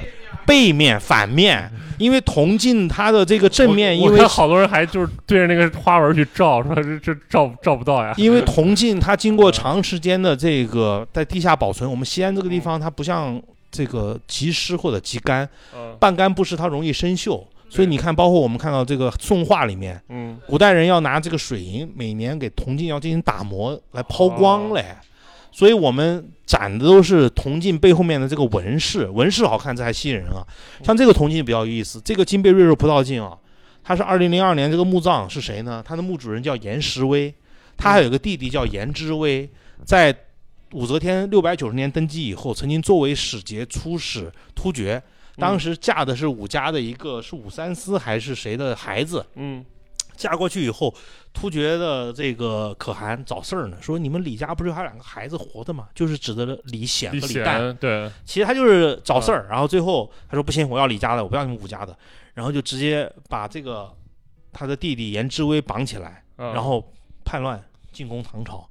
[0.46, 1.70] 背面、反面，
[2.00, 8.14] 因为铜镜它的这个正面，因为好多人还就是对着那个花纹去照，说 这这照照不到呀。
[8.16, 13.40] 因为铜镜它经过长时间的这个在地下保存，我们西安这个地方它不像
[13.70, 17.44] 这个极湿或者极干，嗯半干不湿它容易生锈。
[17.70, 24.86] 所以你看，包括我们看到这个宋画里面，嗯，古代人要拿这个水银，每年给铜镜要进行打磨来抛光嘞。
[25.52, 30.46] 所以我们展的都是铜镜背后面的这个纹饰，纹饰好看，这还吸引人啊。
[30.84, 33.38] 像这个铜镜比较有意思，这个金贝瑞兽葡萄镜啊，
[33.84, 35.84] 它是二零零二年这个墓葬是谁呢？
[35.86, 37.34] 它的墓主人叫严时威，
[37.78, 39.50] 他还有个弟弟叫严之威，
[39.86, 40.16] 在
[40.72, 45.02] 武则天六百九十年登基以后，曾经作为使节出使突厥。
[45.38, 49.66] 当时嫁的是武家的一个是武三思还是谁的孩子，嗯
[50.16, 50.94] 嫁过去以后，
[51.34, 55.88] 突厥的这个可汗找事儿呢，说你们李家不是还有两个孩子活的吗？
[55.96, 57.60] 就是指的李显和李旦。
[57.60, 61.98] 显对，其实他就是找事儿，然后最后他说不行，我要李家的，我不要你们武家的，
[62.34, 63.92] 然后就直接把这个
[64.52, 66.94] 他的弟弟颜之威绑起来，嗯然后
[67.24, 68.68] 叛乱进攻唐朝。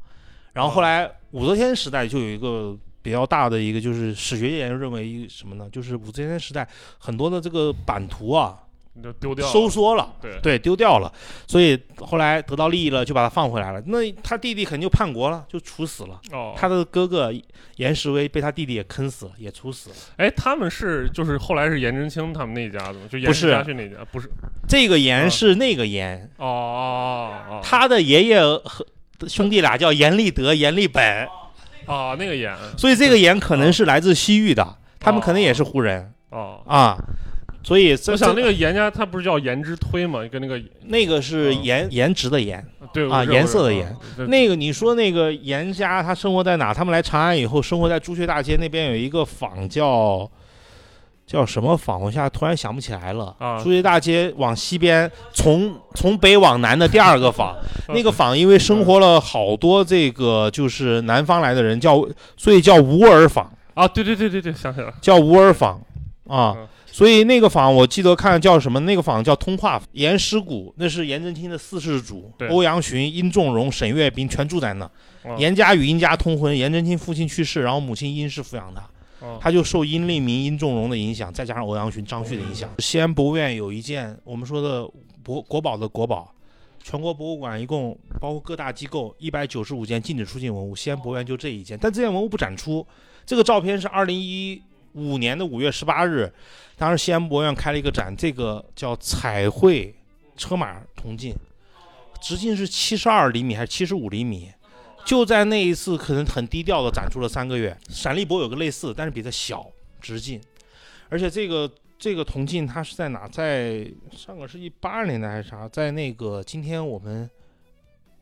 [0.52, 5.68] 然后后来武则天时代就有一个比较大的一个，就是史学界认为一个什么呢？
[5.70, 6.68] 就是武则天时代
[6.98, 8.58] 很多的这个版图啊
[8.92, 10.12] 你就丢掉了收缩了。
[10.20, 11.12] 对对，丢掉了，
[11.46, 13.80] 所以后来得到利益了，就把他放回来了。
[13.86, 16.20] 那他弟弟肯定就叛国了，就处死了。
[16.32, 17.32] 哦，他的哥哥
[17.76, 19.96] 严世威被他弟弟也坑死了，也处死了。
[20.16, 23.04] 哎，他们是就是后来是颜真卿他们那一家子吗？
[23.08, 24.28] 就严不是家训那家，不是？
[24.68, 28.84] 这个啊严是那个严，哦哦哦，他的爷爷和
[29.28, 31.28] 兄弟俩叫严立德、严立本，
[31.86, 36.60] 哦那个严所以这个严可能是来自西域的，他们可能也是胡人哦。
[36.66, 36.98] 啊。
[37.62, 40.20] 所以我想那个严家他不是叫颜之推吗？
[40.32, 43.95] 跟那个那个是嗯颜颜值的颜，对啊颜色的颜
[44.28, 46.73] 那个你说那个严家他生活在哪？
[46.73, 50.28] 他们来长安以后，生活在朱雀大街那边有一个坊叫
[51.27, 52.01] 叫什么坊？
[52.01, 53.37] 我现在突然想不起来了。
[53.39, 57.55] 啊朱雀大街往西边，从从北往南的第二个坊，
[57.95, 62.03] 那个坊因为生活了好多这个就是南方来的人，叫
[62.39, 65.78] 所以叫吴尔坊，啊，对对对对对，想起来了叫吴尔坊
[66.27, 66.66] 啊嗯。
[66.92, 68.80] 所以那个坊我记得看叫什么？
[68.80, 74.84] 那个坊叫通化坊严师古，那是颜真卿的四世祖，欧阳询、殷仲荣、沈月兵全住在那。
[74.84, 78.82] 啊严家与殷家通婚，颜真卿父亲去世，然后母亲殷氏抚养他，
[79.26, 82.70] 哦他就受殷令明、殷仲荣的影响，再加上欧阳询、张旭的影响。
[82.78, 84.88] 西安博物院有一件我们说的
[85.22, 86.34] 国国宝的国宝，
[86.82, 92.84] 全国博物馆一共包括各大机构一百九十五件禁止出境文物，西安博物院就这一件，但这件文物不展出。
[93.26, 94.60] 这个照片是二零一
[94.94, 96.32] 五年的五月十八日，
[96.76, 99.94] 当时西安博物院开了一个展，这个叫彩绘
[100.36, 101.34] 车马铜镜，
[102.20, 104.50] 直径是七十二厘米还是七十五厘米？
[105.04, 107.76] 就在那一次，可能很低调的展出了三个月。
[107.88, 109.66] 陕历博有个类似，但是比它小，
[110.00, 110.40] 直径，
[111.08, 113.26] 而且这个这个铜镜它是在哪？
[113.28, 115.66] 在上个世纪八十年代还是啥？
[115.68, 117.28] 在那个今天我们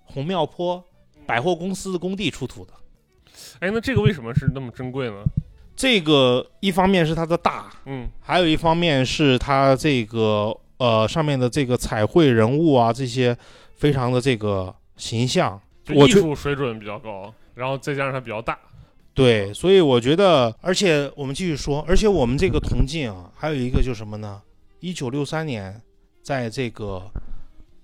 [0.05, 0.83] 红庙坡
[1.27, 2.73] 百货公司的工地出土的。
[3.59, 5.25] 哎，那这个为什么是那么珍贵呢？
[5.79, 13.37] 这个一方面是它的大，嗯还有一方面是它这个呃上面的这个彩绘人物啊，这些
[13.77, 15.61] 非常的这个形象。
[15.85, 18.59] 就艺术水准比较高，然后再加上它比较大。
[19.15, 24.43] 对，所以我觉得，而且我们继续说，而且我们这个铜镜啊，还有一个就是什么呢？
[24.81, 25.81] 一九六三年，
[26.23, 27.09] 在这个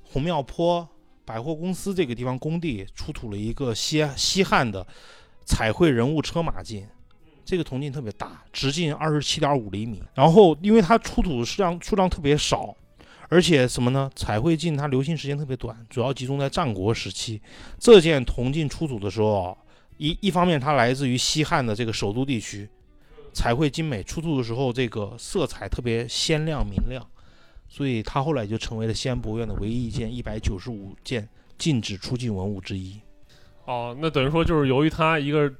[0.02, 0.86] 红庙坡
[1.24, 4.84] 百货公司这个地方工地出土了一个西西汉的
[5.46, 6.86] 彩绘人物车马镜，
[7.44, 10.02] 这个铜镜特别大，直径二十七点五厘米。
[10.14, 12.74] 然后，因为它出土的数量数量特别少，
[13.28, 14.10] 而且什么呢？
[14.16, 17.40] 彩绘镜它流行时间特别短，主要集中在战国时期。
[17.78, 19.56] 这件铜镜出土的时候啊，
[19.98, 22.68] 一一方面它来自于西汉的这个首都地区，
[23.32, 27.06] 彩绘精美，出土的时候这个色彩特别鲜亮明亮，
[27.68, 33.00] 所以它后来就成为了西安博物院的唯一一件一百九十五件禁止出境文物之一。
[33.66, 35.50] 哦，那等于说就是由于它一个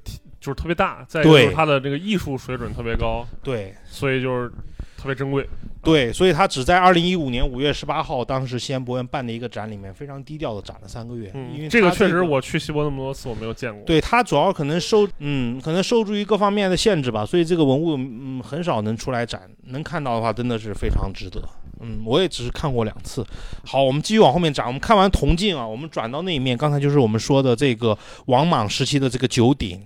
[0.45, 4.51] 就是特别大，再就是它的这个艺术水准特别高，对所以就是
[4.99, 5.49] 特别珍贵。
[5.83, 11.31] 对，所以它只在二零一五年五月十八号，当时西安博物院办的一个展里面，非常低调的展了三个月。
[11.35, 13.83] 嗯因为嗯，这个确实我去西博那么多次，我没有见过。
[13.85, 21.43] 对它主要可能受嗯，可能受制于各方面的限制吧，所以这个文物嗯很少能出来展，能看到的话真的是非常值得。
[21.81, 23.27] 嗯，我也只是看过两次。
[23.66, 24.66] 好，我们继续往后面展。
[24.66, 29.83] 我们看完铜镜啊，我们转到那一面，刚才就是我们说的这个王莽时期的这个九鼎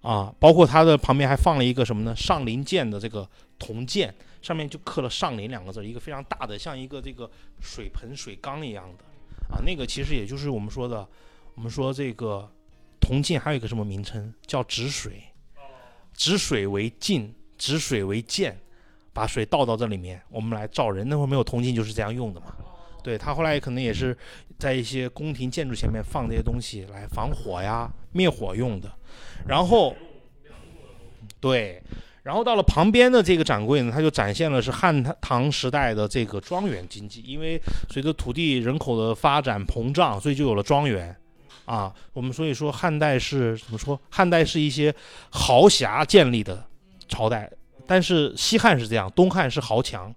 [0.00, 2.14] 啊，包括它的旁边还放了一个什么呢？
[2.14, 7.28] 上林剑的这个铜剑，上面就刻了“上林”两个字，一个非常大的，像一个这个
[7.60, 9.04] 水盆、水缸一样的
[9.52, 9.60] 啊。
[9.64, 11.06] 那个其实也就是我们说的，
[11.56, 12.48] 我们说这个
[13.00, 15.20] 铜镜还有一个什么名称叫止水，
[16.14, 18.56] 止水为镜，止水为剑，
[19.12, 21.08] 把水倒到这里面，我们来照人。
[21.08, 22.54] 那会儿没有铜镜就是这样用的嘛。
[23.02, 24.16] 对他后来可能也是
[24.58, 28.90] 在一些宫廷建筑前面放这些东西来防火呀、灭火用的。
[29.46, 29.94] 然后，
[31.40, 31.82] 对，
[32.22, 41.14] 然后到了旁边的这个展柜呢，它就展现了是汉唐时代的这个庄园经济，因为随着土地人口的发展膨胀，所以就有了庄园。
[41.64, 44.00] 啊，我们所以说汉代是怎么说？
[44.08, 44.94] 汉代是一些
[45.28, 46.64] 豪侠建立的
[47.08, 47.50] 朝代，
[47.86, 50.10] 但是西汉是这样，东汉是豪强，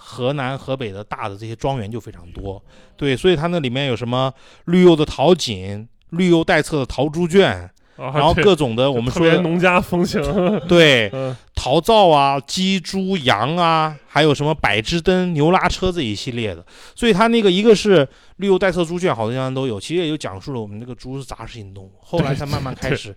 [0.00, 2.62] 河南、河北的大的这些庄园就非常多。
[2.96, 4.32] 对，所以它那里面有什么
[4.66, 10.22] 绿釉的陶锦、绿釉带册的陶猪圈，然然后各种的我们说的农家风情。
[10.68, 16.64] 对 嗯，陶灶啊、鸡、猪、羊啊，还有什么百枝灯、牛拉车这一系列的。
[16.94, 21.92] 所以它那个一个是绿釉带册猪圈，好多地方都有，其实也就讲述了我们这个猪是杂食性动物。
[22.00, 23.14] 后来才慢慢开始进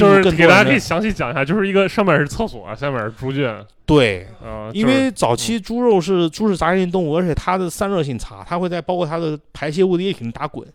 [0.00, 4.26] 就入是给大家可以详细讲一下，就是一个上面是厕所，下面是猪圈对。
[4.42, 10.66] 啊，因为早期猪肉是猪是杂食性动物，而且它的散热性差，它会在包括它的排泄物的液体里打滚，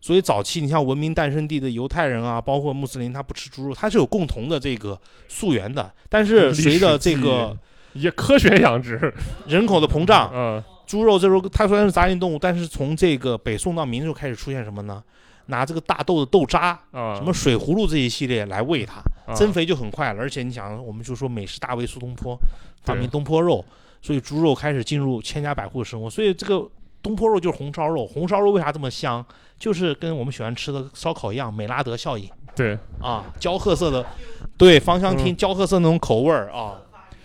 [0.00, 4.98] 所以早期你像文明诞生地的犹太人啊，包括穆斯林，他不吃猪肉，它是有共同的这个
[5.28, 5.90] 溯源的。
[6.08, 7.56] 但是随着这个
[7.92, 9.12] 也科学养殖，
[9.46, 15.02] 人口的膨胀，嗯猪肉这时候它虽然是杂食性动物，但是从这个北宋到明就开始出现什么呢？
[15.46, 20.20] 拿这个大豆的豆渣，啊，什么水葫芦这一系列来喂它，啊增肥就很快了。
[20.20, 22.38] 而且你想，我们就说美食大卫苏东坡
[22.82, 23.64] 发明东坡肉，
[24.02, 26.10] 所以猪肉开始进入千家百户的生活。
[26.10, 26.68] 所以这个
[27.02, 29.24] 东坡肉就是红烧肉，红烧肉为啥这么香？
[29.58, 34.04] 就是跟我们喜欢吃的烧烤一样，美拉德效应对，啊，焦褐色的，
[34.58, 36.80] 对，芳香烃焦褐色那种口味儿啊。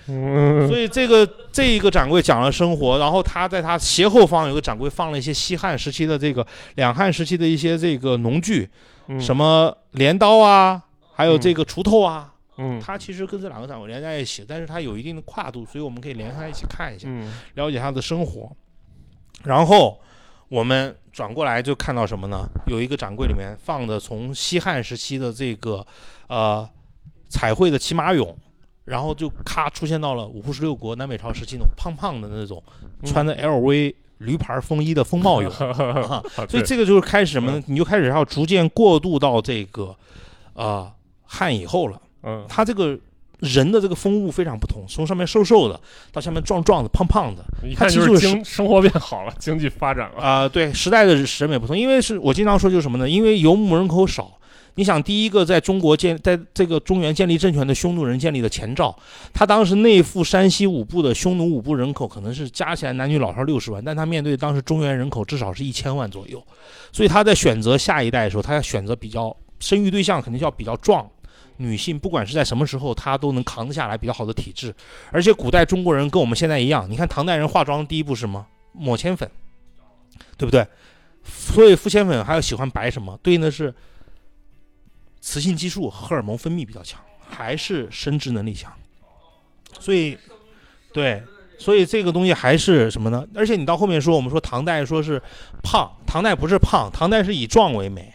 [0.07, 6.45] 嗯，所以这个这一个展柜讲了生活，然后他在他斜后方有个展柜放了一些西汉时期的这个
[6.75, 8.69] 两汉时期的一些这个农具，
[9.07, 9.19] 嗯。
[9.21, 10.81] 什么镰刀啊，
[11.13, 12.79] 还有这个锄头啊，嗯。
[12.79, 17.31] 它其实跟这两个展柜连在一起，但是它有一定的跨度，所以我们可以连在一起看一下，嗯。
[17.53, 18.51] 了解他的生活。
[19.43, 19.99] 然后
[20.49, 22.47] 我们转过来就看到什么呢？
[22.67, 25.85] 有一个展柜里面放的从西汉时期的这个
[26.27, 26.67] 呃
[27.29, 28.33] 彩绘的骑马俑，
[28.85, 32.61] 然后就咔出现到了五胡十六国南北朝时期那种胖胖的那种
[33.05, 35.49] 穿着 LV 驴牌风衣的风貌俑。
[35.63, 37.63] 啊啊所以这个就是开始什么呢？
[37.67, 39.95] 你就开始要逐渐过渡到这个，
[40.53, 40.91] 呃，
[41.25, 42.01] 汉以后了。
[42.23, 42.97] 嗯他这个
[43.39, 45.79] 人的这个风物非常不同，从上面瘦瘦的
[46.11, 50.21] 到下面壮壮的、胖胖的，一看它其实就是就是经生活变好了，经济发展了。
[50.21, 53.09] 啊、对时代的审美不同，因为是我经常说就是什么呢？
[53.09, 54.37] 因为游牧人口少。
[54.75, 58.97] 你想，第一个在中国建，在这个中原建立政权的匈奴人建立的前兆，
[59.33, 66.41] 他当时内附山西五部的匈奴五部人口可能是加起来男女老少六十万，但他面对当时中原人口至少是一千万左右，
[66.91, 71.07] 所以他在选择下一代的时候，他要选择比较生育对象肯定要比较壮，
[71.57, 74.73] 女性不管是在什么时候，她都能扛得下来比较好的体质，
[75.11, 78.45] 而且古代中国人跟我们现在一样，你看唐代人化妆第一步是什么？
[78.73, 79.29] 抹铅粉，
[80.37, 80.65] 对不对？
[81.23, 83.71] 所以敷铅粉还有喜欢白什么，对应的是
[85.21, 86.99] 雌性激素、荷尔蒙分泌比较强，
[87.29, 88.73] 还是生殖能力强。
[89.79, 90.17] 所以，
[90.91, 91.23] 对，
[91.57, 93.25] 所以这个东西还是什么呢？
[93.33, 95.21] 而且你到后面说，我们说唐代说是
[95.63, 98.13] 胖，唐代不是胖，唐代是以壮为美。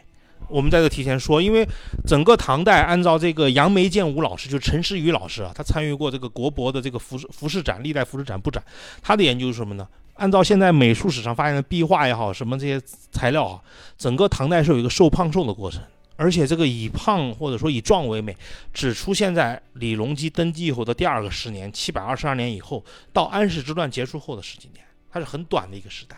[0.49, 1.67] 我们在这提前说，因为
[2.07, 8.63] 整个唐代按照这个杨梅建武老师，就是陈诗雨老师啊，他参与过这个国博的这个服饰服饰展、历代服饰展布展，
[9.03, 9.89] 他的研究是什么呢？
[10.15, 12.81] 按照现在美术史上发现的壁画也好，什么这些
[13.11, 13.61] 材料啊，
[13.99, 15.83] 整个唐代是有一个瘦胖瘦的过程，
[16.17, 18.37] 而且这个以胖或者说以壮为美，
[18.73, 26.17] 只出现在李隆基登基以后的第二个十年，七百二十二年以后到安史之乱结束后的十几年，它是很短的一个时代。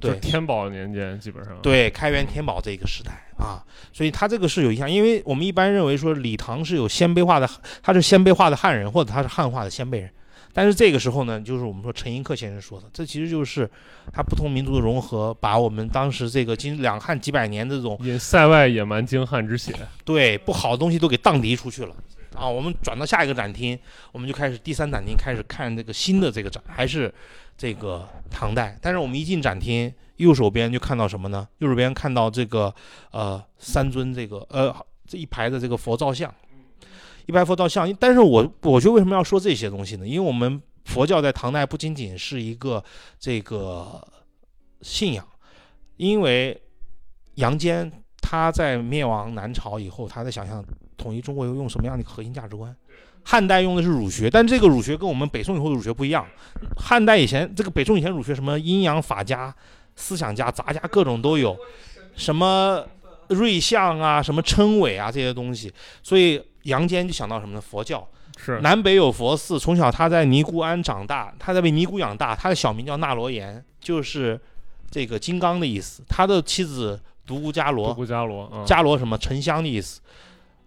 [0.00, 1.56] 对天宝年间基本上。
[1.62, 7.48] 对，开元天宝这个时代啊，所以它这个是有影响，因为我们一般认为说李唐是有鲜卑化的，
[7.82, 10.10] 他是鲜卑化的汉人，或者他是汉化的鲜卑人。
[10.54, 13.68] 但是这个时候呢，就是我们说陈寅恪先生说的，这其实就是
[14.12, 19.74] 他不同民族的融合，把我们当时这个经两汉几百年的这种因塞外野蛮精悍之血，
[20.04, 21.94] 对不好的东西都给荡涤出去了
[22.36, 22.48] 啊。
[22.48, 23.76] 我们转到下一个展厅，
[24.12, 27.12] 我们就开始第三展厅开始看这个新的这个展，还是
[27.58, 28.78] 这个唐代。
[28.80, 31.48] 但是我们一进展厅，右手边就看到什么呢？
[31.58, 32.72] 右手边看到这个
[33.10, 34.72] 呃三尊这个呃
[35.06, 36.32] 这一排的这个佛造像，
[37.26, 37.92] 一排佛造像。
[38.00, 40.06] 但是我我觉得为什么要说这些东西呢？
[40.06, 42.82] 因为我们佛教在唐代不仅仅是一个
[43.18, 44.06] 这个
[44.82, 45.26] 信仰，
[45.96, 46.60] 因为
[47.34, 47.90] 杨坚
[48.20, 50.64] 他在灭亡南朝以后，他在想象
[50.96, 52.74] 统一中国又用什么样的一个核心价值观。
[53.26, 56.26] 汉代用的是儒学，但这个儒学跟我们北宋以后的儒学不一样。
[56.76, 59.54] 汉代以前这个北宋以前儒学什么阴阳法家、
[59.96, 61.56] 思想家、杂家各种都有，
[62.16, 62.86] 什么
[63.28, 65.72] 瑞相啊、什么称谓啊这些东西，
[66.02, 67.60] 所以杨坚就想到什么呢？
[67.60, 68.06] 佛教。
[68.36, 74.38] 是南北有佛寺，从小他在尼姑庵长大，他在被尼姑养大，他的小名叫那罗延，就是
[74.90, 76.02] 这个金刚的意思。
[76.08, 80.00] 他的妻子独孤伽独罗，孤伽罗，嗯，伽罗什么沉香的意思。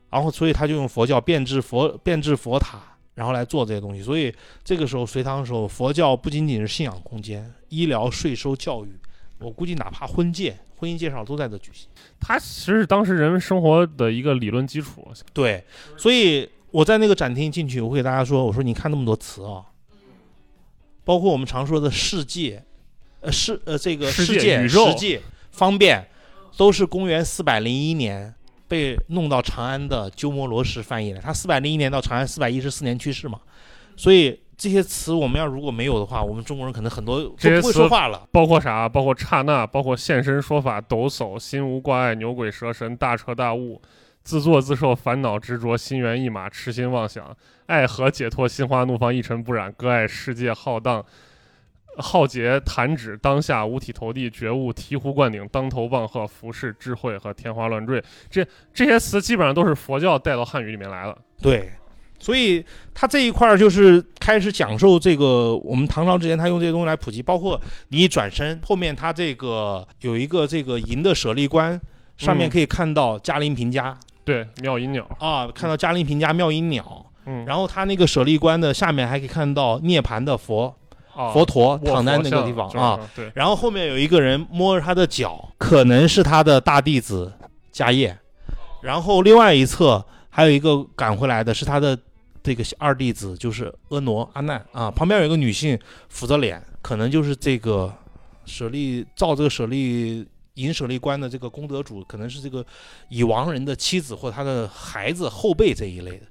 [0.09, 2.79] 然后，所以他就用佛教变制佛变制佛塔，
[3.15, 4.01] 然后来做这些东西。
[4.01, 4.33] 所以
[4.63, 8.97] 这个时候隋唐的时候，佛教不仅仅是信仰空间，医疗、税收、教育，
[9.39, 11.87] 我估计哪怕婚介、婚姻介绍都在这举行。
[12.19, 15.07] 它其实是当时人们生活的一个理论基础。
[15.33, 15.63] 对，
[15.97, 19.65] 所以我在那个展厅进去，我会给大家说，我说你看那么多词啊，
[21.03, 22.63] 包括我们常说的世界，
[23.21, 25.21] 呃世呃这个世世界界宇宙世界
[25.51, 26.07] 方便，
[26.55, 28.33] 都是公元四百零一年
[28.67, 31.19] 被弄到长安的鸠摩罗什翻译的。
[31.19, 33.39] 他四百零一年到长安四百一十四年去世嘛，
[33.95, 38.27] 所以这些词我们要如果没有的话，我们中国人可能很多都不会这些词说话了。
[38.31, 38.89] 包括啥？
[38.89, 43.79] 包括刹那，包括现身说法、抖擞、心无挂碍、牛鬼蛇神、大彻大悟、
[44.23, 51.05] 自作自受、烦恼执着、心猿意马、痴心妄想、爱河解脱、心花怒放、一尘不染、割爱世界浩荡、
[51.97, 58.03] 浩劫弹指、当下五体投地、觉悟、醍醐灌顶、当头棒喝、服饰智慧和天花乱坠。
[58.29, 58.43] 这
[58.73, 61.15] 这些词基本上都是佛教带到汉语里面来了。
[61.39, 61.71] 对，
[62.19, 62.63] 所以
[62.93, 71.79] 他这一块儿就是开始讲授这个我们唐朝之前他用这些东西来普及，包括你一转身后面他这个有一个这个银的舍利观，
[72.17, 72.51] 上面嗯。
[72.51, 73.95] 可以看到嘉陵平家、
[74.25, 80.75] 对，妙音鸟，啊，看到嘉陵平家妙音鸟，嗯，然后他那个舍利观的下面还可以看到涅槃的佛
[81.13, 87.31] 啊佛陀躺在那个地方啊，，对，然后后面有一个人摸着他的脚，可能是他的大弟子
[87.73, 88.17] 迦叶，
[88.81, 91.97] 然后另外一侧还有一个赶回来的是他的
[92.47, 97.93] 这个二弟子，就是婀娜阿难啊，旁边有一个女性扶着脸，可能就是这个
[98.45, 102.65] 舍利造这个舍利银舍利观的这个功德主，可能是这个
[103.09, 106.25] 已亡人的妻子或他的孩子后辈这一类的。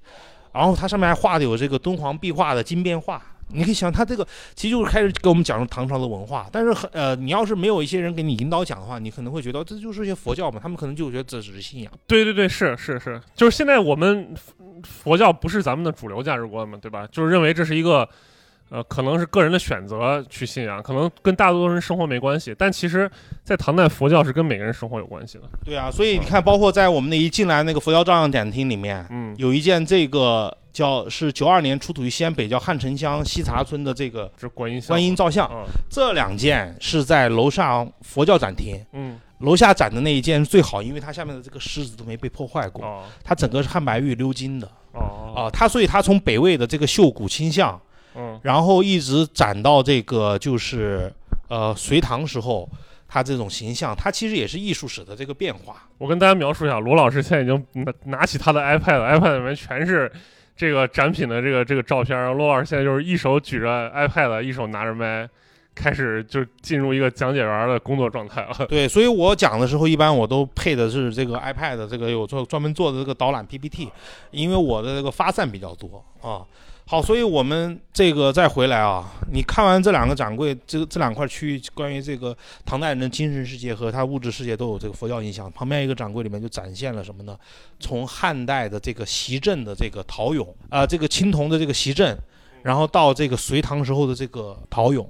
[0.55, 6.48] 然后它上面还画的有这个敦煌壁画的金边画，你可以想，它这个其实就是开始给我们讲述唐朝的文化。
[6.51, 11.93] 但是呃，你要是没有一些人给你引导讲的话，你可能会觉得这就是一些佛教嘛，他们可能就觉得这只是信仰。
[12.06, 14.34] 对对对，是是是，就是现在我们
[14.87, 17.07] 佛教不是咱们的主流价值观嘛，对吧？
[17.11, 18.09] 就是认为这是一个，
[18.71, 22.55] 呃，可能是个人的选择去信仰，可能跟大多数人生活没关系。
[22.57, 23.11] 但其实，
[23.45, 25.45] 在唐代，佛教是跟每个人生活有关系的。
[25.65, 47.79] 对啊，所以你看，包括在我们那一进来那个佛教照相展厅里面，嗯，有一件这个叫是九二年出土于西安北郊汉城乡西茶村的这个这观音观音造像，啊，这两件是在楼上佛教展厅，嗯楼下展的那一件最好，因为它下面的这个狮子都没被破坏过，哦它整个是汉白玉鎏金的哦啊，它所以它从北魏的这个秀骨倾向，
[48.15, 51.13] 嗯然后一直展到这个就是
[51.49, 52.69] 呃隋唐时候，
[53.07, 55.87] 它这种形象，它其实也是艺术史的这个变化。
[55.99, 60.11] 我跟大家描述一下，罗老师现在已经拿拿起他的 iPad，iPad 里面全是
[60.57, 62.19] 这个展品的这个这个照片。
[62.19, 65.29] 然后罗老师现在就是一手举着 iPad，一手拿着麦，
[65.77, 68.53] 开始就进入一个讲解员的工作状态了。
[68.66, 73.89] 对，所以我讲的时候，一般我都配的是这个 iPad，这个有做专门做的这个导览 PPT，
[74.32, 76.43] 因为我的这个发散比较多啊。
[76.89, 85.51] 好，所以我们这个再回来啊，你看完这两个展柜，这这两块区域关于这个唐代人的精神世界和他物质世界都有这个佛教影响。
[85.51, 87.36] 旁边一个展柜里面就展现了什么呢？
[87.81, 92.16] 从汉代的这个席镇的这个陶俑啊、这个青铜的这个席镇，
[92.62, 95.05] 然后到这个隋唐时候的这个陶俑，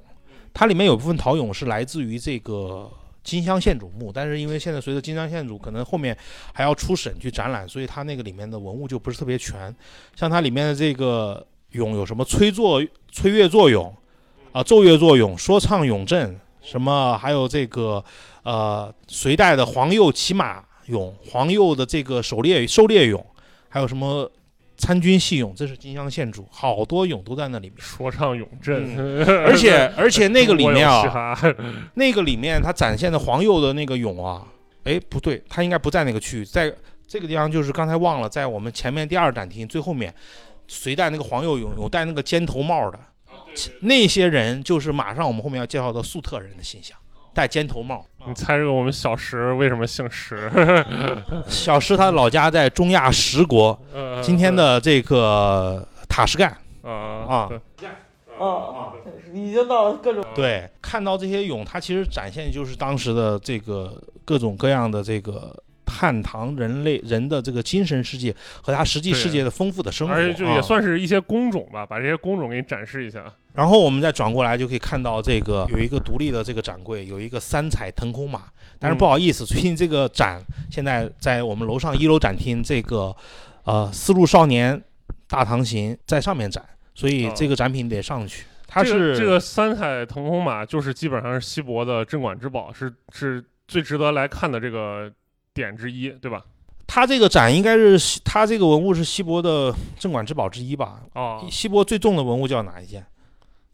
[0.57, 2.91] 它里面有部分陶俑是来自于这个
[3.23, 6.17] 金乡县主墓，但是因为现在随着金乡县主可能后面
[6.51, 9.71] 还要出省去展览，所以它那个里面的文物就不是特别全。
[10.15, 13.91] 像它里面的这个俑有什么吹作、吹乐作俑，
[14.51, 18.03] 啊、奏乐作俑、说唱俑阵，什么还有这个
[18.41, 23.23] 呃隋代的黄釉骑马俑、黄釉的这个狩猎狩猎俑，
[23.69, 24.27] 还有什么
[24.77, 27.75] 参军戏俑，这是金乡县主，好多俑都在那里面。
[27.79, 28.95] 说唱永镇，
[29.45, 31.55] 而且而且那个里面啊， 啊，
[31.95, 34.45] 那个里面它展现的黄釉的那个俑啊，
[34.83, 36.71] 哎，不对，它应该不在那个区域，在
[37.07, 40.13] 这个地方就是刚才忘了，在我们前面第二展厅最后面，
[40.67, 42.99] 隋代那个黄釉俑有戴那个尖头帽的，
[43.81, 46.95] 那些人就是马上我们后面要介绍的粟特人的形象，
[47.37, 48.03] 戴尖头帽。
[48.27, 50.51] 你猜这个我们小石为什么姓石？
[51.47, 56.49] 小石他老家在中亚十国，呃今天的这个塔什干。
[56.81, 57.59] 啊啊对
[58.39, 58.91] 啊，
[59.31, 65.55] 已经到了各种对，看到这些俑，它其实展现就是当时的这个各种各样的这个
[65.97, 73.25] 汉唐人类人的这个精神世界和他实际世界的丰富的生活，而且就啊也算是一些工种吧，把这些工种给你展示一下。
[73.53, 78.43] 然后我们再转过来就可以看到这个有一个独立的这个展柜，有一个三彩腾空马。
[78.77, 83.15] 但是不好意思，最近这个展现在在我们楼上一楼展厅这个
[83.63, 84.79] 呃丝路少年
[85.27, 86.63] 大唐行在上面展，
[86.93, 88.45] 所以哦这个展品得上去。
[88.67, 95.11] 它这个是这个三彩腾空马，就是基本上是西博的镇馆之宝，是是最值得来看的这个
[95.57, 96.41] 点之一，对吧？
[96.87, 101.01] 它这个展应该是西它这个文物是西博的镇馆之宝之一吧？
[101.15, 103.05] 哦，西博最重的文物叫哪一件？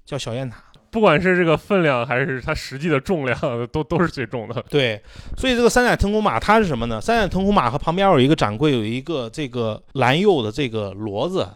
[0.04, 0.58] 叫小雁塔。
[0.90, 3.40] 不管是这个分量还是它实际的重量，
[3.72, 4.64] 都都是最重的。
[4.70, 5.02] 对，
[5.38, 7.00] 所以这个三彩腾空马它是什么呢？
[7.02, 11.48] 三彩腾空马和旁边有一个展柜，有一个这个蓝釉的这个骡子，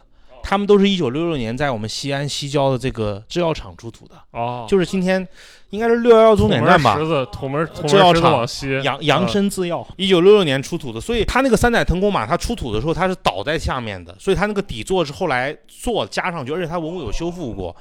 [0.50, 5.28] 他们都是一九六六年在我们西安西郊的这个制药厂出土的，哦，就是今天
[5.72, 7.00] 应该是六幺幺终点站吧土。
[7.00, 17.76] 门石子，土门土制药厂往西，扬扬生制药，一九六六年出土的，所以它那个三载腾空马，它出土的时候它是倒在下面的，所以它那个底座是后来做加上去，而且它文物有修复过。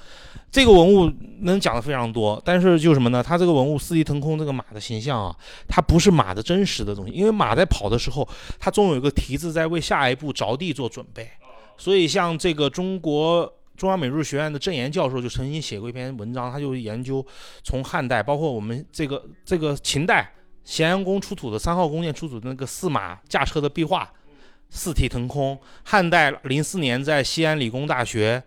[0.51, 1.09] 这个文物
[1.43, 3.23] 能讲的非常多，但是就什么呢？
[3.23, 5.37] 它这个文物四蹄腾空这个马的形象啊，
[5.69, 8.29] 它不是马的真实的东西，因为马在跑的时候，
[8.59, 11.31] 它总有一个蹄子在为下一步着地做准备。
[11.79, 17.25] 所以像这个中国中央美术学院的郑岩教授就曾经写过一篇文章，他就研究
[17.63, 20.33] 从汉代，包括我们这个这个秦代
[20.65, 24.11] 咸阳宫出土的三号宫殿出土的那个四马驾车的壁画，
[24.71, 25.59] 四蹄腾空。
[25.85, 28.43] 汉代零四年在西安理工大学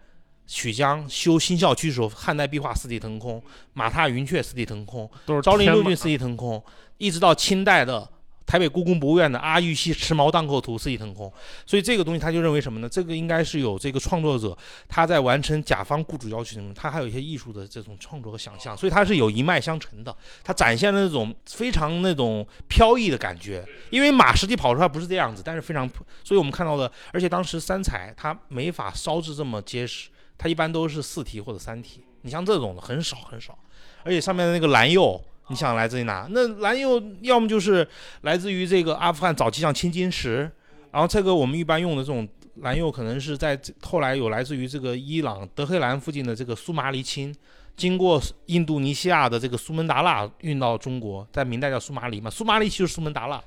[0.48, 3.42] 曲江修新校区的时候，汉代壁画四蹄腾空，
[3.74, 6.62] 马踏云雀四蹄腾空，都是昭陵六骏四蹄腾空，
[6.98, 8.10] 一直到清代的
[8.50, 11.32] 台北故宫博物院的阿玉溪持矛荡寇图四蹄腾空。
[11.68, 12.90] 所以这个东西他就认为什么呢？
[12.90, 14.58] 这个应该是有这个创作者
[14.88, 20.16] 他在完成甲方雇主要求，他还有一些艺术的这种创作和想象，所以他是有一脉相承的。
[20.44, 25.88] 他展现了那种非常那种飘逸的感觉，因为马实际跑出来不是这样子，但是非常，
[26.24, 30.10] 所以我们看到的，而且当时三彩它没法烧制这么结实，
[30.40, 32.04] 它一般都是四蹄或者三蹄。
[32.24, 33.56] 你像这种的很少很少，
[34.04, 36.28] 而且上面的那个蓝釉，你想来自于哪？
[36.30, 37.88] 那蓝釉要么就是
[38.22, 40.50] 来自于这个阿富汗早期像青金石，
[40.92, 42.28] 然后这个我们一般用的这种
[42.62, 47.36] 蓝釉可能是在后来有来自于这个伊朗德黑兰附近的这个苏麻离青，
[47.76, 53.44] 经过印度尼西亚的这个苏门答腊运到中国，在明代叫苏麻离嘛，苏麻离其实是苏门答腊。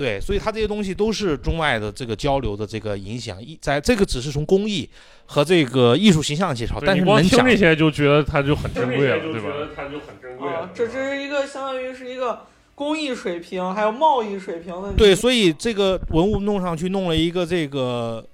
[0.00, 4.88] 对，所以它这些东西都是中外的这个交流的这个影响，一在这个只是从工艺
[5.26, 9.50] 和这个艺术形象介绍，但是能讲你光听这些就觉得它就很珍贵了，对吧？
[9.76, 18.24] 它就很珍啊，这只是一个相当于是一个工艺水平还有贸易水平的对，所以这个文物弄上去，弄了一个这个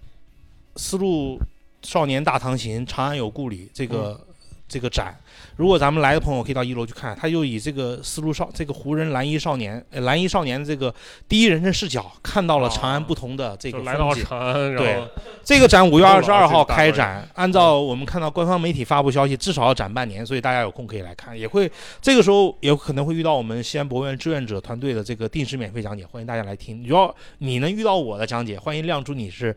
[0.76, 1.36] 丝路
[1.82, 4.20] 少年大唐行，长安有故里这个、
[4.68, 5.16] 这个展。
[5.56, 10.94] 如果咱们来的朋友可以到一楼去看，他就以这个丝路少这个湖人蓝衣少年，呃蓝衣少年这个
[11.28, 14.24] 第一人称视角，看到了长安不同的这个就来到风景。
[14.24, 15.02] 长安，对
[15.44, 21.70] 这个展五月二十二号开展，按照我们看到官方媒体发布消息，至少要展半年，所以大家有空可以来看，也会
[22.02, 26.82] 这个时候也有可能会遇到我们西安博物院志愿者团队的这个定时免费讲解，欢迎大家来听。
[26.82, 29.54] 你要你能遇到我的讲解，欢迎亮出你是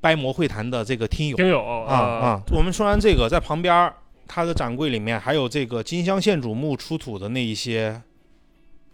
[0.00, 2.42] 掰馍会谈的这个听友听友啊啊！
[2.50, 3.92] 我们说完这个，在旁边
[4.32, 8.00] 儿它的展柜里面还有这个金乡县主墓出土的那一些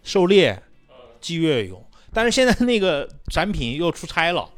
[0.03, 0.61] 狩猎、
[1.21, 1.79] 祭月俑，
[2.13, 4.49] 但是现在那个展品又出差了。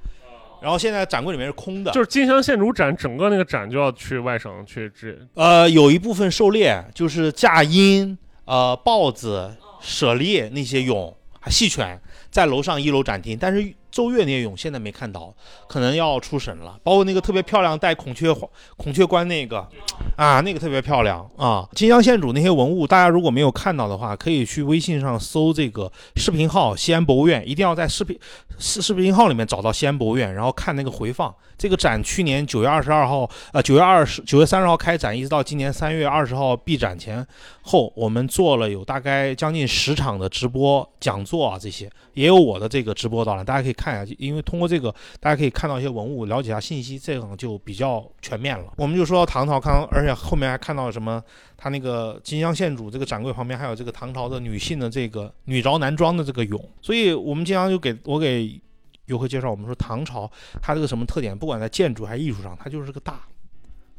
[0.59, 5.27] 然后现在展柜里面是空的，就是金乡县主展，整个那个展就要去外省去治。
[5.33, 11.99] 呃，有一部分狩猎，就是架鹰、呃豹子、舍猎那些俑，还细犬，
[12.29, 13.37] 在楼上一楼展厅。
[13.39, 15.33] 但是奏乐那些俑现在没看到，
[15.67, 16.79] 可能要出审了。
[16.83, 18.33] 包括那个特别漂亮带孔雀
[18.77, 19.67] 孔雀冠那个，
[20.15, 21.67] 啊，那个特别漂亮啊。
[21.73, 28.17] 金乡县主那些文物，大家如果没有看到的话，可以去微信上搜这个视频号“西安博物院”，一定要在视频
[28.57, 31.33] 视视频号里面找到西安博物院，然后看那个回放。
[31.57, 37.23] 这个展去年九月二十二号，呃，九月二十九月三十号开展，一直到今年三月二十号闭展前
[37.61, 44.15] 后，我们做了有大概将近十场的直播讲座啊，这些也有我的这个直播导览，大家可以看一下。
[44.19, 48.65] 因为通过这个，大家可以看到一些文物，了解一下信息，这样就比较全面了。
[48.77, 51.21] 我们就说到唐朝，看，而且后面还看到什么？
[51.57, 58.59] 他那个金乡县主这个展柜旁边还有这个唐朝的女性的这个女着男装的这个俑，所以我们经常就给我给
[59.05, 60.29] 游客介绍，我们说唐朝
[60.61, 63.21] 它这个什么特点，不管在建筑还是艺术上，它就是个大。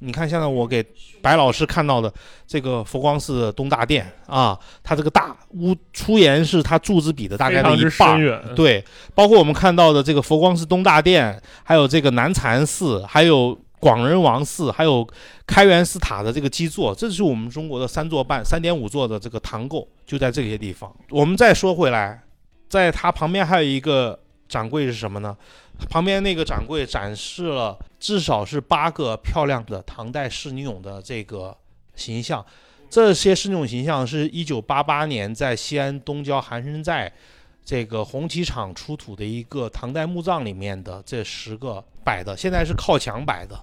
[0.05, 0.85] 你看，现在我给
[1.21, 2.13] 白老师看到的
[2.45, 8.21] 这个佛光寺的东大殿啊，它这个大屋出檐是它柱子比的大概的一半。
[8.57, 8.85] 对，
[9.15, 15.07] 包括我们看到的这个佛光寺东大殿，还有这个南禅寺，还有广仁王寺，还有
[15.47, 20.93] 开元寺塔的这个基座，这是我们中国的三座半、三点五座的这个唐构，就在这些地方。
[21.11, 22.21] 我们再说回来，
[22.69, 24.19] 在它旁边还有一个
[24.49, 25.37] 展柜是什么呢？
[25.89, 31.57] 旁边那个展柜展示了至少是八个漂亮的唐代仕女俑的这个
[31.95, 32.45] 形象。
[32.91, 37.11] 这些仕女俑形象是一九八八年在西安东郊寒山寨
[37.65, 43.59] 这个红旗厂出土的一个唐代墓葬里面的这十个摆的，现在是靠墙摆的，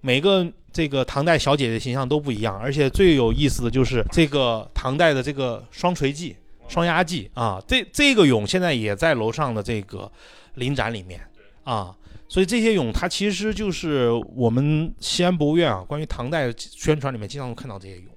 [0.00, 6.34] 每个这个唐代小姐姐形象都不一样，而且最有意思的就是这个唐代的这个双垂髻、
[6.68, 10.10] 双压髻啊，这这个俑现在也在楼上的这个
[10.54, 11.20] 临展里面。
[11.66, 11.94] 啊。
[12.28, 18.08] 所以这些俑，它其实就是我们西安博物院啊，关于唐代宣传里面经常会看到这些俑，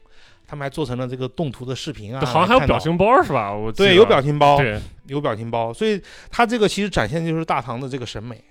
[0.48, 3.54] 他们还做成了这个动图的视频啊，对好像还有表情包是吧？
[3.54, 6.02] 我对，有表情包，对，有表情包，所以
[6.32, 8.44] 它这个其实展现的就是大唐的这个审美，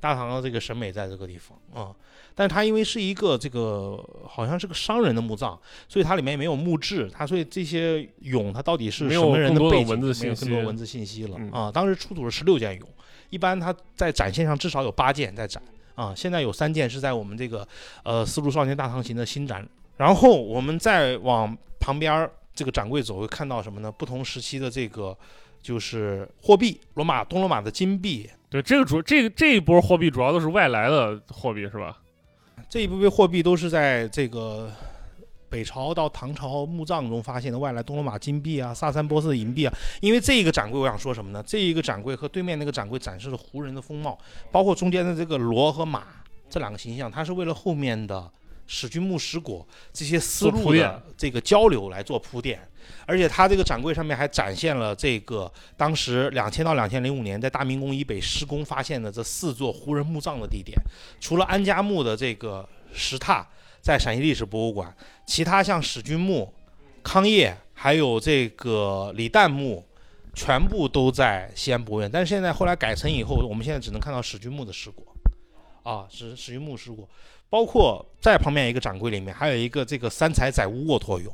[0.00, 1.88] 大唐的这个审美在这个地方啊、
[2.34, 3.98] 但是它因为是一个这个
[4.28, 5.58] 好像是个商人的墓葬，
[5.88, 11.72] 所以它里面也没有墓志，它所以这些俑它到底是什么人的背景，文字没有信息更多文字信息了嗯啊。
[11.72, 12.82] 当时出土了十六件俑，
[13.30, 15.62] 一般它在展现上至少有八件在展
[15.94, 17.66] 啊，现在有三件是在我们这个
[18.02, 23.90] 呃丝路少年大唐行的新展，然后我们再往旁边这个展柜走，会看到什么呢？
[23.90, 25.16] 不同时期的这个
[25.60, 31.98] 就是货币，罗马东罗马的金币，对，这个主这个这一波货币主要都是外来的货币是吧？
[32.68, 34.70] 这一部分货币都是在这个
[35.48, 39.74] 北朝到唐朝墓葬中发现的外来东罗马金币啊、萨珊波斯的银币啊。
[40.00, 41.42] 因为这一个展柜，我想说什么呢？
[41.46, 44.18] 这一个展柜和对面那个展柜展示了胡人的风貌，
[44.52, 46.04] 包括中间的这个骡和马
[46.50, 48.30] 这两个形象，它是为了后面的
[48.66, 52.60] 史君墓石椁这些思路的这个交流来做铺垫。
[53.04, 60.78] 而且它这个展柜上面还展现了这个当时两千到两千零五年在大明宫以北施工发现的这四座胡人墓葬的地点。
[61.20, 63.44] 除了安家墓的这个石榻
[63.88, 64.94] 在陕西历史博物馆，
[65.24, 66.52] 其他像史君墓、
[67.02, 69.82] 康业还有这个李旦墓，
[70.34, 72.10] 全部都在西安博物院。
[72.12, 77.06] 但是现在后来改成以后，我们现在只能看到史君墓的石椁，啊，史史君墓石椁，
[77.48, 81.30] 包括在旁边一个展柜里面还有一个这个三彩载物卧驼俑。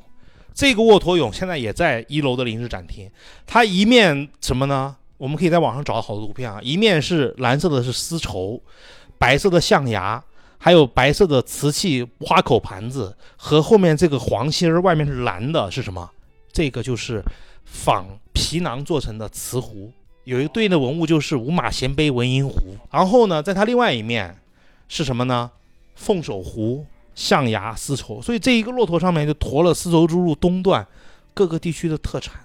[0.54, 3.10] 这个卧驼俑现在也在一楼的临时展厅，
[3.44, 4.94] 它一面什么呢？
[5.16, 8.62] 我们可以在网上找到好多图片啊，一面是蓝色的是丝绸，
[9.18, 10.22] 白色的象牙，
[10.64, 16.10] 还有白色的瓷器花口盘子，和后面这个黄心儿外面是蓝的，是什么？
[16.54, 17.22] 这个就是
[17.66, 19.92] 仿皮囊做成的瓷壶，
[20.24, 22.54] 有一个对应的文物就是五马衔杯文银壶。
[22.90, 24.34] 然后呢，在它另外一面
[24.88, 25.50] 是什么呢？
[25.96, 28.22] 凤首壶、象牙、丝绸。
[28.22, 30.86] 所以这一个骆驼上面就驮了丝绸之路东段
[31.34, 32.43] 各个地区的特产。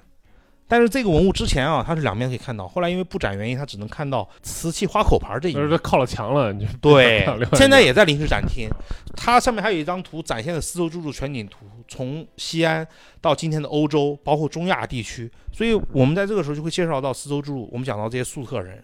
[0.70, 5.64] 但是这个文物之前啊，它是两面可以看到，后来因为布展原因，它只能看到瓷器花口牌这一面。
[5.64, 7.28] 就是靠了墙了，你对
[7.58, 8.70] 现在也在临时展厅。
[9.16, 12.88] 它上面还有一张图，展现了丝绸之路全景图，从西安
[13.20, 15.30] 到今天的欧洲，包括中亚地区。
[15.52, 17.68] 所以我们在这个时候就会介绍到丝绸之路。
[17.72, 18.84] 我们讲到这些粟特人，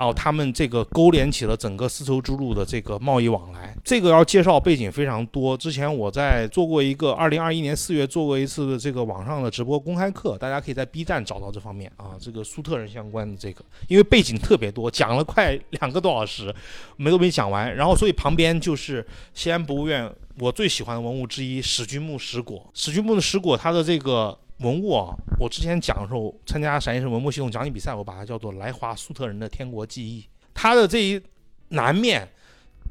[0.00, 3.76] 然后他们这个勾连起了整个丝绸之路的这个贸易往来。
[3.84, 5.54] 这个要介绍背景非常多。
[5.54, 16.54] 之前我在做过一个，二零二一年四月做过一次的这个网上的直播公开课，大家可以在 B 站找到这方面啊，这个苏特人相关的这个，因为背景特别多，讲了快两个多小时，
[16.96, 17.76] 没都没讲完。
[17.76, 22.62] 然后所以旁边就是西安博物院我最喜欢的文物之一史君墓石椁。
[22.72, 30.24] 史君墓的石椁，它的这个文物啊，我之前讲的时候参加陕西省文物系统讲解比赛，我把它叫做来华粟特人的天国记忆。
[30.52, 31.20] 它的这一
[31.68, 32.28] 南面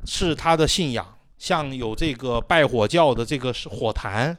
[0.06, 1.06] 是他的信仰，
[1.38, 4.36] 像有这个拜火教的这个是火坛，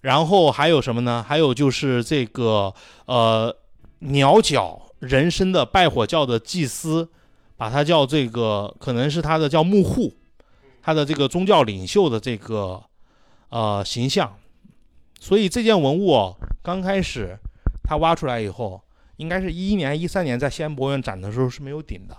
[0.00, 1.22] 然后还有什么呢？
[1.26, 2.72] 还有就是这个
[3.04, 3.54] 呃
[3.98, 7.06] 鸟脚人身的拜火教的祭司，
[7.58, 10.14] 把它叫这个可能是他的叫木户，
[10.80, 12.82] 他的这个宗教领袖的这个
[13.50, 14.34] 呃形象。
[15.20, 17.38] 所以这件文物哦，刚开始
[17.84, 18.82] 他挖出来以后，
[19.18, 22.16] 应该是一一年、一三年在西安博物院展的时候是没有顶的。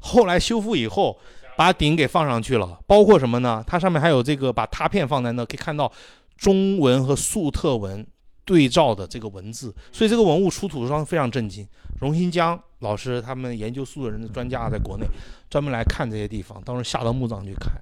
[0.00, 1.18] 后来修复以后，
[1.56, 3.62] 把顶给放上去了，包括什么呢？
[3.66, 5.92] 它上面还有这个把拓片放在那，可以看到
[6.36, 8.06] 中文和粟特文
[8.44, 11.66] 对照的这个文字，所以这个文物出土的时候非常震惊。
[12.00, 15.06] 荣新江老师他们研究粟特人的专家在国内
[15.48, 17.72] 专门来看这些地方，当时下到墓葬去看，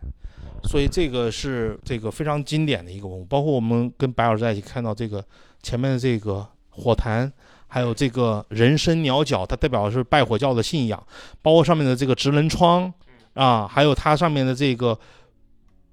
[0.64, 3.24] 所以这个是这个非常经典的一个文物。
[3.24, 5.24] 包括我们跟白老师在一起看到这个
[5.62, 7.32] 前面的这个火坛。
[7.66, 11.06] 还有这个人身鸟脚，它代表的是拜火教的信仰，
[11.42, 12.92] 包括上面的这个直棱窗
[13.32, 14.96] 啊，还有它上面的这个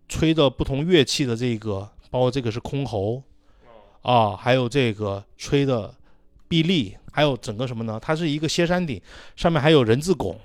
[0.07, 3.23] 吹的不同乐器的这个，包括这个是箜篌
[4.03, 5.91] 啊，还有这个吹的
[6.47, 7.99] 臂力，还有整个什么呢？
[7.99, 9.01] 它是一个歇山顶，
[9.35, 10.39] 上面还有人字拱。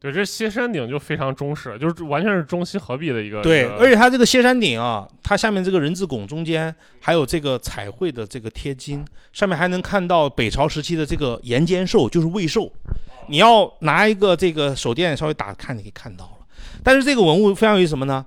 [0.00, 3.42] 对，这歇山顶就非常中式，就是完全是中西合璧的一个。
[3.42, 12.72] 对，而且它这个歇山顶啊，它下面这个人字拱中间还有这个彩绘的这个贴金，上面还能看到北朝时期的这个岩间兽，就是魏兽。
[13.26, 16.46] 你要拿一个这个手电稍微打看，你可以看到了。
[16.84, 18.24] 但是这个文物非常有什么呢？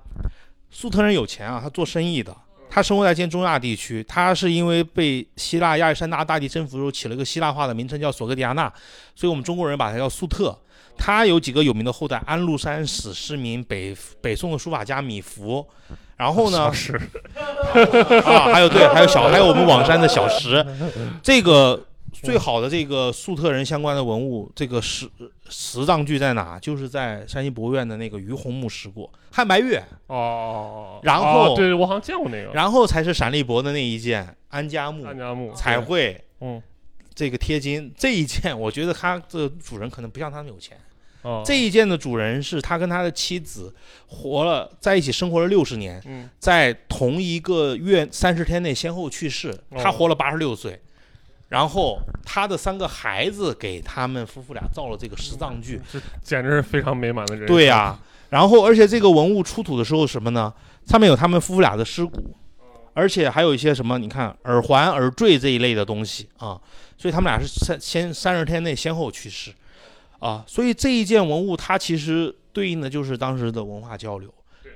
[0.70, 2.36] 粟特人有钱啊，他做生意的，
[2.70, 8.72] 他生活在今天中亚地区，他是因为被希腊亚历山大大帝征服的时候起了个希腊化的名称叫索格迪亚纳，
[9.16, 10.54] 所以我们中国人把它叫粟特。
[11.04, 15.66] 他有几个有名的后代，安禄山、史思明、北北宋的书法家米芾，
[16.16, 16.94] 然后呢小，石
[18.24, 20.64] 啊，还有对，还有小，还有我们网山的小石，
[21.24, 25.10] 这个最好的这个粟特人相关的文物，这个石
[25.50, 26.60] 石葬具在哪？
[26.60, 29.76] 就是在山西博物院的那个于洪墓石椁，汉白玉，
[30.06, 32.52] 哦，然后哦对，我好像见过那个。
[32.54, 36.62] 然后才是陕历博的那一件安家墓安家墓彩，绘嗯，
[37.16, 37.92] 这个贴金。
[37.98, 40.78] 这一件，我觉得他的主人可能不像他们有钱。
[41.24, 43.74] 哦，这一件的主人是他跟他的妻子
[44.08, 50.82] 活了在一起生活了六十年，嗯，在同一个月三十天内先后去世，哦他活了八十六岁。
[51.50, 57.54] 然后他的三个孩子给他们夫妇俩造了这个石葬具，这简直是非常美满的人生。
[57.54, 58.00] 对呀、
[58.30, 60.54] 然后而且这个文物出土的时候什么呢？
[60.86, 62.34] 上面有他们夫妇俩的尸骨，
[62.94, 66.58] 而且还有一些什么，你看耳环、耳坠这一类的东西啊。
[66.98, 69.52] 所以他们俩是三先三十天内先后去世，
[70.22, 74.34] 啊，所以这一件文物它其实对应的就是当时的文化交流。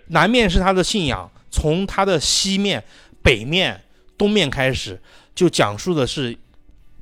[0.08, 2.84] 南面是他的信仰，从他的西面、
[3.24, 3.82] 北面、
[4.18, 5.00] 东面开始，
[5.34, 6.38] 就讲述的是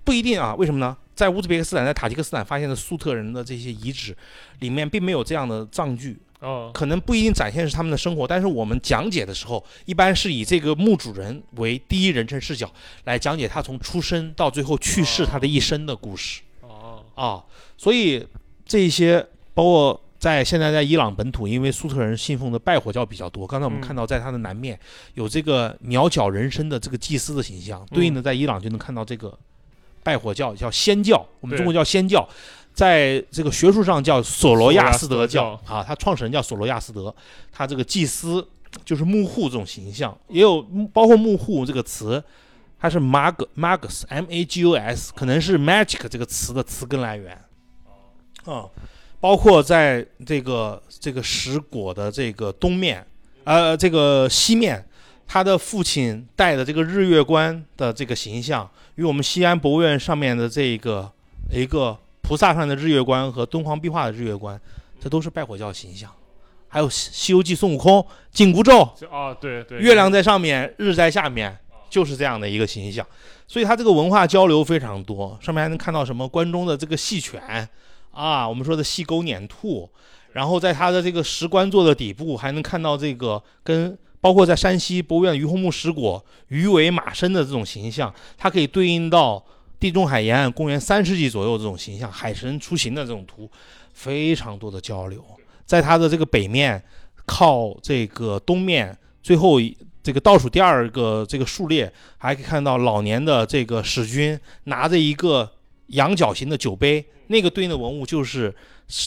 [0.03, 0.53] 不一定啊？
[0.55, 0.95] 为什么呢？
[1.15, 4.15] 在乌兹别克斯坦、在塔吉克斯坦发现的粟特人的这些遗址
[4.59, 12.71] 里面，并没有这样的葬具，哦，可能不一定展现是他们的生活，但是我们讲解的时候，一般是以这个墓主人为第一人称视角
[13.03, 16.52] 来讲解他从出生到最后去世他的一生的故事哦，
[17.15, 17.43] 啊。
[17.77, 18.25] 所以
[18.65, 23.45] 这一些包括在现在在伊朗本土，因为苏特人信奉的拜火教比较多。
[23.45, 24.79] 刚才我们嗯看到在它的南面
[25.15, 29.37] 有这个鸟脚人身的这个祭司的形象，对应的在伊朗就能看到这个
[30.01, 32.27] 拜火教叫仙教，我们中国叫仙教。
[32.73, 37.13] 在这个学术上叫索罗亚斯德教啊，他创始人叫索罗亚斯德，
[37.51, 38.43] 他这个祭司
[38.83, 40.59] 就是幕户这种形象，也有
[40.91, 42.23] 包括幕户这个词，
[42.83, 47.31] 它是 mag magus m a g u s，可能是 magic 这个词的词根来源。
[48.43, 48.67] 啊，
[49.21, 53.07] 包括在这个这个石果的这个东面，
[53.45, 54.85] 呃，这个西面，
[55.25, 61.09] 他的父亲带的这个日月观的这个形象，与我们西安博物院上面的这个
[61.49, 64.59] 一个菩萨上的日月观和敦煌壁画的日月观，
[64.99, 66.11] 这都是拜火教形象。
[66.67, 71.57] 还有《西西游记》孙悟空紧箍咒，就哦，对对，月亮在上面，日在下面，
[71.93, 73.05] 就是这样的一个形象。
[73.47, 77.39] 所以它这个文化交流非常多，上面还能看到什么关中的这个戏犬
[78.11, 79.87] 啊，我们说的细钩撵兔，
[80.31, 89.43] 然后在它的这个石棺座的底部还能看到这个跟包括在山西博物院于洪木石椁鱼尾马身的这种形象，它可以对应到
[89.79, 93.47] 地中海沿岸公元三世纪左右这种形象，海神出行的这种图，
[93.93, 95.23] 非常多的交流。
[95.65, 96.81] 在它的这个北面，
[97.25, 105.49] 靠这个东面最后一这个倒数第二个这个数列，还可以看到老年的这个史君拿着一个
[105.87, 108.53] 羊角形的酒杯，那个对应的文物就是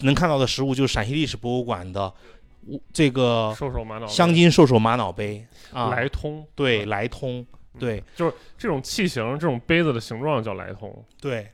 [0.02, 2.10] 能看到的实物就是陕西历史博物馆的
[2.92, 7.44] 这个兽首玛瑙镶金兽首玛瑙杯啊，来通，对来通，
[7.78, 11.04] 对就是这种器型，这种杯子的形状叫来通。
[11.20, 11.46] 对，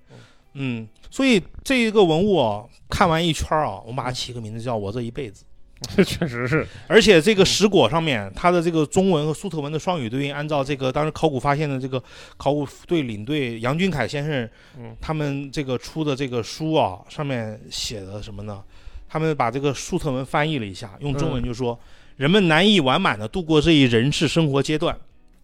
[0.55, 5.44] 嗯，所以这一个文物啊，看完一圈儿啊，我们把它起个名字叫我这一辈子。
[5.96, 12.02] 这确实是，而且这个石椁上面，它的这个中文和粟特文的双语对应，按照这个当时考古发现的这个
[12.36, 14.48] 考古队领队杨君凯先生，
[14.78, 14.96] 嗯。
[15.00, 18.62] 他们这个出的这个书啊，上面写的什么呢？
[19.09, 21.78] 他们把这个粟特文翻译了一下，用中文就说：
[22.16, 24.96] 人们难以完满的度过这一人世生活阶段，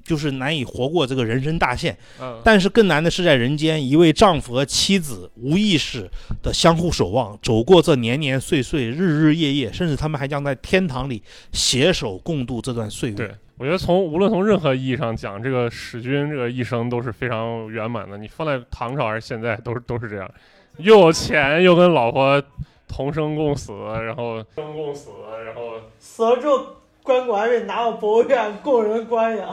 [0.08, 1.96] 就是难以活过这个人生大限。
[2.18, 6.10] 嗯，但是更难的是，在人间，一位丈夫和妻子无意识
[6.42, 11.22] 的相互守望，走过这年年岁岁、日日夜夜，甚至他们还将在天堂里
[11.52, 13.14] 携手共度这段岁月。
[13.14, 18.16] 对，我觉得从无论从任何意义上讲，这个史君这个一生都是非常圆满的。
[18.16, 20.30] 你放在唐朝还是现在，都是都是这样，
[20.78, 22.42] 又有钱，又跟老婆
[22.88, 23.72] 同生共死，
[24.02, 25.10] 然后生共死，
[25.44, 26.77] 然后死了
[27.08, 29.48] 棺椁被拿到博物院供人观养，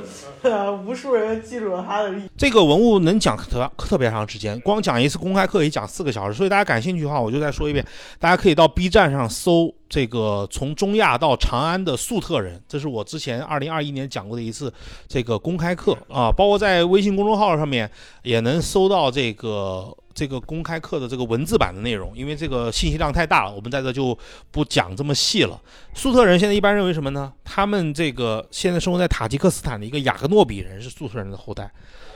[0.86, 7.84] 无数人记住了他的历这个文物能讲特特别长时间，光讲一次公开课也讲四个小时，所以大家感兴趣的话，我就再说一遍，
[8.18, 14.72] 大家可以到 B 站上搜这个从中亚到长安的粟特人，这是我之前二零二一年讲过的一次
[15.06, 17.90] 这个公开课啊，包括在微信公众号上面
[18.22, 19.94] 也能搜到这个。
[20.16, 24.18] 这个公开课的这个文字版的内容，因为这个信息量太大了，我们在这就
[24.50, 25.60] 不讲这么细了。
[25.92, 27.30] 粟特人现在一般认为什么呢？
[27.44, 31.70] 他们这个现在生活在塔吉克斯坦的一个雅各诺比人是粟特人的后代，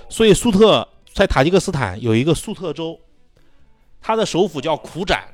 [0.09, 2.99] 所以粟特在塔吉克斯坦有一个粟特州，
[4.01, 5.29] 它的首府叫苦展。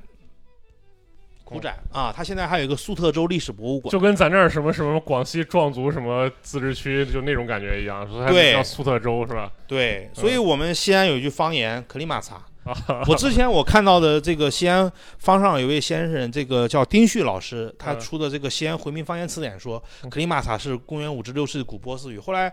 [1.44, 9.52] 苦展啊，它现在还有一个粟特州历史博物馆，就跟咱这儿什么什么广西壮族什么自治区就那种感觉一样，说它对叫粟特州是吧？
[9.68, 12.44] 对，所以我们西安有一句方言“克里马萨”。
[12.66, 22.18] 啊， 我之前我看到的这个西安方上有位先生，这个叫丁旭老师，他嗯出的这个《西安回民方言词典》说，克里马萨是公元五至六世纪古波斯语。
[22.18, 22.52] 后来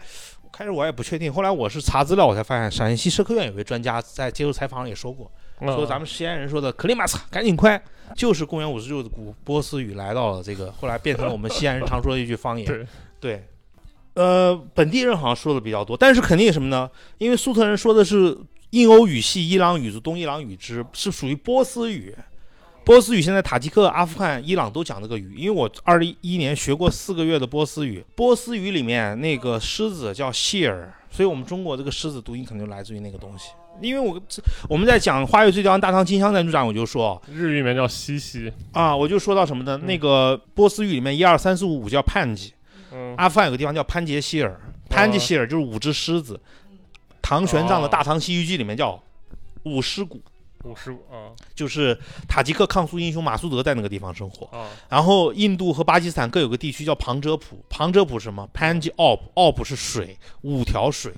[0.52, 5.31] 开始我也不确定，后来我是查资料，我才发现陕西社科院有位专家在接受采访也说过，
[5.61, 7.81] 说嗯咱们西安人说的“克里马萨”，赶紧快，
[8.15, 12.68] 就是公元五十六的古波斯语来到了这个，后来变成了我们西安人常说的一句方言。
[12.68, 12.85] 对
[13.19, 13.48] 对，
[14.14, 16.88] 呃，本地人好像说的比较多，但是肯定什么呢？
[17.18, 18.38] 因为粟特人说的是
[18.74, 22.16] 印欧语系伊朗语族东伊朗语支，是属于波斯语。
[22.84, 28.04] 波斯语现在塔吉克、阿富汗、伊朗都讲这个语，因为我二零一一年学过四个月的波斯语。
[28.16, 33.52] 波斯语里面那个狮子叫谢尔，所以我们中国这个狮子读音可能就来自于那个东西。
[33.80, 39.78] 因为我这我们在讲《花月醉雕》大唐金香赞助展，我就说日语里面叫西西，啊，我就说到什么呢？
[39.80, 42.52] 嗯那个波斯语里面一二三四五五叫潘吉，
[42.91, 44.60] 嗯，阿富汗有个地方叫潘杰希尔，
[44.90, 46.40] 潘杰希尔就是五只狮子。
[47.24, 49.02] 唐玄奘的《大唐西域记》里面叫
[49.64, 50.22] 五狮谷，
[50.66, 51.98] 五十五啊就是
[52.28, 54.45] 塔吉克抗苏英雄马苏德在那个地方生活。
[54.56, 61.14] 啊，然后印度和巴基斯坦各有个地区叫旁遮普，旁遮普是什么？Panji Ob，Ob 是水，五条水。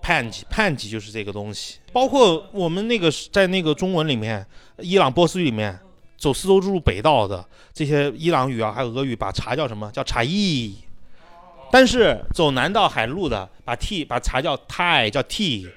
[0.00, 1.80] Panji，Panji 就是这个东西。
[1.92, 4.46] 包括我们那个在那个中文里面，
[4.78, 5.76] 伊朗波斯语里面
[6.16, 7.44] 走丝绸之路北道的
[7.74, 9.90] 这些伊朗语啊，还有俄语，把茶叫什么？
[9.90, 10.76] 叫茶艺。
[11.70, 15.68] 但是走南到海路的，把 T 把茶叫 tai 叫 T，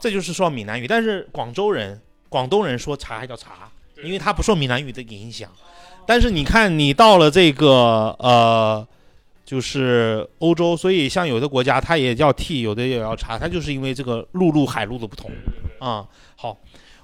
[0.00, 0.86] 这就是说闽南语。
[0.86, 3.70] 但是广州人、广东人说茶还叫茶，
[4.02, 5.50] 因为他不受闽南语的影响。
[6.06, 8.86] 但是你看，你到了这个呃，
[9.44, 15.30] 就是欧洲，所以像有的国家它也叫 T，有的也要茶，它就是因为这个陆路海路的不同
[15.78, 16.56] 啊、好，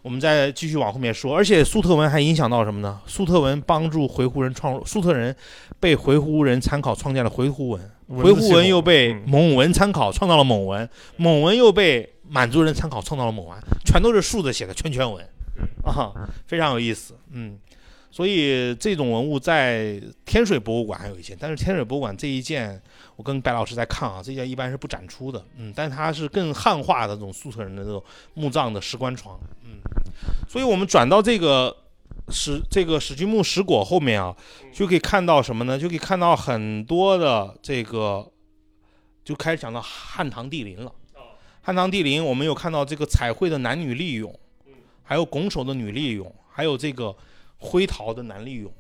[0.05, 3.01] 我们再继续往后面说，而且粟特文还影响到什么呢？
[3.07, 5.35] 粟特文帮助回鹘人创，粟特人
[5.81, 7.91] 被回鹘人参考创建了回鹘文，
[8.23, 9.23] 回鹘文又被嗯。
[9.27, 10.87] 蒙文参考创造了蒙文，
[11.17, 15.27] 蒙文又被满族人参考创造了蒙文，全都是竖着写的圈圈文。
[15.83, 16.13] 啊，
[16.47, 17.59] 非常有意思，嗯。
[18.15, 22.81] 所以这种文物在天水博物馆还有一件，但是天水博物馆这一件，
[23.17, 28.01] 我跟白老师在看啊，这件一般是不展出的，嗯，但它是更汉化的这种粟特人的这种
[28.35, 29.81] 墓葬的石棺床，嗯，
[30.49, 31.77] 所以我们转到这个
[32.29, 34.33] 史这个史君墓石椁后面啊，
[34.73, 35.77] 就可以看到什么呢？
[35.77, 38.25] 就可以看到很多的这个
[39.25, 40.93] 就开始讲到汉唐帝陵了。
[41.63, 44.33] 汉唐帝陵，我们有看到这个彩绘的男女利俑，
[45.03, 47.13] 还有拱手的女利俑，还有这个
[47.65, 48.71] 灰陶的男立俑。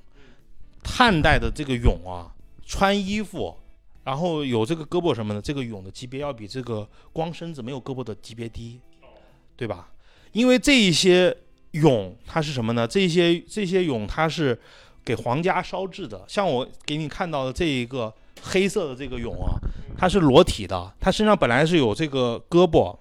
[0.86, 2.30] 汉代的这个俑啊，
[2.66, 3.56] 穿衣服，
[4.04, 8.78] 然后有这个胳膊什么的，这个俑的级别要比这个光身子没有胳膊的级别低，
[9.56, 9.88] 对吧？
[10.32, 11.34] 因为这一些
[11.72, 12.86] 俑它是什么呢？
[12.86, 14.60] 这些这些俑它是
[15.02, 18.12] 给皇家烧制的，像我给你看到的这一个
[18.42, 19.56] 黑色的这个俑啊，
[19.96, 22.94] 它是裸体的，它身上本来是有这个胳膊，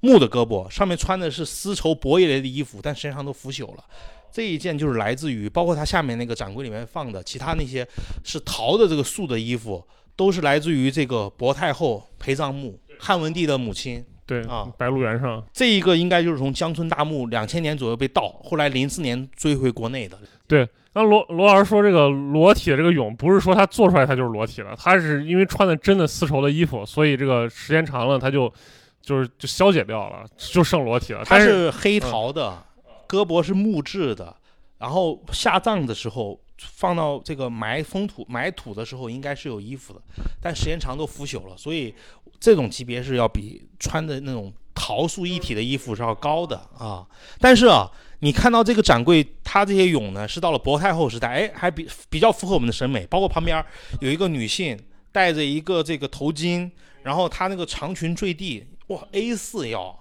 [0.00, 3.84] 木的胳膊，上面穿的是丝绸薄一类的衣服，但身上都腐朽了。
[4.32, 7.86] 这一件就是来自于，包括它下面那个展柜里面放的其他那些
[8.24, 9.84] 是陶的这个素的衣服，
[10.16, 14.04] 都是来自于这个薄太后陪葬墓，汉文帝的母亲。
[14.26, 20.18] 对啊，白鹿原上这一个应该就是从江村大墓两千年左右被盗，后来零四年追回国内的。
[20.46, 20.68] 对。
[20.92, 28.52] 那罗罗老师说这个裸体的这个俑，不是说他做出来他就是裸体了，他是因为穿的真的丝绸的衣服，所以这个时间长了他就
[29.00, 31.24] 就是就消解掉了，就剩裸体了。
[31.24, 32.60] 它是黑陶的，
[33.10, 34.36] 胳膊是木质的，
[34.78, 40.00] 然后下葬的时候放到这个埋封土埋土的时候应该是有衣服的，
[40.40, 41.92] 但时间长都腐朽了，所以
[42.38, 47.04] 这种级别是要比穿的那种陶塑一体的衣服是要高的啊。
[47.40, 53.64] 但是啊，你看到这个展柜，它这些俑呢是到了薄太后时代，哎，还比比较符合我们的审美，包括旁边
[54.00, 54.78] 有一个女性
[55.10, 56.70] 戴着一个这个头巾，
[57.02, 59.99] 然后她那个长裙坠地，哇，A 四腰。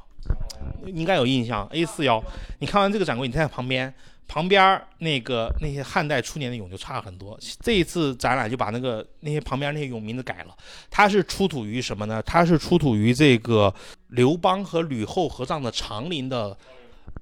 [0.86, 2.24] 应该有印象，A 四幺。
[2.60, 3.94] 你看完这个展柜，你再看旁边，
[4.28, 7.38] 旁边那个那些汉代初年的俑就差很多。
[7.62, 10.56] 这一次展览就把那个那些旁边那些俑名字改了。
[10.90, 12.22] 它是出土于什么呢？
[12.24, 13.74] 它是出土于这个
[14.10, 16.58] 刘邦和吕后合葬的长陵的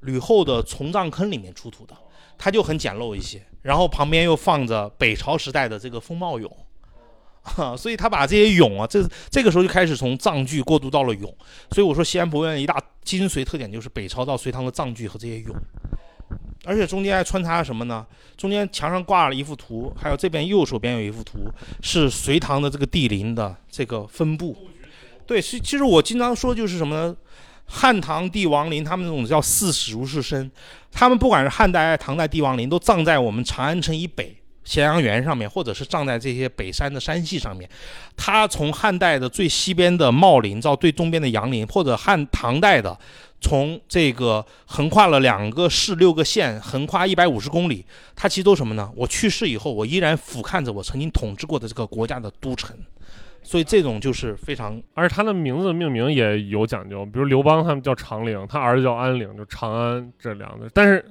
[0.01, 1.95] 吕后的从葬坑里面出土的，
[2.37, 3.41] 它就很简陋一些。
[3.61, 6.49] 然后旁边又放着北朝时代的这个风貌俑。
[7.55, 11.33] 哈，所以他把这些俑啊，这这个时候就开始从藏具过渡到了俑，
[11.71, 15.53] 所以我说西安博物院一大精髓特点就是北朝到隋唐的藏具和这些俑，
[16.65, 18.05] 而且中间还穿插了什么呢？
[18.35, 21.49] 中间墙上挂了一幅图，还有这边右手边有一幅图，
[21.81, 24.55] 是隋唐的这个帝陵的这个分布。
[25.25, 27.15] 对，其其实我经常说就是什么呢？
[27.65, 30.49] 汉唐帝王陵，他们那种叫四史如是深，
[30.91, 34.37] 他们不管是汉代还是、唐代帝王陵，都葬在我们长安城以北。
[34.67, 37.67] 咸阳园上面，或者是葬在这些北山的山系上面，
[38.17, 42.99] 它从汉代的最西边的茂陵到最东边的杨陵，或者汉唐代的
[43.39, 48.91] 从这个横跨了两个市六个县，横跨一百五十公里，它其实都什么呢？
[48.93, 52.75] 我去世以后，我依然俯瞰着我曾经统治过的这个国家的都城，
[53.41, 61.05] 所以这种就是非常，而且他的名字命名也有讲究，比如刘邦他们叫长陵，他儿子叫安陵，就长安这两个，但是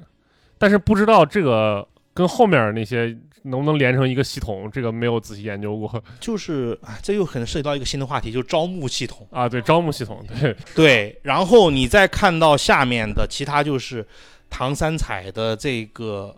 [0.59, 1.87] 但是不知道这个
[2.17, 3.17] 跟后面那些。
[3.49, 4.69] 能不能连成一个系统？
[4.73, 6.03] 这个没有仔细研究过。
[6.19, 9.49] 就是这又可能涉及到一个新的话题，就是招募系统啊。
[9.49, 11.21] 对，招募系统，对 对。
[11.23, 14.05] 然后你再看到下面的其他，就是
[14.51, 16.35] 唐三彩的这个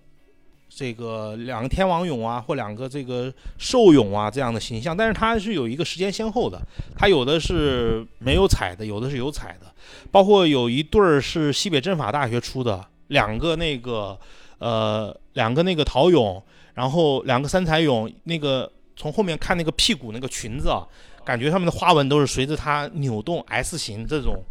[0.68, 6.60] 这个两个天王俑啊，或两个这个兽俑啊这样的形象，但是它是有一个时间先后的。
[6.94, 9.72] 它有的是没有彩的，有的是有彩的。
[10.10, 14.18] 包括有一对儿是西北政法大学出的两个那个
[14.58, 16.42] 呃两个那个陶俑。
[16.74, 20.86] 然后两个三彩俑，那个从后面看那个屁股那个裙子啊，
[21.24, 24.44] 感觉上面的花纹都是随着它扭动 S 型这种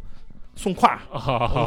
[0.57, 0.99] 送胯，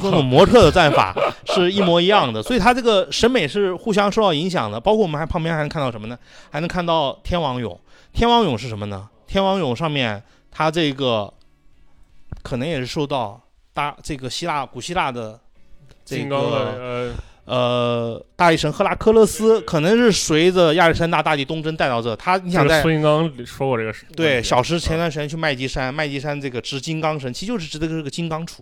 [0.02, 1.14] 这种模特的战法
[1.56, 4.78] 是一模一样的，所以它这个审美是互相受到影响的。
[4.78, 6.18] 包括我们还旁边还能看到什么呢？
[6.50, 7.74] 还能看到天王俑。
[8.12, 9.08] 天王俑是什么呢？
[9.26, 11.32] 天王俑上面它这个
[12.42, 13.40] 可能也是受到
[13.72, 15.40] 大这个希腊古希腊的
[16.04, 17.14] 这个。
[17.50, 28.60] 呃，大力神赫拉克勒斯可能是随着亚历山大大帝东征带到这，他你想在孙金刚说过这个事，对，小石前段时间去麦积山，麦积山这个执金刚神，其实就是指的这个金刚杵，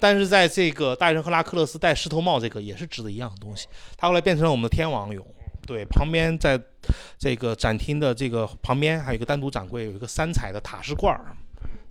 [0.00, 3.66] 但是在这个大力神赫拉克勒斯戴狮头帽这个也是指的一样的东西，
[3.98, 5.22] 他后来变成了我们的天王俑，
[5.66, 6.58] 对，旁边在
[7.18, 11.36] 这个展厅的这个旁边还有一个单独展柜，有一个三彩的塔式罐儿。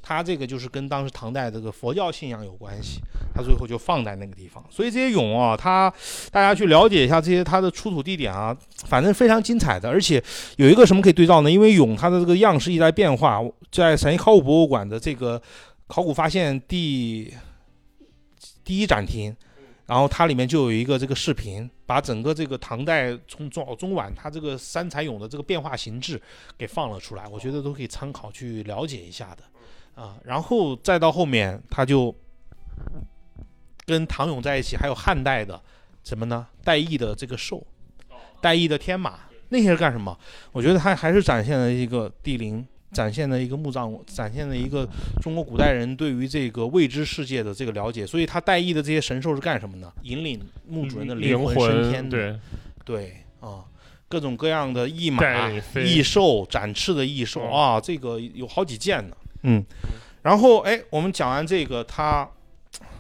[0.08, 3.00] 它这个就是跟当时唐代这个佛教信仰有关系，
[3.34, 4.64] 它最后就放在那个地方。
[4.70, 5.92] 所以这些俑啊，它
[6.32, 8.56] 大家去了解一下这些它的出土地点啊，
[8.86, 9.90] 反正非常精彩的。
[9.90, 10.24] 而且
[10.58, 11.50] 有一个什么可以对照呢？
[11.50, 15.42] 因为俑它的这个样式一直在变化，在陕西考古博物馆的这个
[15.88, 17.34] 考古发现第
[18.64, 19.36] 第一展厅，
[19.88, 26.22] 然后它里面就有一个这个视频，把整个这个唐代从早中晚它这个三彩俑的这个变化形制
[26.56, 29.44] 给放了出来，我觉得都可以参考去了解一下的。
[29.96, 32.14] 啊，然后再到后面，他就
[33.86, 35.60] 跟唐勇在一起，还有汉代的
[36.04, 36.46] 什么呢？
[36.64, 37.66] 戴翼的这个兽，
[38.42, 39.20] 戴翼的天马，
[39.50, 40.18] 那些是干什么？
[40.52, 44.88] 我觉得他还是展现了一个帝陵展现了一个墓葬，展现了一个
[45.22, 48.06] 中国古代人对于这个未知世界的这个了解。
[48.06, 49.92] 所以他带义的这些神兽是干什么呢？
[50.04, 52.10] 引领墓主人的灵魂升天的。
[52.10, 52.40] 对，
[52.84, 53.64] 对啊，
[54.10, 55.24] 各种各样的异马、
[55.76, 59.16] 异兽、展翅的异兽嗯啊，这个有好几件呢。
[59.46, 59.64] 嗯，
[60.24, 62.28] 然后哎，我们讲完这个，他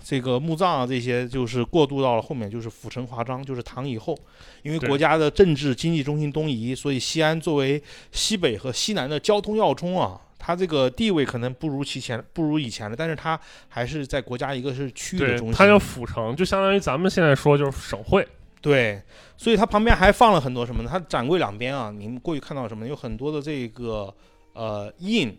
[0.03, 4.17] 这个墓葬啊，这些就是过渡到了后面，就是府城华章，就是唐以后，
[4.61, 7.81] 因为国家的政治经济中心东移，所以西安作为
[8.11, 10.21] 西北和西南的交通要冲啊。
[10.37, 15.55] 它这个地位可能不如其前，不如以前了，但是它还是在国家一个是区域的中，心。
[15.55, 18.27] 它叫府城，就相当于咱们现在说就是省会。
[18.61, 19.01] 对，
[19.37, 20.89] 所以它旁边还放了很多什么呢？
[20.91, 22.89] 它展柜两边啊，你们过去看到什么呢？
[22.89, 24.13] 有很多的这个
[24.53, 25.35] 呃印，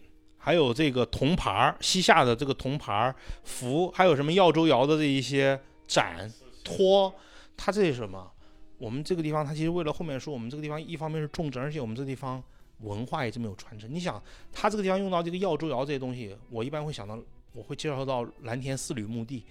[0.46, 3.12] 还有这个铜牌儿，西夏的这个铜牌儿
[3.42, 6.32] 符，还有什么耀州窑的这一些盏
[6.62, 7.12] 托，
[7.56, 8.30] 它这是什么？
[8.78, 12.40] 我们这个地方，它其实为了后面说，我们这个地方一方面是重镇，而且我们这个地方
[12.82, 13.92] 文化也这么有传承。
[13.92, 17.18] 你想，它这个地方用到这个耀州窑这些东西，我一般会想到，
[17.52, 19.44] 我会介绍到蓝田四吕墓地。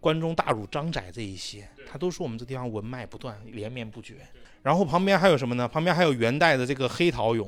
[0.00, 4.26] 关中大儒张载这一些，它都说我们这地方文脉不断，连绵不绝。
[4.62, 5.68] 然后旁边还有什么呢？
[5.68, 7.46] 旁边还有元代的这个黑陶俑，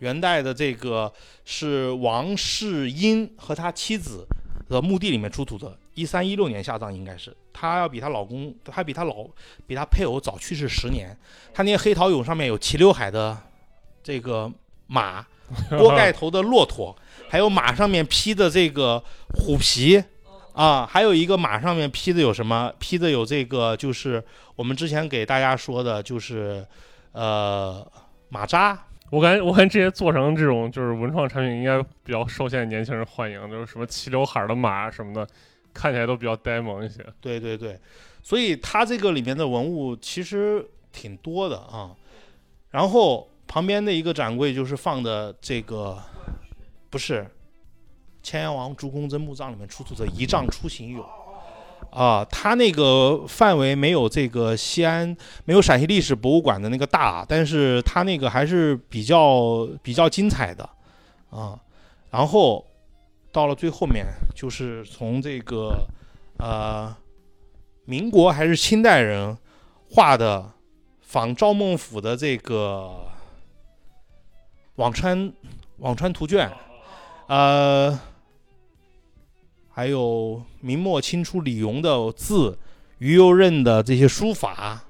[0.00, 1.10] 元代的这个
[1.46, 4.26] 是王世英和他妻子
[4.68, 7.34] 的墓地里面出土的，一三一六年下葬应该是。
[7.52, 9.26] 她要比她老公，她比她老，
[9.66, 11.16] 比她配偶早去世十年。
[11.52, 13.36] 她那些黑陶俑上面有齐刘海的
[14.02, 14.50] 这个
[14.86, 15.26] 马，
[15.70, 16.96] 锅盖头的骆驼，
[17.28, 19.02] 还有马上面披的这个
[19.34, 20.02] 虎皮。
[20.52, 22.72] 啊，还有一个马上面披的有什么？
[22.78, 24.22] 披的有这个，就是
[24.56, 26.66] 我们之前给大家说的，就是
[27.12, 27.86] 呃
[28.30, 28.86] 马扎。
[29.10, 35.26] 我感觉，我感觉这些做成这种就是文创产品，应该比较受现在年轻人欢迎，就是什么齐刘海的马什么的，
[35.74, 37.04] 看起来都比较呆萌一些。
[37.20, 37.76] 对对对，
[38.22, 41.90] 所以它这个里面的文物其实挺多的啊。
[42.70, 45.98] 然后旁边的一个展柜就是放的这个，
[46.88, 47.26] 不是
[48.22, 51.04] 千阳王朱公真墓葬里面出土的仪仗出行俑。
[51.90, 60.68] 啊，它那个范围没有这个西安没有陕西历史博物馆的那个大，但是它那个还是比较比较精彩的
[61.30, 61.58] 啊。
[62.10, 62.64] 然后
[63.32, 65.84] 到了最后面，就是从这个
[66.38, 66.94] 呃
[67.84, 69.36] 民国还是清代人
[69.90, 70.52] 画的
[71.00, 73.08] 仿赵孟俯的这个
[74.76, 75.32] 辋川
[75.80, 76.50] 辋川图卷，
[77.26, 77.98] 呃。
[79.72, 82.58] 还有明末清初李颉的字，
[82.98, 84.84] 于右任的这些书法，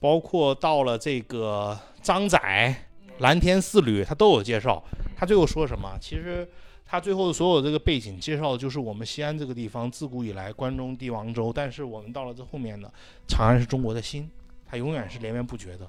[0.00, 2.74] 包括到了这个张载、
[3.18, 4.82] 蓝田四吕，他都有介绍。
[5.16, 5.98] 他最后说什么？
[6.00, 6.48] 其实
[6.86, 12.90] 他最后的所有这个背景介绍的就是我们西安这个地方自古以来关中帝王州，但是我们到了这后面呢，
[13.26, 14.30] 长安是中国的心，
[14.64, 15.88] 它永远是连绵不绝的。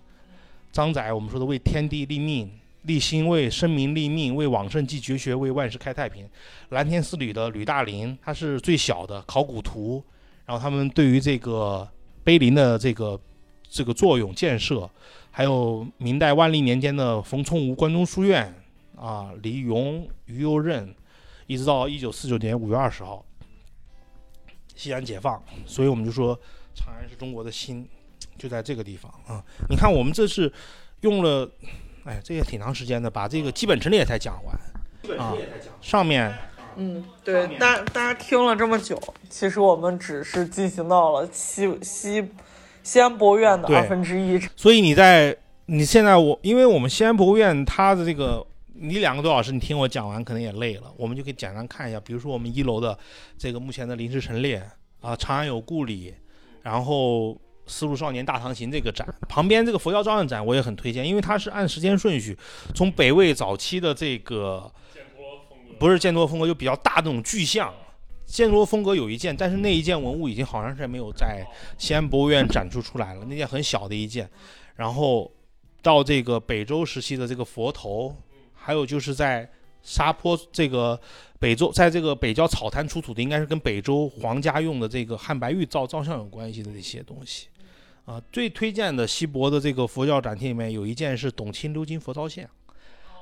[0.72, 2.52] 张载我们说的为天地立命。
[2.84, 6.30] 立心为生民立命，为往圣继绝学，为万世开太平。
[6.70, 10.04] 蓝田寺里的吕大林，他是最小的考古图，
[10.46, 11.88] 然后他们对于这个
[12.26, 13.20] 碑林的这个
[13.70, 14.90] 这个作用建设，
[15.32, 18.54] 还有明代万历年间的冯崇吾关中书院
[18.98, 20.94] 啊，李颉、于右任，
[21.48, 23.26] 一直到一九四九年五月二十号，
[24.76, 26.38] 西安解放，所以我们就说
[26.76, 27.88] 长安是中国的心，
[28.38, 29.42] 就在这个地方啊。
[29.70, 30.52] 你看，我们这是
[31.00, 31.50] 用了。
[32.06, 35.34] 哎，这也挺长时间的，把这个基本陈列才讲完啊。
[35.80, 36.34] 上面，
[36.76, 42.28] 嗯，对，大大家听了这么久，其实我们只是进行到了西西
[42.84, 44.38] 西安博物院的二分之一。
[44.56, 45.36] 所以你在
[45.68, 52.98] 你现在我，因为我们西安博物院它的这个，你两个多小时，你听我讲完可能也累了，我们就可以简单看一下，比如说我们一楼的
[53.38, 54.62] 这个目前的临时陈列
[55.00, 56.14] 啊，长安有故里，
[56.62, 57.38] 然后。
[57.66, 62.38] 丝路少年大唐行这个展旁边这个佛教照相展我也很推荐，因为它是按时间顺序，
[62.76, 64.72] 从北魏早期的这个
[65.80, 67.74] 不是犍陀风格，就比较大那种巨像。
[68.26, 71.46] 犍陀风格有一件，但是那一件文物已经好长时间没有在
[71.78, 73.26] 西安博物院展出出来了。
[73.26, 74.28] 那件很小的一件，
[74.76, 75.32] 然后
[75.82, 78.16] 到这个北周时期的这个佛头，
[78.54, 79.48] 还有就是在
[79.84, 81.00] 沙坡这个
[81.38, 87.48] 北周，在这个北郊草滩出土的，应该是跟北周皇家用的这个汉白玉造造像有关系的这些东西。
[88.06, 92.46] 啊，最推荐的西博的这个佛教展厅里面有一件是董卿鎏金佛造像，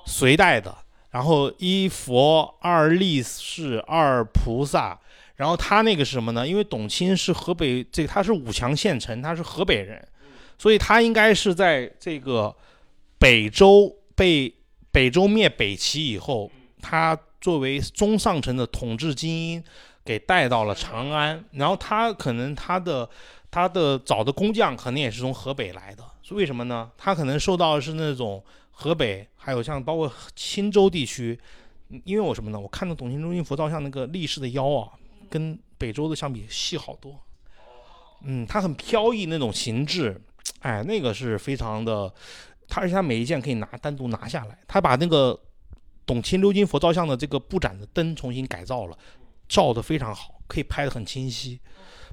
[0.07, 0.75] 隋代的，
[1.11, 4.99] 然后一佛二力士二菩萨，
[5.35, 6.47] 然后他那个是什么呢？
[6.47, 10.03] 因为董卿是河北这个他是武强县城，他是河北人，
[10.57, 12.55] 所以他应该是在这个
[13.19, 14.51] 北周被
[14.91, 16.51] 北周灭北齐以后，
[16.81, 19.63] 他作为中上层的统治精英
[20.03, 23.07] 给带到了长安，然后他可能他的。
[23.51, 26.89] 他的找的工匠可能也是从河北来的，是为什么呢？
[26.97, 28.41] 他可能受到的是那种
[28.71, 31.37] 河北，还有像包括青州地区，
[32.05, 32.57] 因为我什么呢？
[32.57, 34.89] 我看到董卿中心佛造像那个立式的腰啊，
[35.29, 37.19] 跟北周的相比细好多。
[38.23, 40.19] 嗯，它很飘逸那种形制，
[40.59, 42.11] 哎，那个是非常的，
[42.69, 45.37] 它而且它每一件可以拿单独拿下来，他把那个
[46.05, 48.97] 董卿鎏金佛造像的这个布展的灯重新改造了，
[49.49, 51.59] 照得非常好，可以拍得很清晰。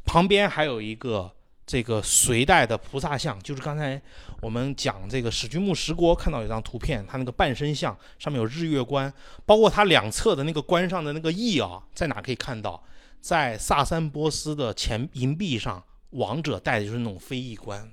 [0.08, 1.30] 旁边还有一个
[1.66, 4.00] 这个隋代的菩萨像，就是刚才
[4.40, 9.12] 我们讲这个史君木石国看到有张图片，它那个半身像上面有日月冠，
[9.44, 12.82] 包括它两侧的那个冠上的那个翼啊，在哪可以看到？
[13.20, 17.92] 在萨珊波斯的前银币上，王者戴的就是那种飞翼冠。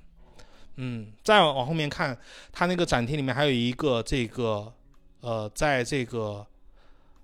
[0.76, 2.18] 嗯，再往后面看，
[2.50, 4.72] 它那个展厅里面还有一个这个
[5.20, 6.46] 呃，在这个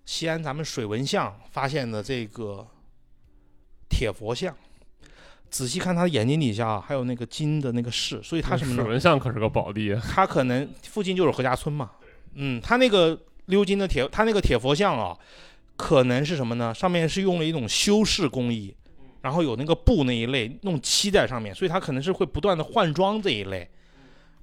[0.04, 2.66] 西安咱们水文巷发现的这个
[3.88, 4.54] 铁佛像。
[5.52, 8.90] 仔细看他的眼睛底下还有那个金的那个饰，所以他什么水呢？
[8.90, 11.90] 文巷可是个宝地， 他可能附近就是何家村嘛。
[12.34, 13.16] 嗯，他那个
[13.48, 15.14] 鎏金的铁，他那个铁佛像啊，
[15.76, 16.74] 可能是什么呢？
[16.74, 18.74] 上面是用了一种修饰工艺，
[19.20, 23.68] 然后有那个布那一类弄漆在上面，所以他可能是会不断的换装这一类。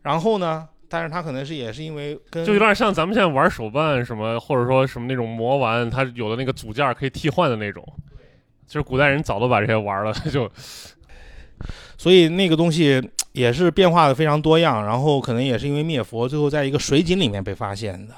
[0.03, 7.84] 然后呢，但是他可能是也是因为跟就有点像咱们现在玩手办什么，或者说什么那种魔玩，它有的那个组件可以替换的那种。
[8.68, 10.48] 其实古代人早都把这些玩了， 就
[12.00, 13.04] 所以那个东西
[13.34, 18.14] 也是变化的非常多样，然后可能也是因为灭佛，最后在一个水井里面被发现的，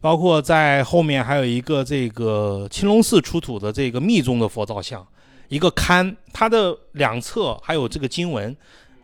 [0.00, 5.06] 包括在后面还有一个这个青龙寺出土的这个密宗的佛造像，
[5.48, 8.56] 一个龛，它的两侧还有这个经文。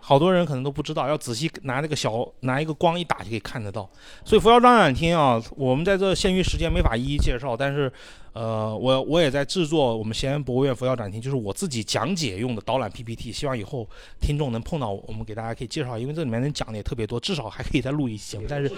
[0.09, 3.87] 好多人可能都不知道，要仔细拿那个小拿一个光一打就可以看得到。
[4.25, 7.93] 所以佛教张展厅啊，我们在这限于时间没法一一介绍，但是，
[8.33, 13.87] 呃，我我也在制作我们西安博物院佛教展厅，就是我自己讲解用的导览 PPT，希望以后
[14.19, 18.47] 听众能碰到我，我们给大家可以介绍，因为这里面能讲的也特别多，至少还可以再录一期节目。
[18.49, 18.73] 但是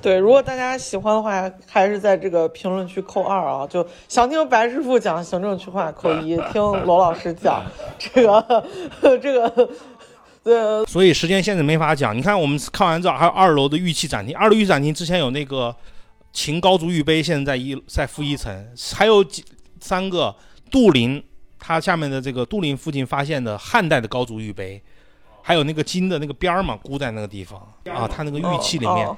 [0.00, 3.66] 对，如果大家喜欢的话，还是在这个评论区扣二啊。
[3.66, 7.62] 就想听白师傅讲行政区划扣一， 听罗老师讲
[7.98, 8.64] 这个
[9.20, 9.68] 这个。
[10.44, 12.16] 呃，所以时间限制没法讲。
[12.16, 14.36] 你看，我们看完之后，还有二楼的玉器展厅。
[14.36, 15.74] 二楼玉器展厅之前有那个
[16.32, 19.44] 秦高足玉杯，现在在一在负一层，还有几
[19.80, 20.34] 三个
[20.70, 21.22] 杜陵，
[21.58, 24.82] 它下面的这个杜陵附近发现的汉代的高足玉杯，
[25.42, 29.06] 还有那个金的那个边儿嘛，箍在那个地方啊，它那个玉器里面。
[29.06, 29.16] 哦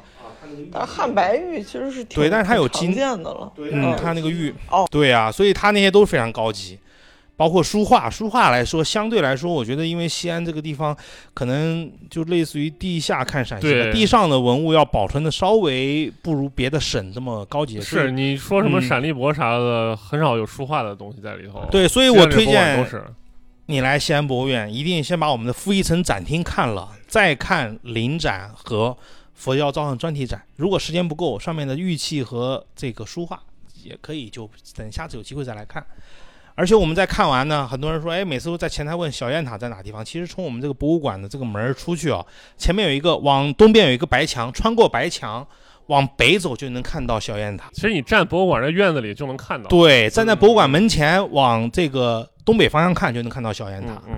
[0.71, 3.51] 但汉白玉其实是挺对但是它有金的了。
[3.57, 6.79] 嗯，它那个玉哦，对啊，所以它那些都非常高级，
[7.37, 8.09] 包括书画。
[8.09, 10.97] 书画来说，相对来说，我觉得因为西安这个地方
[11.33, 17.81] 可能就类似于地下看陕西地上的文物要保存的稍微不如别的省这么高级。
[17.81, 21.67] 是你说什么嗯陕历博啥的，很少有书画的东西在里头。
[21.71, 22.87] 对，所以我推荐
[23.67, 28.95] 你来西安博物院，一定先把我们的负一层展厅看了，再看临展和
[29.33, 30.43] 佛教造像专题展。
[30.57, 33.43] 如果时间不够，上面的玉器和这个书画
[33.83, 35.85] 也可以就等下次有机会再来看。
[36.57, 40.05] 而且我们在看完呢，很多人说，哎，每次都在前台问小雁塔在哪地方。
[40.05, 42.25] 其实从我们这个博物馆的这个门儿出去啊，
[42.57, 45.45] 前面有一个往东边有一个白墙，穿过白墙
[45.87, 47.69] 往北走就能看到小雁塔。
[47.73, 49.69] 其实你站博物馆这院子里就能看到。
[49.69, 54.01] 对，站在博物馆门前往这个东北方向看就能看到小雁塔。
[54.07, 54.15] 嗯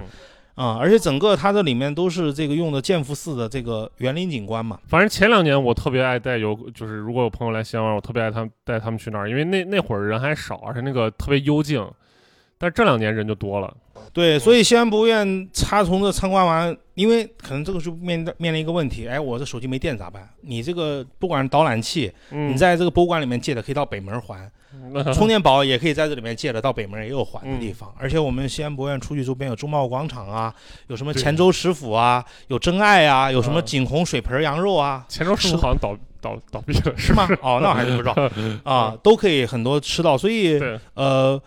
[0.57, 4.79] 嗯，啊、而且整个它这里面都是这个用的建福寺的这个园林景观嘛。
[4.89, 11.83] 反正前两年我特别爱带游，就是如果有朋友来西安玩，我特别爱他们带他们去那儿，因为那那会儿人还少，而且那个特别幽静。
[12.59, 13.75] 但是这两年人就多了。
[14.13, 20.27] 对，所以西安博物院它从这参观完，因为可能这个就面面临一个问题，哎，我这手机没电咋办？
[20.41, 24.51] 你这个不管是导览器，嗯，你在这个博物馆里面借的可以到北门还，
[25.13, 27.93] 充电宝也可以在这里面借的，到北门也有还的地方。
[27.99, 30.55] 而且我们西安博物院出去周边有中贸广场啊，
[30.87, 37.29] 有什么对乾州食府啊，有真爱啊，有什么嗯景洪水盆羊肉啊，前周师傅好像倒倒倒闭了，是吗？
[37.43, 38.31] 哦，那我还真不知道
[38.65, 40.59] 啊，都可以很多吃到，所以，
[40.95, 41.41] 呃，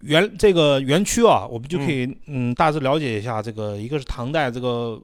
[0.00, 5.00] 园这个园区啊，我们就可以嗯大致了解一下这个，一个是唐代这个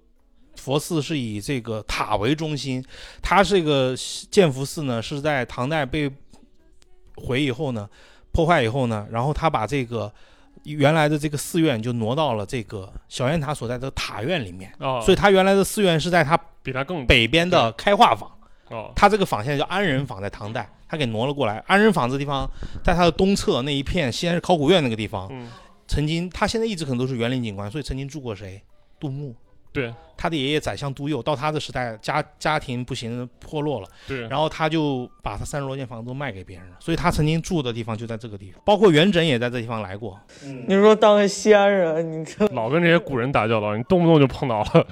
[0.56, 2.84] 佛寺是以这个塔为中心，
[3.22, 3.94] 它这个
[4.30, 6.10] 建福寺呢是在唐代被
[7.16, 7.88] 毁以后呢，
[8.32, 10.12] 破坏以后呢，然后他把这个
[10.64, 18.30] 原来的这个寺院就挪到了这个小雁塔所在的塔院里面，哦，所以它原来的寺院是在它比他更北边的开化坊。
[18.68, 21.56] 哦，它这个坊现在叫安仁坊，在唐代，它给挪了过来。
[21.66, 22.46] 安仁坊这地方，
[22.84, 25.48] 在它的东侧那一片西安市考古院那个地方，嗯，
[25.88, 28.60] 曾经他现在一直可能都是园林景观，所以曾经住过谁？
[29.00, 29.34] 杜牧。
[29.72, 40.20] 对他的爷爷宰相杜佑，到他的时代，家家庭不行，破落了，对，然后他就把他三十多间房子都卖给别人了，所以他曾经住的地方就在这个地方，包括元稹也在这地方来过。
[40.68, 44.86] 你说当个西安人，你这老跟这些古人打交道，你动不动就碰到了。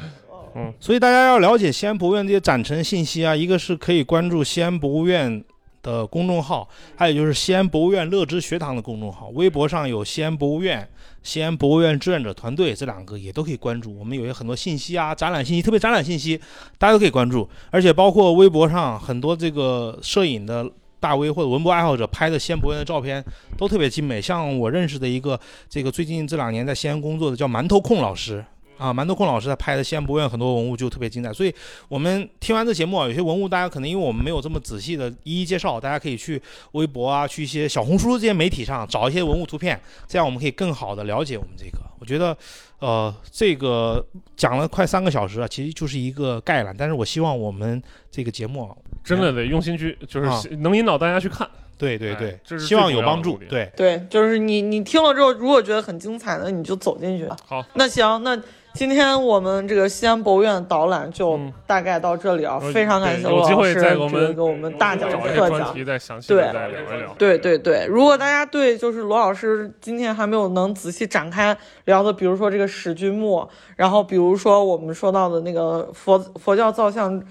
[0.55, 5.45] 嗯，所以大家要了解西安博物院这些展陈信息啊，一个是可以关注西安博物院
[5.83, 10.87] 的公众号，还有就是西安博物院乐知学堂的公众号，微博上有西安博物院、
[11.23, 13.99] 西安博物院志愿者团队这两个也都可以关注。
[13.99, 16.39] 我们有些很多信息啊，展览信息，特别展览信息，
[16.79, 17.49] 大家都可以关注。
[17.71, 23.25] 而且包括微博上很多这个摄影的大 V 或者文博爱好者拍的西安博物院的照片
[23.57, 24.21] 都特别精美。
[24.21, 25.39] 像我认识的一个
[25.69, 28.45] 这个最近这两年在西安工作的叫馒头控老师。
[28.81, 31.55] 啊，馒头控老师他拍的西安博物院很多文物就特别精彩，所以
[31.87, 36.41] 我们听完这节目啊，有些文物大家可能因为我们没有这么仔细的一一介绍，大家可以去
[36.73, 39.79] 微博啊，去一些小红书这些媒体上找一些文物图片，
[40.09, 41.79] 这样我们可以更好的了解我们这个。
[41.99, 42.35] 我觉得，
[42.79, 44.03] 呃，这个
[44.35, 48.75] 讲了快三个小时啊，其实就是一个概览，但是我希望我们这个节目啊，
[49.05, 51.47] 真的得用心去，就啊是能引导大家去看。
[51.47, 51.51] 哎
[51.81, 53.39] 对对对，希望有帮助。
[53.49, 57.27] 对，对，就是你你听了之后，如果觉得很精彩的，你就走进去。
[57.47, 58.39] 好，那行，那
[58.81, 65.85] 今天我们这个西安博物院的导览就嗯大概到这里啊，呃非常感谢罗老师再给我们这个给我们大讲特讲。
[65.85, 67.15] 再详细对的再聊一聊。
[67.19, 71.55] 对对对，如果大家对就是罗老师今天还没有能仔细展开
[71.85, 73.47] 聊的，比如说这个史君墓，
[73.77, 77.23] 然后比如说我们说到的那个佛佛教造像，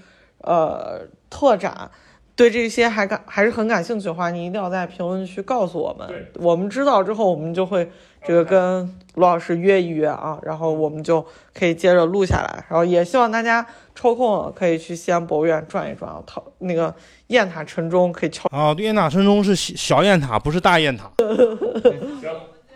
[0.42, 1.90] 呃，特展，
[2.36, 7.90] 对这些还感还是很感兴趣的话，你一定要在评论区告诉我们，我们知道之后，我们就会
[8.26, 8.82] 这个跟
[9.14, 16.94] 罗老师约一约啊，然后我们就可以接着录下来，然后也希望大家抽空可以去西安博物院转一转啊，陶那个
[17.26, 18.48] 雁塔城中可以敲。
[18.50, 21.10] 啊，雁塔城中是小小雁塔，不是大雁塔。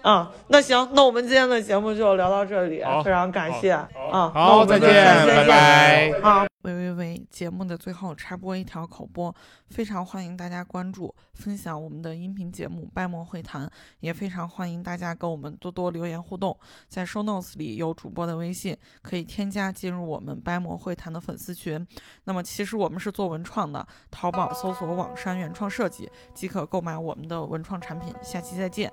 [0.05, 3.89] 啊，那行，那我们今天的节目就聊到这里，非常感谢啊。
[4.35, 4.91] 好，再见，
[5.27, 6.11] 拜拜。
[6.23, 7.27] 啊，喂喂喂！
[7.31, 9.35] 节目的最后插播一条口播，
[9.71, 13.67] 非常欢迎大家关注、分享我们的音频节目《掰馍会谈》，
[14.01, 16.55] 也非常欢迎大家跟我们多多留言互动。
[16.87, 21.83] 在 show notes 里有主播的微信，可以添加进入我们掰馍会谈的粉丝群。
[22.25, 28.15] 那么其实我们是做文创的，淘宝搜索“网山原创设计”即可购买我们的文创产品。
[28.23, 28.93] 下期再见。